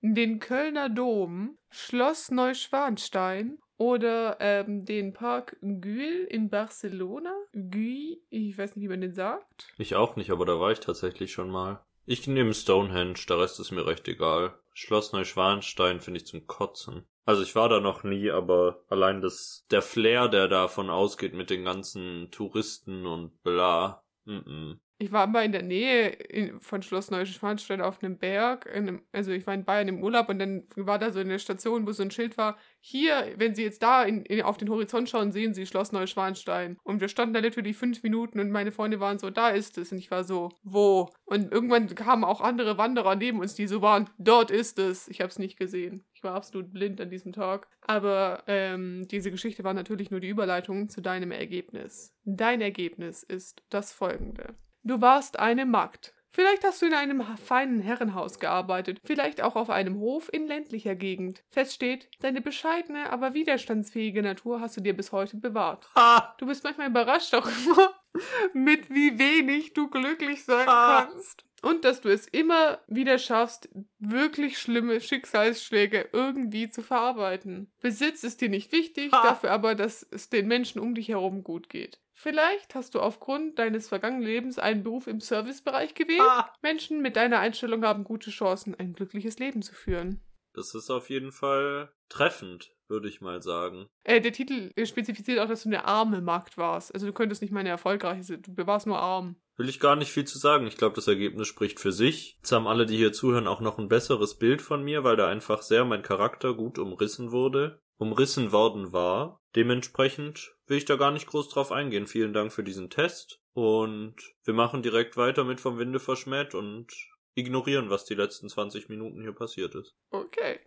den 0.00 0.38
Kölner 0.40 0.88
Dom, 0.88 1.58
Schloss 1.70 2.30
Neuschwanstein 2.30 3.58
oder 3.76 4.36
ähm, 4.40 4.84
den 4.84 5.12
Park 5.12 5.56
Güell 5.60 6.24
in 6.24 6.50
Barcelona. 6.50 7.32
Güell, 7.52 8.18
ich 8.30 8.58
weiß 8.58 8.76
nicht, 8.76 8.84
wie 8.84 8.88
man 8.88 9.00
den 9.00 9.14
sagt. 9.14 9.68
Ich 9.78 9.94
auch 9.94 10.16
nicht, 10.16 10.30
aber 10.30 10.46
da 10.46 10.58
war 10.58 10.72
ich 10.72 10.80
tatsächlich 10.80 11.32
schon 11.32 11.50
mal. 11.50 11.84
Ich 12.06 12.26
nehme 12.26 12.54
Stonehenge, 12.54 13.18
der 13.28 13.38
Rest 13.38 13.60
ist 13.60 13.70
mir 13.70 13.86
recht 13.86 14.08
egal. 14.08 14.58
Schloss 14.72 15.12
Neuschwanstein 15.12 16.00
finde 16.00 16.18
ich 16.18 16.26
zum 16.26 16.46
Kotzen. 16.46 17.04
Also 17.26 17.42
ich 17.42 17.54
war 17.54 17.68
da 17.68 17.80
noch 17.80 18.04
nie, 18.04 18.30
aber 18.30 18.82
allein 18.88 19.20
das, 19.20 19.66
der 19.70 19.82
Flair, 19.82 20.28
der 20.28 20.48
davon 20.48 20.88
ausgeht 20.88 21.34
mit 21.34 21.50
den 21.50 21.64
ganzen 21.64 22.30
Touristen 22.30 23.04
und 23.06 23.42
bla, 23.42 24.02
Mhm. 24.28 24.78
Ich 25.00 25.12
war 25.12 25.28
mal 25.28 25.44
in 25.44 25.52
der 25.52 25.62
Nähe 25.62 26.08
in, 26.08 26.60
von 26.60 26.82
Schloss 26.82 27.12
Neuschwanstein 27.12 27.80
auf 27.80 28.02
einem 28.02 28.18
Berg. 28.18 28.66
In 28.66 28.88
einem, 28.88 29.02
also 29.12 29.30
ich 29.30 29.46
war 29.46 29.54
in 29.54 29.64
Bayern 29.64 29.86
im 29.86 30.02
Urlaub 30.02 30.28
und 30.28 30.40
dann 30.40 30.64
war 30.74 30.98
da 30.98 31.12
so 31.12 31.20
eine 31.20 31.38
Station, 31.38 31.86
wo 31.86 31.92
so 31.92 32.02
ein 32.02 32.10
Schild 32.10 32.36
war, 32.36 32.58
hier, 32.80 33.34
wenn 33.36 33.54
Sie 33.54 33.62
jetzt 33.62 33.82
da 33.82 34.02
in, 34.02 34.24
in, 34.24 34.42
auf 34.42 34.56
den 34.56 34.68
Horizont 34.68 35.08
schauen, 35.08 35.30
sehen 35.30 35.54
Sie 35.54 35.66
Schloss 35.66 35.92
Neuschwanstein. 35.92 36.78
Und 36.82 37.00
wir 37.00 37.08
standen 37.08 37.34
da 37.34 37.40
natürlich 37.40 37.76
fünf 37.76 38.02
Minuten 38.02 38.40
und 38.40 38.50
meine 38.50 38.72
Freunde 38.72 38.98
waren 38.98 39.20
so, 39.20 39.30
da 39.30 39.50
ist 39.50 39.78
es. 39.78 39.92
Und 39.92 39.98
ich 39.98 40.10
war 40.10 40.24
so, 40.24 40.50
wo? 40.64 41.08
Und 41.24 41.52
irgendwann 41.52 41.94
kamen 41.94 42.24
auch 42.24 42.40
andere 42.40 42.76
Wanderer 42.76 43.14
neben 43.14 43.38
uns, 43.38 43.54
die 43.54 43.68
so 43.68 43.80
waren, 43.82 44.10
dort 44.18 44.50
ist 44.50 44.80
es. 44.80 45.06
Ich 45.06 45.20
habe 45.20 45.30
es 45.30 45.38
nicht 45.38 45.58
gesehen. 45.58 46.04
Ich 46.12 46.24
war 46.24 46.34
absolut 46.34 46.72
blind 46.72 47.00
an 47.00 47.10
diesem 47.10 47.32
Tag. 47.32 47.68
Aber 47.82 48.42
ähm, 48.48 49.06
diese 49.08 49.30
Geschichte 49.30 49.62
war 49.62 49.74
natürlich 49.74 50.10
nur 50.10 50.18
die 50.18 50.28
Überleitung 50.28 50.88
zu 50.88 51.00
deinem 51.00 51.30
Ergebnis. 51.30 52.16
Dein 52.24 52.60
Ergebnis 52.60 53.22
ist 53.22 53.62
das 53.70 53.92
folgende. 53.92 54.56
Du 54.82 55.00
warst 55.00 55.38
eine 55.38 55.66
Magd. 55.66 56.14
Vielleicht 56.30 56.62
hast 56.62 56.82
du 56.82 56.86
in 56.86 56.94
einem 56.94 57.22
feinen 57.36 57.80
Herrenhaus 57.80 58.38
gearbeitet, 58.38 59.00
vielleicht 59.02 59.40
auch 59.42 59.56
auf 59.56 59.70
einem 59.70 59.98
Hof 59.98 60.30
in 60.32 60.46
ländlicher 60.46 60.94
Gegend. 60.94 61.42
Fest 61.48 61.72
steht, 61.74 62.08
deine 62.20 62.40
bescheidene, 62.42 63.10
aber 63.10 63.34
widerstandsfähige 63.34 64.22
Natur 64.22 64.60
hast 64.60 64.76
du 64.76 64.80
dir 64.82 64.94
bis 64.96 65.10
heute 65.10 65.38
bewahrt. 65.38 65.88
Ha! 65.96 66.34
Du 66.38 66.46
bist 66.46 66.62
manchmal 66.64 66.90
überrascht 66.90 67.32
darüber, 67.32 67.94
mit 68.52 68.88
wie 68.90 69.18
wenig 69.18 69.72
du 69.72 69.88
glücklich 69.88 70.44
sein 70.44 70.68
Ah. 70.68 71.08
kannst. 71.10 71.44
Und 71.62 71.84
dass 71.84 72.02
du 72.02 72.08
es 72.08 72.28
immer 72.28 72.78
wieder 72.86 73.18
schaffst, 73.18 73.68
wirklich 73.98 74.58
schlimme 74.58 75.00
Schicksalsschläge 75.00 76.10
irgendwie 76.12 76.70
zu 76.70 76.82
verarbeiten. 76.82 77.72
Besitz 77.80 78.22
ist 78.22 78.40
dir 78.42 78.48
nicht 78.48 78.70
wichtig, 78.70 79.10
Ha. 79.12 79.22
dafür 79.22 79.50
aber, 79.50 79.74
dass 79.74 80.06
es 80.12 80.28
den 80.28 80.46
Menschen 80.46 80.78
um 80.80 80.94
dich 80.94 81.08
herum 81.08 81.42
gut 81.42 81.68
geht. 81.68 81.98
Vielleicht 82.20 82.74
hast 82.74 82.96
du 82.96 83.00
aufgrund 83.00 83.60
deines 83.60 83.86
vergangenen 83.86 84.24
Lebens 84.24 84.58
einen 84.58 84.82
Beruf 84.82 85.06
im 85.06 85.20
Servicebereich 85.20 85.94
gewählt. 85.94 86.20
Ah! 86.20 86.52
Menschen 86.62 87.00
mit 87.00 87.14
deiner 87.14 87.38
Einstellung 87.38 87.84
haben 87.84 88.02
gute 88.02 88.30
Chancen, 88.30 88.74
ein 88.74 88.92
glückliches 88.92 89.38
Leben 89.38 89.62
zu 89.62 89.72
führen. 89.72 90.20
Das 90.52 90.74
ist 90.74 90.90
auf 90.90 91.10
jeden 91.10 91.30
Fall 91.30 91.92
treffend, 92.08 92.74
würde 92.88 93.08
ich 93.08 93.20
mal 93.20 93.40
sagen. 93.40 93.86
Äh, 94.02 94.20
der 94.20 94.32
Titel 94.32 94.72
spezifiziert 94.84 95.38
auch, 95.38 95.46
dass 95.46 95.62
du 95.62 95.68
eine 95.68 95.84
arme 95.84 96.20
Magd 96.20 96.58
warst. 96.58 96.92
Also 96.92 97.06
du 97.06 97.12
könntest 97.12 97.40
nicht 97.40 97.52
mal 97.52 97.60
eine 97.60 97.68
erfolgreiche 97.68 98.24
sein. 98.24 98.42
Du 98.42 98.66
warst 98.66 98.88
nur 98.88 98.98
arm. 98.98 99.36
Will 99.56 99.68
ich 99.68 99.78
gar 99.78 99.94
nicht 99.94 100.10
viel 100.10 100.24
zu 100.24 100.38
sagen. 100.38 100.66
Ich 100.66 100.76
glaube, 100.76 100.96
das 100.96 101.06
Ergebnis 101.06 101.46
spricht 101.46 101.78
für 101.78 101.92
sich. 101.92 102.34
Jetzt 102.38 102.50
haben 102.50 102.66
alle, 102.66 102.86
die 102.86 102.96
hier 102.96 103.12
zuhören, 103.12 103.46
auch 103.46 103.60
noch 103.60 103.78
ein 103.78 103.88
besseres 103.88 104.36
Bild 104.38 104.60
von 104.60 104.82
mir, 104.82 105.04
weil 105.04 105.14
da 105.14 105.28
einfach 105.28 105.62
sehr 105.62 105.84
mein 105.84 106.02
Charakter 106.02 106.54
gut 106.54 106.80
umrissen 106.80 107.30
wurde, 107.30 107.80
umrissen 107.98 108.52
worden 108.52 108.92
war. 108.92 109.40
Dementsprechend 109.54 110.54
will 110.66 110.78
ich 110.78 110.84
da 110.84 110.96
gar 110.96 111.10
nicht 111.10 111.26
groß 111.26 111.48
drauf 111.50 111.72
eingehen. 111.72 112.06
Vielen 112.06 112.32
Dank 112.32 112.52
für 112.52 112.62
diesen 112.62 112.90
Test. 112.90 113.40
Und 113.52 114.14
wir 114.44 114.54
machen 114.54 114.82
direkt 114.82 115.16
weiter 115.16 115.44
mit 115.44 115.60
vom 115.60 115.78
Winde 115.78 115.98
verschmäht 115.98 116.54
und 116.54 116.92
ignorieren, 117.34 117.90
was 117.90 118.04
die 118.04 118.14
letzten 118.14 118.48
20 118.48 118.88
Minuten 118.88 119.20
hier 119.20 119.32
passiert 119.32 119.74
ist. 119.74 119.94
Okay. 120.10 120.60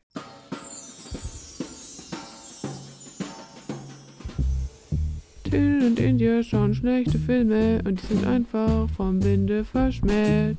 Till 5.43 5.83
und 5.85 5.99
India 5.99 6.43
schauen 6.43 6.73
schlechte 6.73 7.17
Filme 7.17 7.81
und 7.85 8.01
die 8.01 8.05
sind 8.05 8.25
einfach 8.25 8.89
vom 8.91 9.23
Winde 9.23 9.65
verschmäht. 9.65 10.57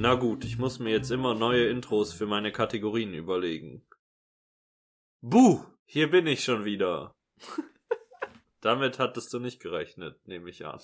Na 0.00 0.14
gut, 0.14 0.44
ich 0.44 0.58
muss 0.58 0.78
mir 0.78 0.90
jetzt 0.90 1.10
immer 1.10 1.34
neue 1.34 1.66
Intros 1.66 2.12
für 2.12 2.26
meine 2.26 2.52
Kategorien 2.52 3.14
überlegen. 3.14 3.84
Buh, 5.22 5.64
hier 5.86 6.08
bin 6.08 6.28
ich 6.28 6.44
schon 6.44 6.64
wieder. 6.64 7.16
Damit 8.60 9.00
hattest 9.00 9.32
du 9.32 9.40
nicht 9.40 9.58
gerechnet, 9.60 10.24
nehme 10.24 10.50
ich 10.50 10.64
an. 10.64 10.80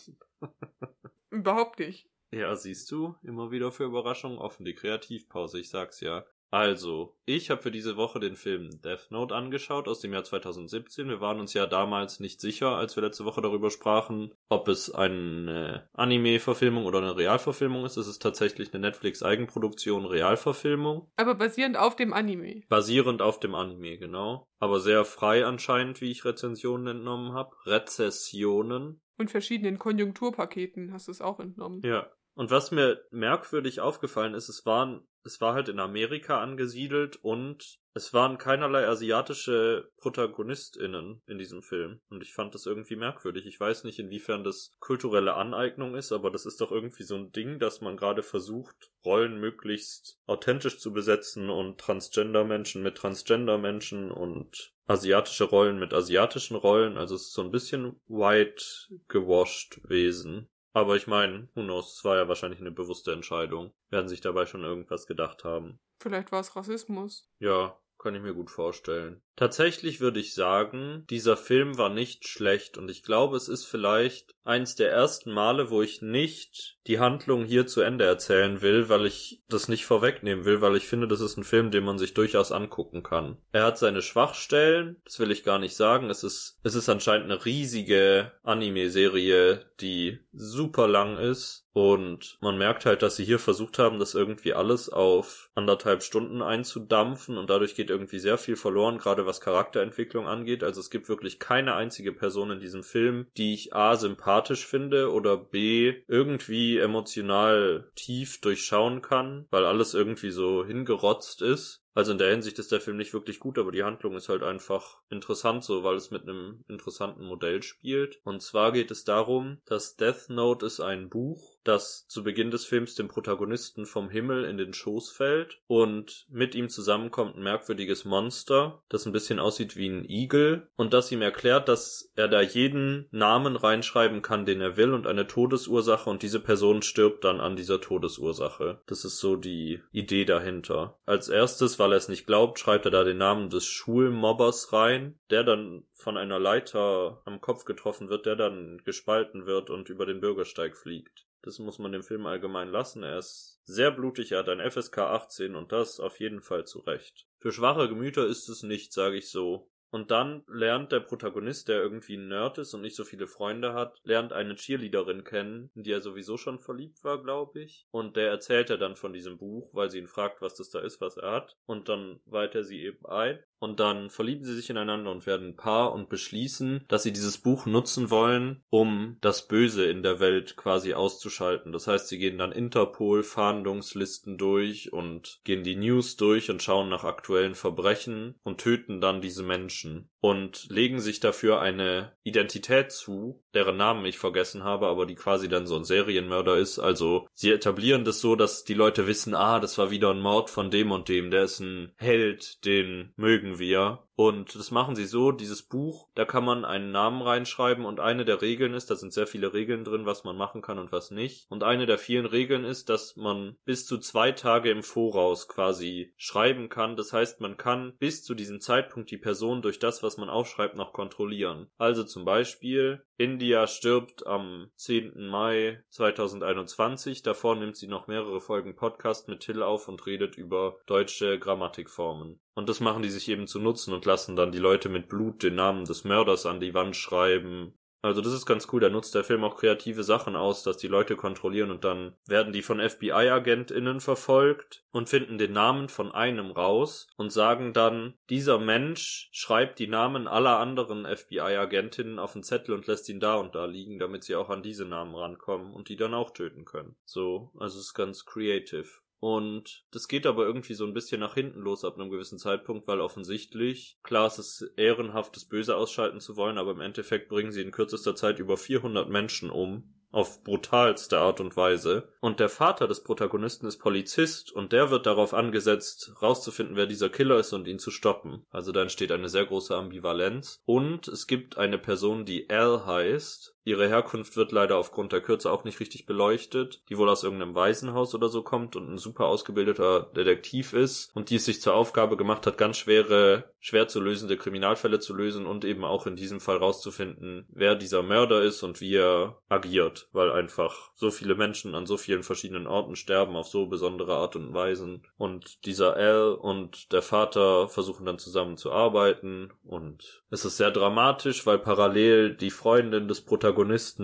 Überhaupt 1.31 1.79
nicht. 1.79 2.11
Ja, 2.33 2.57
siehst 2.57 2.90
du, 2.90 3.14
immer 3.22 3.53
wieder 3.53 3.70
für 3.70 3.85
Überraschungen 3.85 4.38
offen, 4.38 4.64
die 4.64 4.74
Kreativpause, 4.74 5.61
ich 5.61 5.70
sag's 5.70 6.00
ja. 6.00 6.27
Also, 6.55 7.17
ich 7.25 7.51
habe 7.51 7.61
für 7.61 7.73
diese 7.73 7.97
Woche 7.97 8.21
den 8.21 8.37
Film 8.37 8.81
Death 8.81 9.11
Note 9.11 9.35
angeschaut 9.35 9.88
aus 9.88 9.99
dem 9.99 10.12
Jahr 10.12 10.23
2017. 10.23 11.09
Wir 11.09 11.21
waren 11.21 11.40
uns 11.40 11.53
ja 11.53 11.67
damals 11.67 12.21
nicht 12.21 12.40
sicher, 12.40 12.77
als 12.77 12.95
wir 12.95 13.03
letzte 13.03 13.25
Woche 13.25 13.43
darüber 13.43 13.73
sprachen, 13.73 14.33
ob 14.49 14.69
es 14.69 14.88
eine 14.95 15.88
Anime-Verfilmung 15.95 16.87
oder 16.87 16.99
eine 16.99 17.17
Realverfilmung 17.17 17.85
ist. 17.85 17.97
Es 17.97 18.07
ist 18.07 18.23
tatsächlich 18.23 18.73
eine 18.73 18.83
Netflix-Eigenproduktion 18.83 20.07
Realverfilmung. 20.07 21.11
Aber 21.17 21.35
basierend 21.35 21.77
auf 21.77 21.97
dem 21.97 22.12
Anime. 22.12 22.62
Basierend 22.69 23.21
auf 23.21 23.40
dem 23.40 23.57
Anime, 23.57 23.99
genau. 23.99 24.47
Aber 24.61 24.79
sehr 24.79 25.05
frei 25.05 25.45
anscheinend, 25.45 26.01
wie 26.01 26.12
ich 26.12 26.25
Rezensionen 26.25 26.99
entnommen 26.99 27.33
habe. 27.33 27.51
Rezessionen. 27.67 29.01
Und 29.19 29.33
verschiedenen 29.33 29.81
Konjunkturpaketen 29.81 30.93
hast 30.93 31.09
du 31.09 31.11
es 31.11 31.21
auch 31.21 31.40
entnommen. 31.40 31.81
Ja. 31.83 32.07
Und 32.35 32.53
was 32.53 32.71
mir 32.71 33.01
merkwürdig 33.11 33.81
aufgefallen 33.81 34.35
ist, 34.35 34.49
es 34.49 34.64
waren, 34.67 35.07
es 35.25 35.41
war 35.41 35.55
halt 35.55 35.69
in 35.69 35.81
Amerika 35.81 36.41
angesiedelt 36.41 37.17
und 37.17 37.79
es 37.95 38.13
waren 38.13 38.39
keinerlei 38.39 38.87
asiatische 38.87 39.89
ProtagonistInnen 39.99 41.23
in 41.27 41.39
diesem 41.39 41.63
Film. 41.63 42.01
Und 42.11 42.23
ich 42.23 42.35
fand 42.35 42.55
das 42.55 42.67
irgendwie 42.67 42.97
merkwürdig. 42.97 43.47
Ich 43.47 43.59
weiß 43.59 43.85
nicht, 43.85 44.01
inwiefern 44.01 44.43
das 44.43 44.73
kulturelle 44.81 45.35
Aneignung 45.35 45.95
ist, 45.95 46.11
aber 46.11 46.31
das 46.31 46.45
ist 46.45 46.61
doch 46.61 46.73
irgendwie 46.73 47.05
so 47.05 47.15
ein 47.15 47.31
Ding, 47.31 47.61
dass 47.61 47.81
man 47.81 47.97
gerade 47.97 48.25
versucht, 48.25 48.91
Rollen 49.05 49.39
möglichst 49.39 50.19
authentisch 50.27 50.79
zu 50.79 50.93
besetzen 50.93 51.51
und 51.51 51.79
Transgender-Menschen 51.79 52.83
mit 52.83 52.97
Transgender-Menschen 52.97 54.11
und 54.11 54.75
asiatische 54.87 55.45
Rollen 55.45 55.79
mit 55.79 55.95
asiatischen 55.95 56.57
Rollen. 56.57 56.97
Also 56.97 57.15
es 57.15 57.29
ist 57.29 57.33
so 57.33 57.43
ein 57.43 57.51
bisschen 57.53 58.01
white 58.09 58.65
gewashed 59.09 59.81
Wesen. 59.89 60.49
Aber 60.75 60.97
ich 60.97 61.07
meine, 61.07 61.49
who 61.55 61.63
knows, 61.63 61.97
es 61.97 62.05
war 62.05 62.17
ja 62.17 62.29
wahrscheinlich 62.29 62.61
eine 62.61 62.73
bewusste 62.73 63.13
Entscheidung. 63.13 63.73
Werden 63.91 64.09
sich 64.09 64.21
dabei 64.21 64.45
schon 64.45 64.65
irgendwas 64.65 65.07
gedacht 65.07 65.45
haben. 65.45 65.79
Vielleicht 66.01 66.33
war 66.33 66.41
es 66.41 66.57
Rassismus. 66.57 67.31
Ja, 67.39 67.79
kann 68.05 68.14
ich 68.14 68.23
mir 68.23 68.35
gut 68.35 68.51
vorstellen. 68.51 69.23
Tatsächlich 69.35 69.99
würde 69.99 70.21
ich 70.21 70.35
sagen, 70.35 71.07
dieser 71.09 71.38
Film 71.38 71.79
war 71.79 71.88
nicht 71.88 72.29
schlecht 72.29 72.77
und 72.77 72.90
ich 72.90 73.03
glaube, 73.03 73.37
es 73.37 73.49
ist 73.49 73.64
vielleicht 73.64 74.35
eins 74.45 74.77
der 74.77 74.93
ersten 74.93 75.33
Male, 75.33 75.71
wo 75.71 75.81
ich 75.81 76.03
nicht 76.03 76.79
die 76.87 77.01
Handlung 77.01 77.47
hier 77.47 77.67
zu 77.67 77.81
Ende 77.81 78.05
erzählen 78.05 78.61
will, 78.61 78.90
weil 78.90 79.07
ich 79.07 79.43
das 79.49 79.69
nicht 79.69 79.87
vorwegnehmen 79.87 80.45
will, 80.45 80.61
weil 80.61 80.77
ich 80.77 80.87
finde, 80.87 81.09
das 81.09 81.23
ist 81.23 81.38
ein 81.38 81.45
Film, 81.45 81.71
den 81.71 81.83
man 81.83 81.99
sich 81.99 82.12
durchaus 82.12 82.53
angucken 82.53 83.03
kann. 83.03 83.38
Er 83.53 83.64
hat 83.64 83.79
seine 83.79 84.03
Schwachstellen, 84.03 85.01
das 85.07 85.19
will 85.19 85.31
ich 85.31 85.43
gar 85.43 85.59
nicht 85.59 85.75
sagen. 85.75 86.11
Es 86.11 86.23
ist, 86.23 86.61
es 86.62 86.75
ist 86.75 86.90
anscheinend 86.90 87.31
eine 87.31 87.45
riesige 87.45 88.33
Anime-Serie, 88.43 89.64
die 89.81 90.21
super 90.35 90.87
lang 90.87 91.17
ist 91.17 91.63
und 91.75 92.39
man 92.41 92.57
merkt 92.57 92.87
halt, 92.87 93.03
dass 93.03 93.17
sie 93.17 93.25
hier 93.25 93.41
versucht 93.41 93.81
haben, 93.81 93.99
das 93.99 94.15
irgendwie 94.15 94.55
alles 94.55 94.89
auf 94.89 95.51
anderthalb 95.57 96.05
Stunden 96.05 96.41
einzudampfen 96.41 97.37
und 97.37 97.51
dadurch 97.51 97.75
geht 97.75 97.91
irgendwie 97.91 98.21
sehr 98.21 98.39
viel 98.39 98.55
verloren, 98.55 98.99
gerade 98.99 99.27
was 99.27 99.41
Charakterentwicklung 99.41 100.29
angeht. 100.29 100.63
Also 100.63 100.81
es 100.81 100.89
gibt 100.89 101.09
wirklich 101.09 101.41
keine 101.41 101.75
einzige 101.75 102.13
Person 102.13 102.53
in 102.53 102.61
diesem 102.61 102.85
Film, 102.85 103.27
die 103.37 103.55
ich 103.55 103.75
A 103.75 103.97
sympathisch 103.97 104.65
finde 104.65 105.11
oder 105.13 105.37
B 105.37 106.03
irgendwie 106.07 106.79
emotional 106.79 107.91
tief 107.97 108.41
durchschauen 108.41 109.03
kann, 109.03 109.49
weil 109.51 109.67
alles 109.67 109.95
irgendwie 109.95 110.31
so 110.31 110.65
hingerotzt 110.65 111.43
ist. 111.43 111.85
Also 111.95 112.11
in 112.11 112.19
der 112.19 112.31
Hinsicht 112.31 112.59
ist 112.59 112.73
der 112.73 112.81
Film 112.81 112.97
nicht 112.97 113.15
wirklich 113.15 113.39
gut, 113.39 113.57
aber 113.57 113.71
die 113.71 113.85
Handlung 113.85 114.17
ist 114.17 114.29
halt 114.29 114.43
einfach 114.43 114.99
interessant 115.11 115.63
so, 115.63 115.85
weil 115.85 115.95
es 115.95 116.11
mit 116.11 116.23
einem 116.23 116.65
interessanten 116.69 117.25
Modell 117.25 117.63
spielt. 117.63 118.21
Und 118.25 118.43
zwar 118.43 118.73
geht 118.73 118.91
es 118.91 119.05
darum, 119.05 119.59
dass 119.65 119.97
Death 119.97 120.29
Note 120.29 120.67
ist 120.67 120.81
ein 120.81 121.09
Buch, 121.09 121.54
das 121.64 122.07
zu 122.09 122.22
Beginn 122.22 122.50
des 122.50 122.64
Films 122.64 122.94
dem 122.94 123.09
Protagonisten 123.09 123.87
vom 123.87 124.11
Himmel 124.11 124.44
in 124.44 124.59
den 124.59 124.72
Schoß 124.72 125.11
fällt 125.11 125.59
und 125.66 126.27
mit 126.29 126.55
ihm 126.55 126.68
zusammenkommt 126.68 127.37
ein 127.37 127.42
merkwürdiges 127.42 128.05
Monster, 128.05 128.83
das 128.88 129.07
ein 129.07 129.12
bisschen 129.12 129.38
aussieht 129.38 129.77
wie 129.77 129.88
ein 129.88 130.05
Igel 130.09 130.68
und 130.77 130.92
das 130.92 131.11
ihm 131.11 131.22
erklärt, 131.22 131.68
dass 131.68 132.12
er 132.16 132.29
da 132.29 132.40
jeden 132.40 133.09
Namen 133.11 133.57
reinschreiben 133.57 134.22
kann, 134.22 134.46
den 134.46 134.61
er 134.61 134.77
will 134.77 134.92
und 134.92 135.07
eine 135.07 135.27
Todesursache 135.27 136.09
und 136.09 136.22
diese 136.22 136.40
Person 136.40 136.83
stirbt 136.83 137.24
dann 137.24 137.40
an 137.40 137.57
dieser 137.57 137.81
Todesursache. 137.81 138.81
Das 138.87 139.05
ist 139.05 139.18
so 139.18 139.37
die 139.37 139.81
Idee 139.90 140.24
dahinter. 140.24 140.98
Als 141.07 141.29
erstes, 141.29 141.79
weil 141.79 141.92
er 141.92 141.98
es 141.98 142.09
nicht 142.09 142.27
glaubt, 142.27 142.59
schreibt 142.59 142.85
er 142.85 142.90
da 142.90 143.05
den 143.05 143.18
Namen 143.18 143.50
des 143.50 143.64
Schulmobbers 143.66 144.72
rein, 144.72 145.18
der 145.31 145.44
dann 145.44 145.85
von 145.92 146.16
einer 146.16 146.38
Leiter 146.38 147.22
am 147.24 147.40
Kopf 147.40 147.64
getroffen 147.64 148.09
wird, 148.09 148.27
der 148.27 148.37
dann 148.37 148.83
gespalten 148.85 149.46
wird 149.46 149.70
und 149.70 149.88
über 149.88 150.07
den 150.07 150.20
Bürgersteig 150.20 150.77
fliegt. 150.77 151.27
Das 151.45 151.59
muss 151.59 151.79
man 151.79 151.93
dem 151.93 152.03
Film 152.03 152.25
allgemein 152.25 152.71
lassen. 152.71 153.03
Er 153.03 153.19
ist 153.19 153.61
sehr 153.65 153.91
blutig, 153.91 154.33
er 154.33 154.39
hat 154.39 154.49
ein 154.49 154.71
FSK 154.71 154.99
18 154.99 155.55
und 155.55 155.73
das 155.73 156.01
auf 156.01 156.19
jeden 156.19 156.41
Fall 156.41 156.67
zu 156.67 156.79
Recht. 156.81 157.27
Für 157.39 157.53
schwache 157.53 157.87
Gemüter 157.87 158.27
ist 158.27 158.49
es 158.49 158.63
nicht, 158.63 158.95
sage 158.95 159.19
ich 159.19 159.31
so. 159.31 159.69
Und 159.91 160.11
dann 160.11 160.43
lernt 160.49 160.91
der 160.91 161.01
Protagonist, 161.01 161.69
der 161.69 161.83
irgendwie 161.83 162.17
ein 162.17 162.29
Nerd 162.29 162.57
ist 162.57 162.73
und 162.73 162.81
nicht 162.81 162.97
so 162.97 163.05
viele 163.05 163.29
Freunde 163.29 163.75
hat, 163.75 164.01
lernt 164.03 164.33
eine 164.33 164.57
Cheerleaderin 164.57 165.23
kennen, 165.23 165.71
in 165.75 165.85
die 165.85 165.93
er 165.93 166.01
sowieso 166.01 166.37
schon 166.39 166.59
verliebt 166.59 167.05
war, 167.05 167.23
glaube 167.23 167.61
ich. 167.61 167.87
Und 167.93 168.17
der 168.17 168.31
erzählt 168.31 168.71
er 168.71 168.79
dann 168.79 168.97
von 168.97 169.13
diesem 169.13 169.37
Buch, 169.37 169.69
weil 169.73 169.91
sie 169.91 169.99
ihn 169.99 170.09
fragt, 170.09 170.41
was 170.41 170.55
das 170.55 170.71
da 170.71 170.81
ist, 170.81 171.01
was 171.01 171.19
er 171.19 171.31
hat. 171.31 171.57
Und 171.67 171.91
dann 171.91 172.21
weiht 172.25 172.55
er 172.57 172.65
sie 172.65 172.83
eben 172.83 173.07
ein. 173.07 173.38
Und 173.65 173.81
dann 173.81 174.10
verlieben 174.10 174.44
sie 174.44 174.54
sich 174.54 174.71
ineinander 174.71 175.10
und 175.10 175.27
werden 175.27 175.48
ein 175.48 175.56
Paar 175.56 175.92
und 175.92 176.08
beschließen, 176.08 176.85
dass 176.87 177.02
sie 177.02 177.12
dieses 177.12 177.38
Buch 177.38 177.67
nutzen 177.67 178.10
wollen, 178.10 178.62
um 178.71 179.17
das 179.21 179.48
Böse 179.48 179.87
in 179.87 180.02
der 180.02 180.21
Welt 180.21 180.56
quasi 180.56 180.94
auszuschalten. 180.94 181.73
Das 181.73 181.87
heißt, 181.87 182.08
sie 182.08 182.19
gehen 182.19 182.38
dann 182.38 182.52
Interpol-Fahndungslisten 182.52 184.38
durch 184.38 184.92
und 184.92 185.40
gehen 185.44 185.65
die 185.65 185.77
News 185.77 186.17
durch 186.17 186.50
und 186.50 186.62
schauen 186.62 186.88
nach 186.88 187.04
aktuellen 187.04 187.54
Verbrechen 187.54 188.35
und 188.44 188.60
töten 188.60 189.00
dann 189.00 189.21
diese 189.21 189.42
Menschen 189.42 190.10
und 190.25 190.71
legen 190.71 191.00
sich 191.00 191.21
dafür 191.21 191.60
eine 191.60 192.12
Identität 192.23 192.90
zu, 192.90 193.42
deren 193.52 193.77
Namen 193.77 194.06
ich 194.06 194.17
vergessen 194.17 194.65
habe, 194.65 194.87
aber 194.87 195.04
die 195.04 195.17
quasi 195.17 195.50
dann 195.50 195.67
so 195.67 195.77
ein 195.77 195.85
Serienmörder 195.85 196.56
ist. 196.56 196.79
Also 196.79 197.29
sie 197.35 197.50
etablieren 197.50 198.06
das 198.06 198.23
so, 198.23 198.35
dass 198.35 198.65
die 198.65 198.73
Leute 198.73 199.06
wissen, 199.06 199.35
ah, 199.35 199.60
das 199.60 199.77
war 199.77 199.90
wieder 199.90 200.10
ein 200.10 200.21
Mord 200.23 200.48
von 200.48 200.71
dem 200.71 200.92
und 200.92 201.10
dem, 201.10 201.31
der 201.31 201.44
ist 201.44 201.60
ein 201.60 201.92
Held, 201.98 202.65
den 202.65 203.12
mögen 203.17 203.54
wir. 203.59 203.98
Und 204.17 204.54
das 204.54 204.71
machen 204.71 204.94
sie 204.94 205.06
so, 205.06 205.33
dieses 205.33 205.62
Buch, 205.62 206.08
da 206.15 206.25
kann 206.25 206.44
man 206.44 206.65
einen 206.65 206.92
Namen 206.92 207.23
reinschreiben 207.23 207.85
und 207.85 207.98
eine 207.98 208.25
der 208.25 208.42
Regeln 208.42 208.75
ist, 208.75 208.90
da 208.90 208.96
sind 208.96 209.12
sehr 209.12 209.27
viele 209.27 209.52
Regeln 209.52 209.85
drin, 209.85 210.06
was 210.06 210.25
man 210.25 210.37
machen 210.37 210.62
kann 210.62 210.79
und 210.79 210.92
was 210.92 211.10
nicht. 211.10 211.46
Und 211.48 211.65
eine 211.65 211.87
der 211.87 211.98
vielen 211.98 212.27
Regeln 212.27 212.65
ist, 212.65 212.88
dass 212.88 213.17
man 213.17 213.56
bis 213.65 213.87
zu 213.87 213.98
zwei 213.98 214.33
Tage 214.33 214.71
im 214.71 214.83
Voraus 214.83 215.48
quasi 215.48 216.12
schreiben 216.17 216.69
kann. 216.69 216.96
Das 216.96 217.12
heißt, 217.12 217.40
man 217.40 217.56
kann 217.56 217.94
bis 217.98 218.23
zu 218.23 218.35
diesem 218.35 218.60
Zeitpunkt 218.60 219.10
die 219.10 219.19
Person 219.19 219.62
durch 219.62 219.79
das, 219.79 220.02
was 220.02 220.17
man 220.17 220.29
aufschreibt, 220.29 220.77
noch 220.77 220.92
kontrollieren. 220.92 221.69
Also 221.77 222.04
zum 222.04 222.25
Beispiel, 222.25 223.02
India 223.17 223.67
stirbt 223.67 224.27
am 224.27 224.71
10. 224.77 225.29
Mai 225.29 225.83
2021. 225.90 227.23
Davor 227.23 227.56
nimmt 227.56 227.77
sie 227.77 227.87
noch 227.87 228.06
mehrere 228.06 228.40
Folgen 228.40 228.77
Podcast 228.77 229.29
mit 229.29 229.40
Till 229.40 229.62
auf 229.62 229.88
und 229.88 230.04
redet 230.06 230.37
über 230.37 230.77
deutsche 230.87 231.38
Grammatikformen. 231.38 232.40
Und 232.54 232.69
das 232.69 232.81
machen 232.81 233.02
die 233.02 233.10
sich 233.10 233.29
eben 233.29 233.46
zu 233.46 233.58
nutzen 233.58 233.92
und 233.92 234.04
lassen 234.07 234.37
dann 234.37 234.52
die 234.52 234.59
Leute 234.59 234.88
mit 234.88 235.09
Blut 235.09 235.42
den 235.42 235.55
Namen 235.55 235.85
des 235.85 236.05
Mörders 236.05 236.46
an 236.46 236.61
die 236.61 236.75
Wand 236.75 236.96
schreiben 236.96 237.75
also 238.05 238.21
das 238.21 238.35
ist 238.35 238.44
ganz 238.44 238.69
cool, 238.71 238.81
da 238.81 238.90
nutzt 238.90 239.15
der 239.15 239.25
Film 239.25 239.44
auch 239.44 239.57
kreative 239.57 240.05
Sachen 240.05 240.37
aus, 240.37 240.63
dass 240.63 240.77
die 240.77 240.88
Leute 240.88 241.17
kontrollieren 241.17 241.71
und 241.71 241.85
dann 241.85 242.15
werden 242.27 242.52
die 242.52 242.61
von 242.61 242.79
FBI-AgentInnen 242.79 244.00
verfolgt 244.00 244.85
und 244.90 245.09
finden 245.09 245.38
den 245.38 245.52
Namen 245.52 245.88
von 245.88 246.13
einem 246.13 246.50
raus 246.50 247.07
und 247.17 247.33
sagen 247.33 247.73
dann, 247.73 248.13
dieser 248.29 248.59
Mensch 248.59 249.31
schreibt 249.33 249.79
die 249.79 249.87
Namen 249.87 250.29
aller 250.29 250.59
anderen 250.59 251.07
FBI-Agentinnen 251.07 252.19
auf 252.19 252.35
den 252.35 252.42
Zettel 252.42 252.75
und 252.75 252.87
lässt 252.87 253.09
ihn 253.09 253.21
da 253.21 253.37
und 253.37 253.55
da 253.55 253.65
liegen, 253.65 253.98
damit 253.98 254.23
sie 254.23 254.37
auch 254.37 254.50
an 254.50 254.63
diese 254.63 254.85
Namen 254.85 255.15
rankommen 255.15 255.73
und 255.73 255.88
die 255.88 255.96
dann 255.96 256.13
auch 256.13 256.33
töten 256.33 256.67
können. 256.67 256.96
So, 257.07 257.52
also 257.59 257.79
es 257.79 257.87
ist 257.87 257.94
ganz 257.94 258.27
creative. 258.27 258.87
Und 259.25 259.87
das 259.90 260.06
geht 260.06 260.27
aber 260.27 260.44
irgendwie 260.44 260.75
so 260.75 260.85
ein 260.85 260.92
bisschen 260.92 261.18
nach 261.18 261.33
hinten 261.33 261.60
los 261.60 261.83
ab 261.83 261.98
einem 261.98 262.10
gewissen 262.10 262.38
Zeitpunkt, 262.38 262.87
weil 262.87 263.00
offensichtlich, 263.00 263.98
klar, 264.02 264.27
es 264.27 264.38
ist 264.38 264.75
ehrenhaft, 264.77 265.35
das 265.35 265.46
Böse 265.46 265.77
ausschalten 265.77 266.20
zu 266.20 266.37
wollen, 266.37 266.58
aber 266.58 266.72
im 266.72 266.83
Endeffekt 266.83 267.31
bringen 267.31 267.50
sie 267.50 267.62
in 267.62 267.70
kürzester 267.70 268.14
Zeit 268.14 268.38
über 268.38 268.58
400 268.58 269.08
Menschen 269.08 269.48
um 269.48 269.94
auf 270.10 270.44
brutalste 270.44 271.18
Art 271.18 271.40
und 271.40 271.56
Weise. 271.56 272.12
Und 272.20 272.38
der 272.38 272.50
Vater 272.50 272.87
des 272.87 273.02
Protagonisten 273.02 273.66
ist 273.66 273.79
Polizist 273.79 274.52
und 274.52 274.72
der 274.72 274.90
wird 274.90 275.06
darauf 275.06 275.33
angesetzt, 275.33 276.12
rauszufinden, 276.20 276.77
wer 276.77 276.87
dieser 276.87 277.08
Killer 277.08 277.38
ist 277.38 277.54
und 277.54 277.66
ihn 277.66 277.79
zu 277.79 277.90
stoppen. 277.90 278.44
Also 278.50 278.72
da 278.72 278.83
entsteht 278.83 279.10
eine 279.10 279.31
sehr 279.31 279.46
große 279.46 279.75
Ambivalenz. 279.75 280.60
Und 280.66 281.08
es 281.08 281.27
gibt 281.27 281.56
eine 281.56 281.79
Person, 281.79 282.27
die 282.27 282.48
Al 282.50 282.85
heißt, 282.87 283.54
Ihre 283.67 283.88
Herkunft 283.88 284.37
wird 284.37 284.52
leider 284.52 284.77
aufgrund 284.77 285.12
der 285.12 285.23
Kürze 285.23 285.50
auch 285.50 285.65
nicht 285.65 285.81
richtig 285.81 286.04
beleuchtet, 286.04 286.83
die 286.90 286.98
wohl 286.98 287.08
aus 287.08 287.25
irgendeinem 287.25 287.54
Waisenhaus 287.54 288.15
oder 288.15 288.29
so 288.29 288.42
kommt 288.42 288.77
und 288.77 288.92
ein 288.92 288.98
super 288.98 289.25
ausgebildeter 289.25 290.10
Detektiv 290.15 290.75
ist 290.75 291.10
und 291.15 291.31
die 291.31 291.37
es 291.37 291.46
sich 291.46 291.62
zur 291.62 291.75
Aufgabe 291.75 292.19
gemacht 292.19 292.46
hat, 292.46 292.58
ganz 292.58 292.77
schwere, 292.77 293.44
schwer 293.60 293.88
zu 293.88 294.00
lösende 294.00 294.37
Kriminalfälle 294.37 295.00
zu 295.00 295.15
lösen 295.15 295.46
und 295.46 295.65
eben 295.65 295.83
auch 295.83 296.06
in 296.06 296.15
diesem 296.15 296.40
Fall 296.40 296.58
rauszufinden, 296.58 297.46
wer 297.48 297.75
dieser 297.75 298.02
Mörder 298.02 298.42
ist 298.42 298.62
und 298.62 298.83
wie 298.83 298.96
er 298.96 299.38
agiert, 299.48 300.08
weil 300.12 300.31
einfach 300.31 300.90
so 300.94 301.10
viele 301.10 301.35
Menschen 301.35 301.75
an 301.75 301.87
so 301.87 301.96
vielen 301.96 302.23
verschiedenen 302.23 302.67
Orten 302.67 302.96
sterben 302.96 303.35
auf 303.35 303.48
so 303.48 303.67
besondere 303.67 304.17
Art 304.17 304.37
und 304.37 304.52
Weisen 304.52 305.06
und 305.17 305.65
dieser 305.65 305.96
Al 305.96 306.35
und 306.35 306.92
der 306.92 307.02
Vater 307.02 307.69
versuchen 307.69 308.04
dann 308.04 308.19
zusammen 308.19 308.58
zu 308.58 308.73
arbeiten 308.73 309.52
und 309.62 310.23
es 310.29 310.44
ist 310.44 310.58
sehr 310.58 310.71
dramatisch, 310.71 311.46
weil 311.46 311.58
parallel 311.58 312.35
die 312.35 312.50
Freundin 312.50 313.08
des 313.08 313.23
Protagonisten 313.23 313.54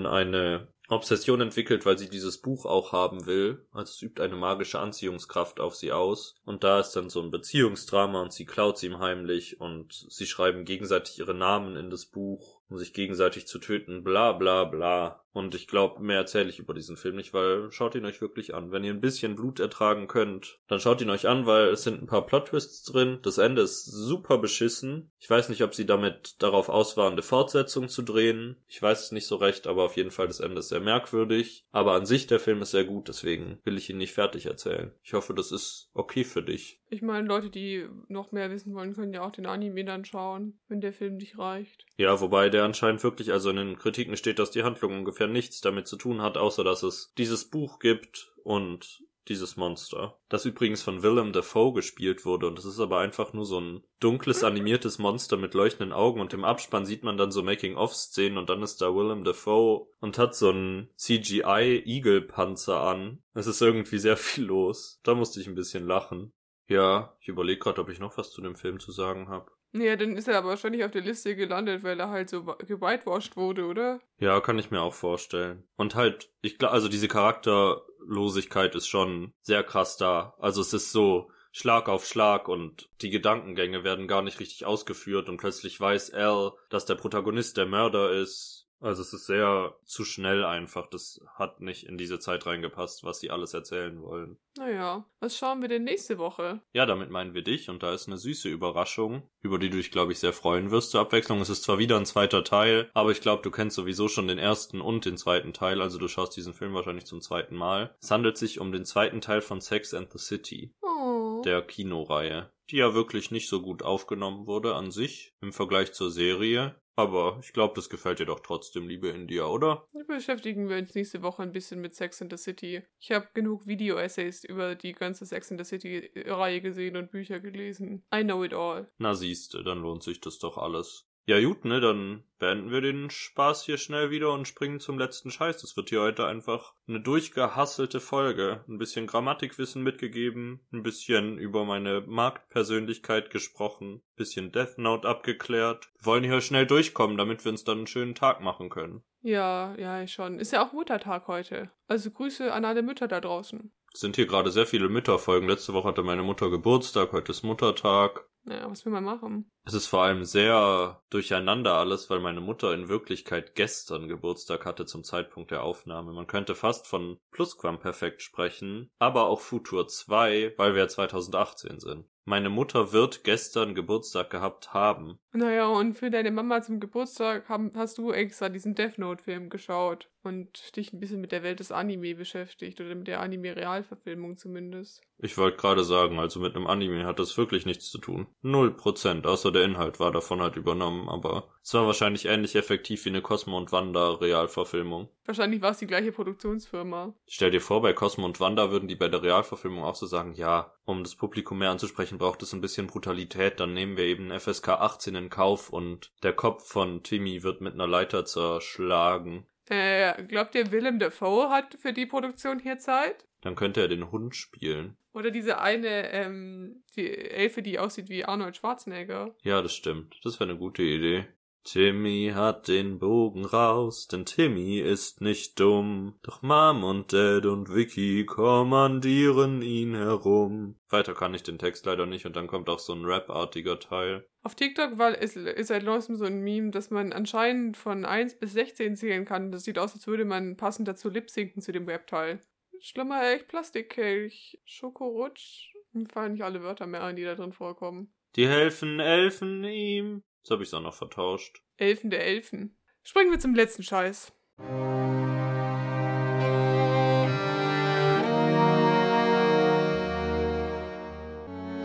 eine 0.06 0.68
Obsession 0.88 1.40
entwickelt, 1.40 1.86
weil 1.86 1.98
sie 1.98 2.08
dieses 2.08 2.38
Buch 2.38 2.66
auch 2.66 2.92
haben 2.92 3.26
will. 3.26 3.64
Also 3.72 3.90
es 3.90 4.02
übt 4.02 4.20
eine 4.22 4.36
magische 4.36 4.80
Anziehungskraft 4.80 5.60
auf 5.60 5.76
sie 5.76 5.92
aus. 5.92 6.34
Und 6.44 6.64
da 6.64 6.80
ist 6.80 6.92
dann 6.92 7.10
so 7.10 7.22
ein 7.22 7.30
Beziehungsdrama 7.30 8.20
und 8.20 8.32
sie 8.32 8.44
klaut 8.44 8.78
sie 8.78 8.86
ihm 8.86 8.98
heimlich 8.98 9.60
und 9.60 10.06
sie 10.08 10.26
schreiben 10.26 10.64
gegenseitig 10.64 11.18
ihre 11.18 11.34
Namen 11.34 11.76
in 11.76 11.90
das 11.90 12.06
Buch 12.06 12.60
um 12.70 12.78
sich 12.78 12.94
gegenseitig 12.94 13.46
zu 13.46 13.58
töten, 13.58 14.04
bla 14.04 14.32
bla 14.32 14.64
bla. 14.64 15.24
Und 15.32 15.54
ich 15.54 15.66
glaube, 15.66 16.02
mehr 16.02 16.18
erzähle 16.18 16.48
ich 16.48 16.58
über 16.58 16.74
diesen 16.74 16.96
Film 16.96 17.16
nicht, 17.16 17.32
weil 17.32 17.70
schaut 17.70 17.94
ihn 17.94 18.04
euch 18.04 18.20
wirklich 18.20 18.54
an. 18.54 18.72
Wenn 18.72 18.84
ihr 18.84 18.92
ein 18.92 19.00
bisschen 19.00 19.36
Blut 19.36 19.60
ertragen 19.60 20.08
könnt, 20.08 20.58
dann 20.66 20.80
schaut 20.80 21.00
ihn 21.00 21.10
euch 21.10 21.28
an, 21.28 21.46
weil 21.46 21.68
es 21.68 21.84
sind 21.84 22.02
ein 22.02 22.06
paar 22.06 22.26
Plot-Twists 22.26 22.82
drin. 22.84 23.18
Das 23.22 23.38
Ende 23.38 23.62
ist 23.62 23.84
super 23.84 24.38
beschissen. 24.38 25.10
Ich 25.18 25.30
weiß 25.30 25.48
nicht, 25.48 25.62
ob 25.62 25.74
sie 25.74 25.86
damit 25.86 26.42
darauf 26.42 26.68
aus 26.68 26.96
waren, 26.96 27.12
eine 27.12 27.22
Fortsetzung 27.22 27.88
zu 27.88 28.02
drehen. 28.02 28.56
Ich 28.66 28.80
weiß 28.82 29.04
es 29.04 29.12
nicht 29.12 29.26
so 29.26 29.36
recht, 29.36 29.66
aber 29.66 29.84
auf 29.84 29.96
jeden 29.96 30.10
Fall 30.10 30.26
das 30.26 30.40
Ende 30.40 30.58
ist 30.58 30.68
sehr 30.68 30.80
merkwürdig. 30.80 31.66
Aber 31.70 31.92
an 31.92 32.06
sich 32.06 32.26
der 32.26 32.40
Film 32.40 32.62
ist 32.62 32.72
sehr 32.72 32.84
gut, 32.84 33.08
deswegen 33.08 33.58
will 33.64 33.76
ich 33.76 33.90
ihn 33.90 33.98
nicht 33.98 34.12
fertig 34.12 34.46
erzählen. 34.46 34.92
Ich 35.02 35.14
hoffe, 35.14 35.34
das 35.34 35.52
ist 35.52 35.90
okay 35.94 36.24
für 36.24 36.42
dich. 36.42 36.80
Ich 36.92 37.02
meine, 37.02 37.28
Leute, 37.28 37.50
die 37.50 37.86
noch 38.08 38.32
mehr 38.32 38.50
wissen 38.50 38.74
wollen, 38.74 38.94
können 38.94 39.12
ja 39.12 39.22
auch 39.22 39.30
den 39.30 39.46
Anime 39.46 39.84
dann 39.84 40.04
schauen, 40.04 40.58
wenn 40.66 40.80
der 40.80 40.92
Film 40.92 41.18
nicht 41.18 41.38
reicht. 41.38 41.86
Ja, 41.96 42.20
wobei 42.20 42.48
der 42.48 42.64
anscheinend 42.64 43.04
wirklich, 43.04 43.30
also 43.32 43.50
in 43.50 43.56
den 43.56 43.78
Kritiken 43.78 44.16
steht, 44.16 44.40
dass 44.40 44.50
die 44.50 44.64
Handlung 44.64 44.98
ungefähr 44.98 45.19
nichts 45.26 45.60
damit 45.60 45.86
zu 45.86 45.96
tun 45.96 46.22
hat, 46.22 46.36
außer 46.36 46.64
dass 46.64 46.82
es 46.82 47.12
dieses 47.16 47.48
Buch 47.48 47.78
gibt 47.78 48.32
und 48.44 49.02
dieses 49.28 49.56
Monster. 49.56 50.18
Das 50.28 50.44
übrigens 50.44 50.82
von 50.82 51.02
Willem 51.02 51.32
Dafoe 51.32 51.72
gespielt 51.72 52.24
wurde 52.24 52.48
und 52.48 52.58
es 52.58 52.64
ist 52.64 52.80
aber 52.80 52.98
einfach 52.98 53.32
nur 53.32 53.44
so 53.44 53.60
ein 53.60 53.84
dunkles 54.00 54.42
animiertes 54.42 54.98
Monster 54.98 55.36
mit 55.36 55.54
leuchtenden 55.54 55.92
Augen 55.92 56.20
und 56.20 56.34
im 56.34 56.44
Abspann 56.44 56.84
sieht 56.84 57.04
man 57.04 57.16
dann 57.16 57.30
so 57.30 57.42
Making-of-Szenen 57.42 58.38
und 58.38 58.50
dann 58.50 58.62
ist 58.62 58.82
da 58.82 58.94
Willem 58.94 59.22
Dafoe 59.24 59.86
und 60.00 60.18
hat 60.18 60.34
so 60.34 60.50
einen 60.50 60.90
CGI-Igelpanzer 60.96 62.80
an. 62.80 63.22
Es 63.32 63.46
ist 63.46 63.62
irgendwie 63.62 63.98
sehr 63.98 64.16
viel 64.16 64.44
los. 64.44 65.00
Da 65.04 65.14
musste 65.14 65.40
ich 65.40 65.46
ein 65.46 65.54
bisschen 65.54 65.86
lachen. 65.86 66.32
Ja, 66.70 67.16
ich 67.20 67.26
überlege 67.26 67.58
gerade, 67.58 67.80
ob 67.80 67.88
ich 67.88 67.98
noch 67.98 68.16
was 68.16 68.30
zu 68.30 68.40
dem 68.40 68.54
Film 68.54 68.78
zu 68.78 68.92
sagen 68.92 69.28
habe. 69.28 69.50
Ja, 69.72 69.96
dann 69.96 70.16
ist 70.16 70.28
er 70.28 70.38
aber 70.38 70.50
wahrscheinlich 70.50 70.84
auf 70.84 70.92
der 70.92 71.02
Liste 71.02 71.34
gelandet, 71.34 71.82
weil 71.82 71.98
er 71.98 72.10
halt 72.10 72.30
so 72.30 72.44
gewhitewashed 72.44 73.36
wurde, 73.36 73.66
oder? 73.66 74.00
Ja, 74.18 74.40
kann 74.40 74.58
ich 74.58 74.70
mir 74.70 74.80
auch 74.80 74.94
vorstellen. 74.94 75.64
Und 75.76 75.96
halt, 75.96 76.30
ich 76.42 76.58
glaube, 76.58 76.72
also 76.72 76.88
diese 76.88 77.08
Charakterlosigkeit 77.08 78.76
ist 78.76 78.86
schon 78.86 79.32
sehr 79.42 79.64
krass 79.64 79.96
da. 79.96 80.34
Also 80.38 80.60
es 80.60 80.72
ist 80.72 80.92
so 80.92 81.32
Schlag 81.50 81.88
auf 81.88 82.06
Schlag 82.06 82.48
und 82.48 82.88
die 83.00 83.10
Gedankengänge 83.10 83.82
werden 83.82 84.06
gar 84.06 84.22
nicht 84.22 84.38
richtig 84.38 84.64
ausgeführt 84.64 85.28
und 85.28 85.38
plötzlich 85.38 85.80
weiß 85.80 86.14
Al, 86.14 86.52
dass 86.68 86.86
der 86.86 86.94
Protagonist 86.94 87.56
der 87.56 87.66
Mörder 87.66 88.12
ist 88.12 88.68
also 88.80 89.02
es 89.02 89.12
ist 89.12 89.26
sehr 89.26 89.76
zu 89.84 90.04
schnell 90.04 90.44
einfach. 90.44 90.86
Das 90.88 91.20
hat 91.34 91.60
nicht 91.60 91.84
in 91.84 91.98
diese 91.98 92.18
Zeit 92.18 92.46
reingepasst, 92.46 93.04
was 93.04 93.20
sie 93.20 93.30
alles 93.30 93.54
erzählen 93.54 94.00
wollen. 94.02 94.38
Naja, 94.56 95.04
was 95.20 95.36
schauen 95.36 95.60
wir 95.60 95.68
denn 95.68 95.84
nächste 95.84 96.18
Woche? 96.18 96.60
Ja, 96.72 96.86
damit 96.86 97.10
meinen 97.10 97.34
wir 97.34 97.42
dich 97.42 97.68
und 97.68 97.82
da 97.82 97.92
ist 97.92 98.08
eine 98.08 98.16
süße 98.16 98.48
Überraschung, 98.48 99.22
über 99.40 99.58
die 99.58 99.70
du 99.70 99.76
dich, 99.76 99.90
glaube 99.90 100.12
ich, 100.12 100.18
sehr 100.18 100.32
freuen 100.32 100.70
wirst 100.70 100.90
zur 100.90 101.00
Abwechslung. 101.00 101.40
Es 101.40 101.50
ist 101.50 101.62
zwar 101.62 101.78
wieder 101.78 101.96
ein 101.96 102.06
zweiter 102.06 102.42
Teil, 102.42 102.90
aber 102.94 103.10
ich 103.10 103.20
glaube, 103.20 103.42
du 103.42 103.50
kennst 103.50 103.76
sowieso 103.76 104.08
schon 104.08 104.28
den 104.28 104.38
ersten 104.38 104.80
und 104.80 105.04
den 105.04 105.16
zweiten 105.16 105.52
Teil, 105.52 105.80
also 105.80 105.98
du 105.98 106.08
schaust 106.08 106.36
diesen 106.36 106.54
Film 106.54 106.74
wahrscheinlich 106.74 107.06
zum 107.06 107.20
zweiten 107.20 107.56
Mal. 107.56 107.94
Es 108.00 108.10
handelt 108.10 108.38
sich 108.38 108.60
um 108.60 108.72
den 108.72 108.84
zweiten 108.84 109.20
Teil 109.20 109.40
von 109.40 109.60
Sex 109.60 109.94
and 109.94 110.10
the 110.12 110.18
City. 110.18 110.74
Oh. 110.82 111.42
Der 111.44 111.62
Kinoreihe 111.62 112.50
die 112.70 112.76
ja 112.76 112.94
wirklich 112.94 113.30
nicht 113.30 113.48
so 113.48 113.60
gut 113.60 113.82
aufgenommen 113.82 114.46
wurde 114.46 114.74
an 114.74 114.90
sich 114.90 115.34
im 115.40 115.52
Vergleich 115.52 115.92
zur 115.92 116.10
Serie. 116.10 116.76
Aber 117.00 117.38
ich 117.42 117.54
glaube, 117.54 117.72
das 117.74 117.88
gefällt 117.88 118.18
dir 118.18 118.26
doch 118.26 118.40
trotzdem, 118.40 118.86
liebe 118.86 119.08
India, 119.08 119.46
oder? 119.46 119.88
Beschäftigen 120.06 120.68
wir 120.68 120.76
uns 120.76 120.94
nächste 120.94 121.22
Woche 121.22 121.42
ein 121.42 121.52
bisschen 121.52 121.80
mit 121.80 121.94
Sex 121.94 122.20
in 122.20 122.28
the 122.28 122.36
City. 122.36 122.82
Ich 122.98 123.10
habe 123.10 123.28
genug 123.32 123.66
Video-Essays 123.66 124.44
über 124.44 124.74
die 124.74 124.92
ganze 124.92 125.24
Sex 125.24 125.50
in 125.50 125.58
the 125.58 125.64
City-Reihe 125.64 126.60
gesehen 126.60 126.96
und 126.96 127.10
Bücher 127.10 127.40
gelesen. 127.40 128.04
I 128.14 128.22
know 128.22 128.44
it 128.44 128.52
all. 128.52 128.90
Na 128.98 129.14
siehste, 129.14 129.64
dann 129.64 129.80
lohnt 129.80 130.02
sich 130.02 130.20
das 130.20 130.38
doch 130.38 130.58
alles. 130.58 131.09
Ja 131.26 131.40
gut, 131.40 131.64
ne, 131.64 131.80
dann 131.80 132.24
beenden 132.38 132.70
wir 132.70 132.80
den 132.80 133.10
Spaß 133.10 133.64
hier 133.64 133.76
schnell 133.76 134.10
wieder 134.10 134.32
und 134.32 134.48
springen 134.48 134.80
zum 134.80 134.98
letzten 134.98 135.30
Scheiß. 135.30 135.60
Das 135.60 135.76
wird 135.76 135.90
hier 135.90 136.00
heute 136.00 136.26
einfach 136.26 136.74
eine 136.88 137.00
durchgehasselte 137.00 138.00
Folge. 138.00 138.64
Ein 138.68 138.78
bisschen 138.78 139.06
Grammatikwissen 139.06 139.82
mitgegeben, 139.82 140.60
ein 140.72 140.82
bisschen 140.82 141.38
über 141.38 141.64
meine 141.64 142.00
Marktpersönlichkeit 142.00 143.30
gesprochen, 143.30 143.96
ein 143.96 144.16
bisschen 144.16 144.50
Death 144.50 144.78
Note 144.78 145.06
abgeklärt. 145.06 145.90
Wir 145.98 146.06
wollen 146.06 146.24
hier 146.24 146.40
schnell 146.40 146.66
durchkommen, 146.66 147.16
damit 147.16 147.44
wir 147.44 147.52
uns 147.52 147.64
dann 147.64 147.78
einen 147.78 147.86
schönen 147.86 148.14
Tag 148.14 148.40
machen 148.40 148.70
können. 148.70 149.02
Ja, 149.22 149.74
ja, 149.76 150.06
schon. 150.06 150.38
Ist 150.38 150.52
ja 150.52 150.66
auch 150.66 150.72
Muttertag 150.72 151.28
heute. 151.28 151.70
Also 151.86 152.10
Grüße 152.10 152.52
an 152.52 152.64
alle 152.64 152.82
Mütter 152.82 153.06
da 153.06 153.20
draußen. 153.20 153.70
Es 153.92 154.00
sind 154.00 154.16
hier 154.16 154.26
gerade 154.26 154.50
sehr 154.50 154.66
viele 154.66 154.88
Mütterfolgen. 154.88 155.48
Letzte 155.48 155.74
Woche 155.74 155.88
hatte 155.88 156.02
meine 156.02 156.22
Mutter 156.22 156.48
Geburtstag, 156.48 157.12
heute 157.12 157.32
ist 157.32 157.42
Muttertag. 157.42 158.29
Naja, 158.44 158.70
was 158.70 158.84
will 158.84 158.92
man 158.92 159.04
machen? 159.04 159.50
Es 159.64 159.74
ist 159.74 159.86
vor 159.86 160.02
allem 160.02 160.24
sehr 160.24 161.02
durcheinander 161.10 161.74
alles, 161.74 162.08
weil 162.08 162.20
meine 162.20 162.40
Mutter 162.40 162.72
in 162.72 162.88
Wirklichkeit 162.88 163.54
gestern 163.54 164.08
Geburtstag 164.08 164.64
hatte 164.64 164.86
zum 164.86 165.04
Zeitpunkt 165.04 165.50
der 165.50 165.62
Aufnahme. 165.62 166.12
Man 166.12 166.26
könnte 166.26 166.54
fast 166.54 166.86
von 166.86 167.18
Plusquamperfekt 167.32 168.22
sprechen, 168.22 168.90
aber 168.98 169.26
auch 169.26 169.40
Futur 169.40 169.88
2, 169.88 170.54
weil 170.56 170.74
wir 170.74 170.82
ja 170.82 170.88
2018 170.88 171.80
sind. 171.80 172.06
Meine 172.30 172.48
Mutter 172.48 172.92
wird 172.92 173.24
gestern 173.24 173.74
Geburtstag 173.74 174.30
gehabt 174.30 174.72
haben. 174.72 175.18
Naja, 175.32 175.66
und 175.66 175.94
für 175.94 176.10
deine 176.10 176.30
Mama 176.30 176.62
zum 176.62 176.78
Geburtstag 176.78 177.48
haben, 177.48 177.72
hast 177.74 177.98
du 177.98 178.12
extra 178.12 178.48
diesen 178.48 178.76
Death 178.76 178.98
Note-Film 178.98 179.50
geschaut 179.50 180.08
und 180.22 180.76
dich 180.76 180.92
ein 180.92 181.00
bisschen 181.00 181.20
mit 181.20 181.32
der 181.32 181.42
Welt 181.42 181.60
des 181.60 181.72
Anime 181.72 182.14
beschäftigt 182.14 182.80
oder 182.80 182.94
mit 182.94 183.08
der 183.08 183.20
Anime-Realverfilmung 183.20 184.36
zumindest. 184.36 185.02
Ich 185.18 185.36
wollte 185.38 185.58
gerade 185.58 185.84
sagen, 185.84 186.18
also 186.18 186.40
mit 186.40 186.56
einem 186.56 186.66
Anime 186.66 187.04
hat 187.04 187.18
das 187.18 187.36
wirklich 187.36 187.66
nichts 187.66 187.90
zu 187.90 187.98
tun. 187.98 188.26
Null 188.42 188.74
Prozent, 188.74 189.26
außer 189.26 189.52
der 189.52 189.64
Inhalt 189.64 190.00
war 190.00 190.12
davon 190.12 190.40
halt 190.40 190.56
übernommen, 190.56 191.08
aber 191.08 191.48
es 191.62 191.74
war 191.74 191.86
wahrscheinlich 191.86 192.26
ähnlich 192.26 192.56
effektiv 192.56 193.04
wie 193.04 193.10
eine 193.10 193.22
Cosmo 193.22 193.56
und 193.56 193.72
Wanda 193.72 194.12
Realverfilmung. 194.12 195.08
Wahrscheinlich 195.24 195.62
war 195.62 195.72
es 195.72 195.78
die 195.78 195.86
gleiche 195.86 196.12
Produktionsfirma. 196.12 197.14
Stell 197.26 197.50
dir 197.50 197.60
vor, 197.60 197.82
bei 197.82 197.92
Cosmo 197.92 198.26
und 198.26 198.40
Wanda 198.40 198.70
würden 198.70 198.88
die 198.88 198.96
bei 198.96 199.08
der 199.08 199.22
Realverfilmung 199.22 199.84
auch 199.84 199.94
so 199.94 200.06
sagen, 200.06 200.34
ja, 200.34 200.72
um 200.84 201.02
das 201.02 201.14
Publikum 201.14 201.58
mehr 201.58 201.70
anzusprechen, 201.70 202.19
braucht 202.20 202.42
es 202.42 202.52
ein 202.52 202.60
bisschen 202.60 202.86
Brutalität, 202.86 203.60
dann 203.60 203.72
nehmen 203.72 203.96
wir 203.96 204.04
eben 204.04 204.30
FSK 204.30 204.68
18 204.68 205.14
in 205.14 205.30
Kauf 205.30 205.70
und 205.70 206.12
der 206.22 206.34
Kopf 206.34 206.68
von 206.68 207.02
Timmy 207.02 207.42
wird 207.42 207.62
mit 207.62 207.72
einer 207.72 207.86
Leiter 207.86 208.26
zerschlagen. 208.26 209.46
Äh, 209.70 210.22
glaubt 210.24 210.54
ihr, 210.54 210.70
Willem 210.70 210.98
Dafoe 210.98 211.48
hat 211.48 211.78
für 211.80 211.94
die 211.94 212.04
Produktion 212.04 212.58
hier 212.58 212.76
Zeit? 212.76 213.24
Dann 213.40 213.56
könnte 213.56 213.80
er 213.80 213.88
den 213.88 214.12
Hund 214.12 214.36
spielen. 214.36 214.98
Oder 215.14 215.30
diese 215.30 215.60
eine, 215.60 216.12
ähm, 216.12 216.82
die 216.94 217.10
Elfe, 217.10 217.62
die 217.62 217.78
aussieht 217.78 218.10
wie 218.10 218.26
Arnold 218.26 218.58
Schwarzenegger. 218.58 219.34
Ja, 219.42 219.62
das 219.62 219.74
stimmt. 219.74 220.20
Das 220.22 220.38
wäre 220.38 220.50
eine 220.50 220.58
gute 220.58 220.82
Idee. 220.82 221.26
Timmy 221.64 222.32
hat 222.34 222.68
den 222.68 222.98
Bogen 222.98 223.44
raus, 223.44 224.08
denn 224.08 224.24
Timmy 224.24 224.78
ist 224.78 225.20
nicht 225.20 225.60
dumm. 225.60 226.18
Doch 226.22 226.42
Mom 226.42 226.84
und 226.84 227.12
Dad 227.12 227.46
und 227.46 227.74
Vicky 227.74 228.24
kommandieren 228.24 229.62
ihn 229.62 229.94
herum. 229.94 230.78
Weiter 230.88 231.14
kann 231.14 231.34
ich 231.34 231.42
den 231.42 231.58
Text 231.58 231.86
leider 231.86 232.06
nicht 232.06 232.26
und 232.26 232.34
dann 232.36 232.46
kommt 232.46 232.68
auch 232.68 232.78
so 232.78 232.94
ein 232.94 233.04
Rap-artiger 233.04 233.78
Teil. 233.78 234.26
Auf 234.42 234.54
TikTok 234.54 234.98
war, 234.98 235.16
ist, 235.16 235.36
ist 235.36 235.68
seit 235.68 235.84
neuestem 235.84 236.16
so 236.16 236.24
ein 236.24 236.40
Meme, 236.40 236.70
dass 236.70 236.90
man 236.90 237.12
anscheinend 237.12 237.76
von 237.76 238.04
1 238.04 238.38
bis 238.38 238.54
16 238.54 238.96
zählen 238.96 239.24
kann. 239.24 239.52
Das 239.52 239.64
sieht 239.64 239.78
aus, 239.78 239.92
als 239.92 240.06
würde 240.06 240.24
man 240.24 240.56
passend 240.56 240.88
dazu 240.88 241.10
lip-sinken 241.10 241.60
zu 241.60 241.72
dem 241.72 241.86
Rap-Teil. 241.86 242.40
Schlimmer 242.80 243.30
echt 243.30 243.48
Plastikkelch, 243.48 244.58
Schokorutsch. 244.64 245.74
Mir 245.92 246.06
fallen 246.08 246.32
nicht 246.32 246.44
alle 246.44 246.62
Wörter 246.62 246.86
mehr 246.86 247.04
ein, 247.04 247.16
die 247.16 247.24
da 247.24 247.34
drin 247.34 247.52
vorkommen. 247.52 248.12
Die 248.36 248.48
helfen 248.48 249.00
Elfen 249.00 249.64
ihm. 249.64 250.22
Jetzt 250.42 250.50
habe 250.50 250.62
ich's 250.62 250.72
auch 250.72 250.80
noch 250.80 250.94
vertauscht. 250.94 251.62
Elfen 251.76 252.08
der 252.08 252.24
Elfen. 252.24 252.76
Springen 253.02 253.30
wir 253.30 253.38
zum 253.38 253.54
letzten 253.54 253.82
Scheiß. 253.82 254.32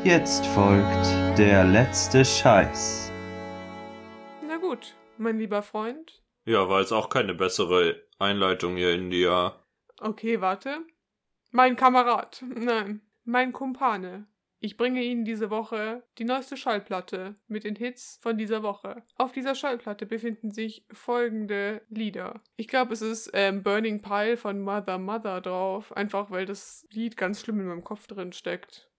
Jetzt 0.05 0.45
folgt 0.47 1.37
der 1.37 1.65
letzte 1.65 2.23
Scheiß. 2.23 3.11
Na 4.47 4.57
gut, 4.57 4.95
mein 5.17 5.37
lieber 5.37 5.61
Freund. 5.61 6.21
Ja, 6.45 6.69
war 6.69 6.79
jetzt 6.79 6.93
auch 6.93 7.09
keine 7.09 7.33
bessere 7.33 8.03
Einleitung 8.19 8.77
hier, 8.77 8.93
India. 8.93 9.59
Okay, 9.99 10.39
warte. 10.39 10.85
Mein 11.51 11.75
Kamerad. 11.75 12.43
Nein, 12.55 13.01
mein 13.23 13.51
Kumpane. 13.51 14.27
Ich 14.65 14.77
bringe 14.77 15.03
Ihnen 15.03 15.25
diese 15.25 15.51
Woche 15.51 16.01
die 16.17 16.23
neueste 16.23 16.57
Schallplatte 16.57 17.35
mit 17.47 17.65
den 17.65 17.75
Hits 17.75 18.17
von 18.23 18.35
dieser 18.35 18.63
Woche. 18.63 19.03
Auf 19.15 19.31
dieser 19.31 19.53
Schallplatte 19.53 20.07
befinden 20.07 20.49
sich 20.49 20.87
folgende 20.91 21.83
Lieder. 21.87 22.41
Ich 22.55 22.67
glaube, 22.67 22.93
es 22.93 23.03
ist 23.03 23.29
ähm, 23.33 23.61
Burning 23.61 24.01
Pile 24.01 24.37
von 24.37 24.59
Mother 24.59 24.97
Mother 24.97 25.39
drauf, 25.41 25.95
einfach 25.95 26.31
weil 26.31 26.47
das 26.47 26.87
Lied 26.89 27.15
ganz 27.15 27.41
schlimm 27.41 27.59
in 27.59 27.67
meinem 27.67 27.83
Kopf 27.83 28.07
drin 28.07 28.33
steckt. 28.33 28.89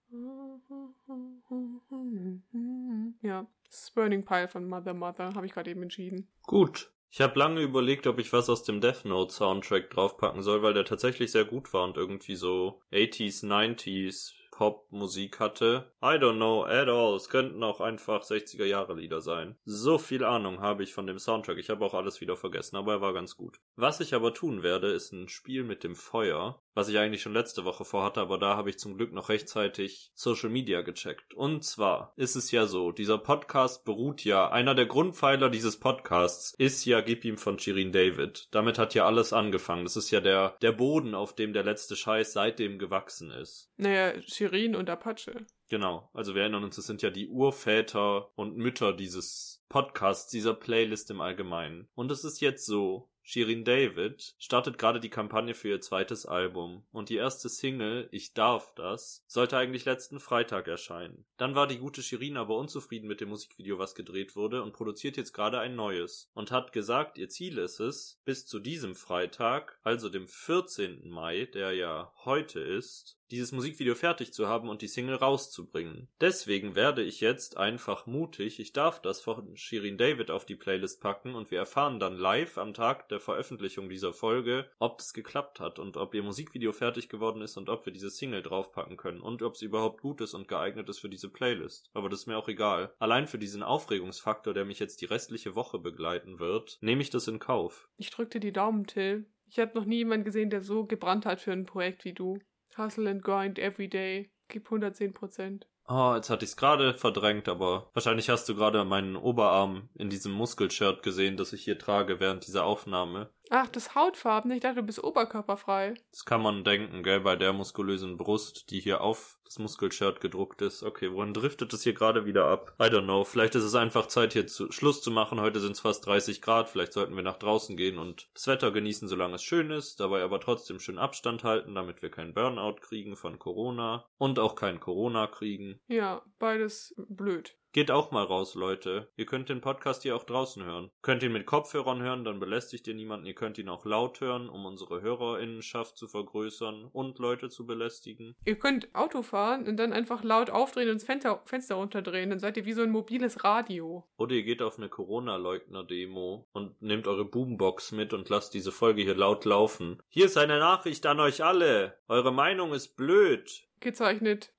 Ja, 3.21 3.45
das 3.65 3.81
ist 3.81 3.93
Burning 3.93 4.23
Pile 4.23 4.47
von 4.47 4.69
Mother 4.69 4.93
Mother, 4.93 5.33
habe 5.35 5.47
ich 5.47 5.51
gerade 5.51 5.69
eben 5.69 5.83
entschieden. 5.83 6.29
Gut. 6.43 6.93
Ich 7.09 7.19
habe 7.19 7.37
lange 7.39 7.61
überlegt, 7.61 8.07
ob 8.07 8.19
ich 8.19 8.31
was 8.31 8.49
aus 8.49 8.63
dem 8.63 8.79
Death 8.79 9.03
Note 9.03 9.33
Soundtrack 9.33 9.89
draufpacken 9.89 10.43
soll, 10.43 10.61
weil 10.61 10.73
der 10.73 10.85
tatsächlich 10.85 11.31
sehr 11.31 11.45
gut 11.45 11.73
war 11.73 11.83
und 11.83 11.97
irgendwie 11.97 12.35
so 12.35 12.81
80s, 12.91 13.45
90s 13.45 14.31
Popmusik 14.57 15.39
hatte. 15.39 15.91
I 16.01 16.17
don't 16.17 16.37
know 16.37 16.65
at 16.65 16.89
all. 16.89 17.15
Es 17.15 17.29
könnten 17.29 17.63
auch 17.63 17.79
einfach 17.79 18.23
60er 18.23 18.65
Jahre 18.65 18.95
Lieder 18.95 19.21
sein. 19.21 19.55
So 19.65 19.99
viel 19.99 20.23
Ahnung 20.23 20.61
habe 20.61 20.81
ich 20.81 20.95
von 20.95 21.05
dem 21.05 21.19
Soundtrack. 21.19 21.59
Ich 21.59 21.69
habe 21.69 21.85
auch 21.85 21.93
alles 21.93 22.21
wieder 22.21 22.35
vergessen, 22.35 22.75
aber 22.75 22.93
er 22.93 23.01
war 23.01 23.13
ganz 23.13 23.37
gut. 23.37 23.59
Was 23.75 23.99
ich 23.99 24.15
aber 24.15 24.33
tun 24.33 24.63
werde, 24.63 24.87
ist 24.87 25.11
ein 25.13 25.29
Spiel 25.29 25.63
mit 25.63 25.83
dem 25.83 25.95
Feuer, 25.95 26.59
was 26.77 26.89
ich 26.89 26.99
eigentlich 26.99 27.23
schon 27.23 27.33
letzte 27.33 27.65
Woche 27.65 27.83
vorhatte, 27.83 28.21
aber 28.21 28.37
da 28.37 28.55
habe 28.55 28.69
ich 28.69 28.77
zum 28.77 28.95
Glück 28.95 29.11
noch 29.11 29.29
rechtzeitig 29.29 30.11
Social 30.13 30.49
Media 30.49 30.81
gecheckt. 30.81 31.33
Und 31.33 31.63
zwar 31.63 32.13
ist 32.15 32.35
es 32.35 32.51
ja 32.51 32.67
so, 32.67 32.91
dieser 32.91 33.17
Podcast 33.17 33.83
beruht 33.83 34.23
ja, 34.23 34.49
einer 34.51 34.75
der 34.75 34.85
Grundpfeiler 34.85 35.49
dieses 35.49 35.79
Podcasts 35.79 36.53
ist 36.57 36.85
ja 36.85 37.01
Gib 37.01 37.25
ihm 37.25 37.37
von 37.37 37.57
Shirin 37.57 37.91
David. 37.91 38.47
Damit 38.51 38.77
hat 38.77 38.93
ja 38.93 39.07
alles 39.07 39.33
angefangen. 39.33 39.85
Das 39.85 39.97
ist 39.97 40.11
ja 40.11 40.21
der, 40.21 40.55
der 40.61 40.71
Boden, 40.71 41.15
auf 41.15 41.33
dem 41.33 41.51
der 41.51 41.63
letzte 41.63 41.95
Scheiß 41.95 42.33
seitdem 42.33 42.77
gewachsen 42.77 43.31
ist. 43.31 43.71
Naja, 43.77 44.13
Shirin 44.21 44.75
und 44.75 44.89
Apache. 44.89 45.47
Genau, 45.69 46.09
also 46.13 46.33
wir 46.33 46.43
erinnern 46.43 46.63
uns, 46.63 46.77
das 46.77 46.85
sind 46.85 47.01
ja 47.01 47.09
die 47.09 47.27
Urväter 47.27 48.29
und 48.37 48.55
Mütter 48.55 48.93
dieses 48.93 49.63
Podcasts, 49.67 50.31
dieser 50.31 50.53
Playlist 50.53 51.11
im 51.11 51.21
Allgemeinen. 51.21 51.89
Und 51.95 52.11
es 52.11 52.23
ist 52.23 52.39
jetzt 52.39 52.65
so, 52.65 53.09
Shirin 53.29 53.65
David 53.65 54.35
startet 54.37 54.77
gerade 54.77 55.01
die 55.01 55.09
Kampagne 55.09 55.53
für 55.53 55.67
ihr 55.67 55.81
zweites 55.81 56.25
Album 56.25 56.85
und 56.93 57.09
die 57.09 57.17
erste 57.17 57.49
Single 57.49 58.07
Ich 58.09 58.33
darf 58.33 58.73
das 58.75 59.25
sollte 59.27 59.57
eigentlich 59.57 59.83
letzten 59.83 60.21
Freitag 60.21 60.69
erscheinen. 60.69 61.25
Dann 61.35 61.53
war 61.53 61.67
die 61.67 61.77
gute 61.77 62.01
Shirin 62.01 62.37
aber 62.37 62.55
unzufrieden 62.55 63.09
mit 63.09 63.19
dem 63.19 63.27
Musikvideo, 63.27 63.79
was 63.79 63.95
gedreht 63.95 64.37
wurde 64.37 64.63
und 64.63 64.71
produziert 64.71 65.17
jetzt 65.17 65.33
gerade 65.33 65.59
ein 65.59 65.75
neues 65.75 66.31
und 66.35 66.51
hat 66.51 66.71
gesagt, 66.71 67.17
ihr 67.17 67.27
Ziel 67.27 67.57
ist 67.57 67.81
es, 67.81 68.21
bis 68.23 68.45
zu 68.45 68.59
diesem 68.59 68.95
Freitag, 68.95 69.77
also 69.83 70.07
dem 70.07 70.29
14. 70.29 71.09
Mai, 71.09 71.49
der 71.53 71.73
ja 71.73 72.13
heute 72.23 72.61
ist, 72.61 73.17
dieses 73.31 73.51
Musikvideo 73.51 73.95
fertig 73.95 74.33
zu 74.33 74.47
haben 74.47 74.69
und 74.69 74.81
die 74.81 74.87
Single 74.87 75.15
rauszubringen. 75.15 76.07
Deswegen 76.21 76.75
werde 76.75 77.03
ich 77.03 77.19
jetzt 77.19 77.57
einfach 77.57 78.05
mutig, 78.05 78.59
ich 78.59 78.73
darf 78.73 79.01
das 79.01 79.21
von 79.21 79.55
Shirin 79.57 79.97
David 79.97 80.31
auf 80.31 80.45
die 80.45 80.55
Playlist 80.55 81.01
packen 81.01 81.35
und 81.35 81.51
wir 81.51 81.59
erfahren 81.59 81.99
dann 81.99 82.17
live 82.17 82.57
am 82.57 82.73
Tag 82.73 83.09
der 83.09 83.16
Veröffentlichung 83.19 83.89
dieser 83.89 84.13
Folge, 84.13 84.69
ob 84.79 84.97
das 84.97 85.13
geklappt 85.13 85.59
hat 85.59 85.79
und 85.79 85.97
ob 85.97 86.13
ihr 86.13 86.23
Musikvideo 86.23 86.71
fertig 86.71 87.09
geworden 87.09 87.41
ist 87.41 87.57
und 87.57 87.69
ob 87.69 87.85
wir 87.85 87.93
diese 87.93 88.09
Single 88.09 88.41
draufpacken 88.41 88.97
können 88.97 89.21
und 89.21 89.41
ob 89.41 89.57
sie 89.57 89.65
überhaupt 89.65 90.01
gut 90.01 90.21
ist 90.21 90.33
und 90.33 90.47
geeignet 90.47 90.89
ist 90.89 90.99
für 90.99 91.09
diese 91.09 91.29
Playlist. 91.29 91.89
Aber 91.93 92.09
das 92.09 92.21
ist 92.21 92.27
mir 92.27 92.37
auch 92.37 92.47
egal. 92.47 92.93
Allein 92.99 93.27
für 93.27 93.39
diesen 93.39 93.63
Aufregungsfaktor, 93.63 94.53
der 94.53 94.65
mich 94.65 94.79
jetzt 94.79 95.01
die 95.01 95.05
restliche 95.05 95.55
Woche 95.55 95.79
begleiten 95.79 96.39
wird, 96.39 96.77
nehme 96.81 97.01
ich 97.01 97.09
das 97.09 97.27
in 97.27 97.39
Kauf. 97.39 97.89
Ich 97.97 98.09
drück 98.09 98.31
dir 98.31 98.39
die 98.39 98.51
Daumen, 98.51 98.85
Till. 98.87 99.25
Ich 99.49 99.59
habe 99.59 99.77
noch 99.77 99.85
nie 99.85 99.97
jemanden 99.97 100.25
gesehen, 100.25 100.49
der 100.49 100.61
so 100.61 100.85
gebrannt 100.85 101.25
hat 101.25 101.39
für 101.39 101.53
ein 101.53 101.65
Projekt 101.65 102.03
wie 102.05 102.13
du. 102.13 102.39
Hustle 102.77 103.09
and 103.09 103.23
grind 103.23 103.59
every 103.59 103.87
day. 103.87 104.29
Gib 104.49 104.65
110 104.65 105.13
Prozent. 105.13 105.67
Oh, 105.89 106.13
jetzt 106.15 106.29
hatte 106.29 106.43
ich 106.45 106.51
es 106.51 106.57
gerade 106.57 106.93
verdrängt, 106.93 107.47
aber 107.49 107.89
wahrscheinlich 107.93 108.29
hast 108.29 108.47
du 108.49 108.55
gerade 108.55 108.83
meinen 108.85 109.15
Oberarm 109.17 109.89
in 109.95 110.09
diesem 110.09 110.31
Muskelshirt 110.33 111.01
gesehen, 111.03 111.35
das 111.37 111.51
ich 111.53 111.63
hier 111.65 111.77
trage 111.79 112.19
während 112.21 112.45
dieser 112.47 112.63
Aufnahme. 112.65 113.29
Ach, 113.49 113.67
das 113.69 113.95
Hautfarben. 113.95 114.51
Ich 114.51 114.61
dachte, 114.61 114.77
du 114.77 114.83
bist 114.83 115.03
oberkörperfrei. 115.03 115.95
Das 116.11 116.25
kann 116.25 116.41
man 116.41 116.63
denken, 116.63 117.03
gell, 117.03 117.21
bei 117.21 117.35
der 117.35 117.53
muskulösen 117.53 118.17
Brust, 118.17 118.69
die 118.71 118.79
hier 118.79 119.01
auf 119.01 119.37
das 119.45 119.59
Muskelshirt 119.59 120.19
gedruckt 120.19 120.61
ist. 120.61 120.83
Okay, 120.83 121.11
wohin 121.13 121.33
driftet 121.33 121.73
es 121.73 121.83
hier 121.83 121.93
gerade 121.93 122.25
wieder 122.25 122.45
ab? 122.45 122.75
I 122.79 122.85
don't 122.85 123.03
know. 123.03 123.23
Vielleicht 123.23 123.55
ist 123.55 123.63
es 123.63 123.75
einfach 123.75 124.07
Zeit, 124.07 124.33
hier 124.33 124.47
zu, 124.47 124.71
Schluss 124.71 125.01
zu 125.01 125.11
machen. 125.11 125.39
Heute 125.39 125.59
sind 125.59 125.71
es 125.71 125.79
fast 125.79 126.05
30 126.05 126.41
Grad. 126.41 126.69
Vielleicht 126.69 126.93
sollten 126.93 127.15
wir 127.15 127.23
nach 127.23 127.37
draußen 127.37 127.77
gehen 127.77 127.97
und 127.97 128.29
das 128.33 128.47
Wetter 128.47 128.71
genießen, 128.71 129.07
solange 129.07 129.35
es 129.35 129.43
schön 129.43 129.71
ist. 129.71 129.99
Dabei 129.99 130.21
aber 130.23 130.39
trotzdem 130.39 130.79
schön 130.79 130.97
Abstand 130.97 131.43
halten, 131.43 131.75
damit 131.75 132.01
wir 132.01 132.11
keinen 132.11 132.33
Burnout 132.33 132.81
kriegen 132.81 133.15
von 133.15 133.39
Corona. 133.39 134.05
Und 134.17 134.39
auch 134.39 134.55
kein 134.55 134.79
Corona 134.79 135.27
kriegen. 135.27 135.79
Ja, 135.87 136.21
beides 136.39 136.93
blöd. 136.97 137.55
Geht 137.77 137.91
auch 137.91 138.09
mal 138.09 138.23
raus, 138.23 138.55
Leute. 138.55 139.07
Ihr 139.17 139.27
könnt 139.27 139.49
den 139.49 139.61
Podcast 139.61 140.01
hier 140.01 140.15
auch 140.15 140.23
draußen 140.23 140.65
hören. 140.65 140.89
Könnt 141.03 141.21
ihn 141.21 141.31
mit 141.31 141.45
Kopfhörern 141.45 142.01
hören, 142.01 142.25
dann 142.25 142.39
belästigt 142.39 142.87
ihr 142.87 142.95
niemanden. 142.95 143.27
Ihr 143.27 143.35
könnt 143.35 143.59
ihn 143.59 143.69
auch 143.69 143.85
laut 143.85 144.19
hören, 144.19 144.49
um 144.49 144.65
unsere 144.65 145.03
Hörerinnenschaft 145.03 145.95
zu 145.95 146.07
vergrößern 146.07 146.89
und 146.91 147.19
Leute 147.19 147.49
zu 147.49 147.67
belästigen. 147.67 148.33
Ihr 148.45 148.57
könnt 148.57 148.89
Auto 148.95 149.21
fahren 149.21 149.67
und 149.67 149.77
dann 149.77 149.93
einfach 149.93 150.23
laut 150.23 150.49
aufdrehen 150.49 150.89
und 150.89 150.95
das 150.95 151.03
Fenster, 151.03 151.43
Fenster 151.45 151.75
runterdrehen. 151.75 152.31
Dann 152.31 152.39
seid 152.39 152.57
ihr 152.57 152.65
wie 152.65 152.73
so 152.73 152.81
ein 152.81 152.89
mobiles 152.89 153.43
Radio. 153.43 154.09
Oder 154.17 154.33
ihr 154.33 154.43
geht 154.43 154.63
auf 154.63 154.79
eine 154.79 154.89
Corona-Leugner-Demo 154.89 156.47
und 156.53 156.81
nehmt 156.81 157.05
eure 157.05 157.25
Boombox 157.25 157.91
mit 157.91 158.11
und 158.11 158.27
lasst 158.29 158.55
diese 158.55 158.71
Folge 158.71 159.03
hier 159.03 159.13
laut 159.13 159.45
laufen. 159.45 160.01
Hier 160.09 160.25
ist 160.25 160.37
eine 160.39 160.57
Nachricht 160.57 161.05
an 161.05 161.19
euch 161.19 161.43
alle. 161.43 161.99
Eure 162.07 162.33
Meinung 162.33 162.73
ist 162.73 162.97
blöd. 162.97 163.67
Gezeichnet 163.79 164.51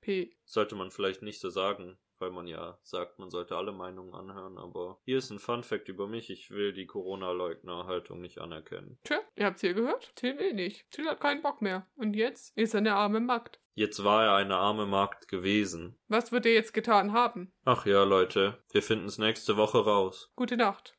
D-T-U-D-I-S-P. 0.00 0.36
Sollte 0.44 0.74
man 0.74 0.90
vielleicht 0.90 1.22
nicht 1.22 1.40
so 1.40 1.50
sagen, 1.50 1.98
weil 2.18 2.30
man 2.30 2.46
ja 2.46 2.78
sagt, 2.82 3.18
man 3.18 3.30
sollte 3.30 3.56
alle 3.56 3.72
Meinungen 3.72 4.14
anhören, 4.14 4.58
aber 4.58 5.00
hier 5.04 5.18
ist 5.18 5.30
ein 5.30 5.38
Fun 5.38 5.62
Fact 5.62 5.88
über 5.88 6.06
mich. 6.06 6.30
Ich 6.30 6.50
will 6.50 6.72
die 6.72 6.86
Corona-Leugner-Haltung 6.86 8.20
nicht 8.20 8.40
anerkennen. 8.40 8.98
Tja, 9.04 9.20
ihr 9.36 9.46
habt's 9.46 9.62
hier 9.62 9.74
gehört. 9.74 10.14
Till 10.16 10.38
will 10.38 10.54
nicht. 10.54 10.90
Till 10.90 11.08
hat 11.08 11.20
keinen 11.20 11.42
Bock 11.42 11.62
mehr. 11.62 11.86
Und 11.96 12.14
jetzt 12.14 12.56
ist 12.56 12.74
er 12.74 12.78
eine 12.78 12.94
arme 12.94 13.20
Magd. 13.20 13.60
Jetzt 13.74 14.02
war 14.04 14.24
er 14.24 14.34
eine 14.34 14.56
arme 14.56 14.84
Magd 14.84 15.28
gewesen. 15.28 15.98
Was 16.08 16.32
wird 16.32 16.44
er 16.44 16.52
jetzt 16.52 16.74
getan 16.74 17.12
haben? 17.12 17.52
Ach 17.64 17.86
ja, 17.86 18.02
Leute, 18.04 18.62
wir 18.72 18.82
finden's 18.82 19.16
nächste 19.16 19.56
Woche 19.56 19.78
raus. 19.78 20.30
Gute 20.36 20.56
Nacht. 20.56 20.98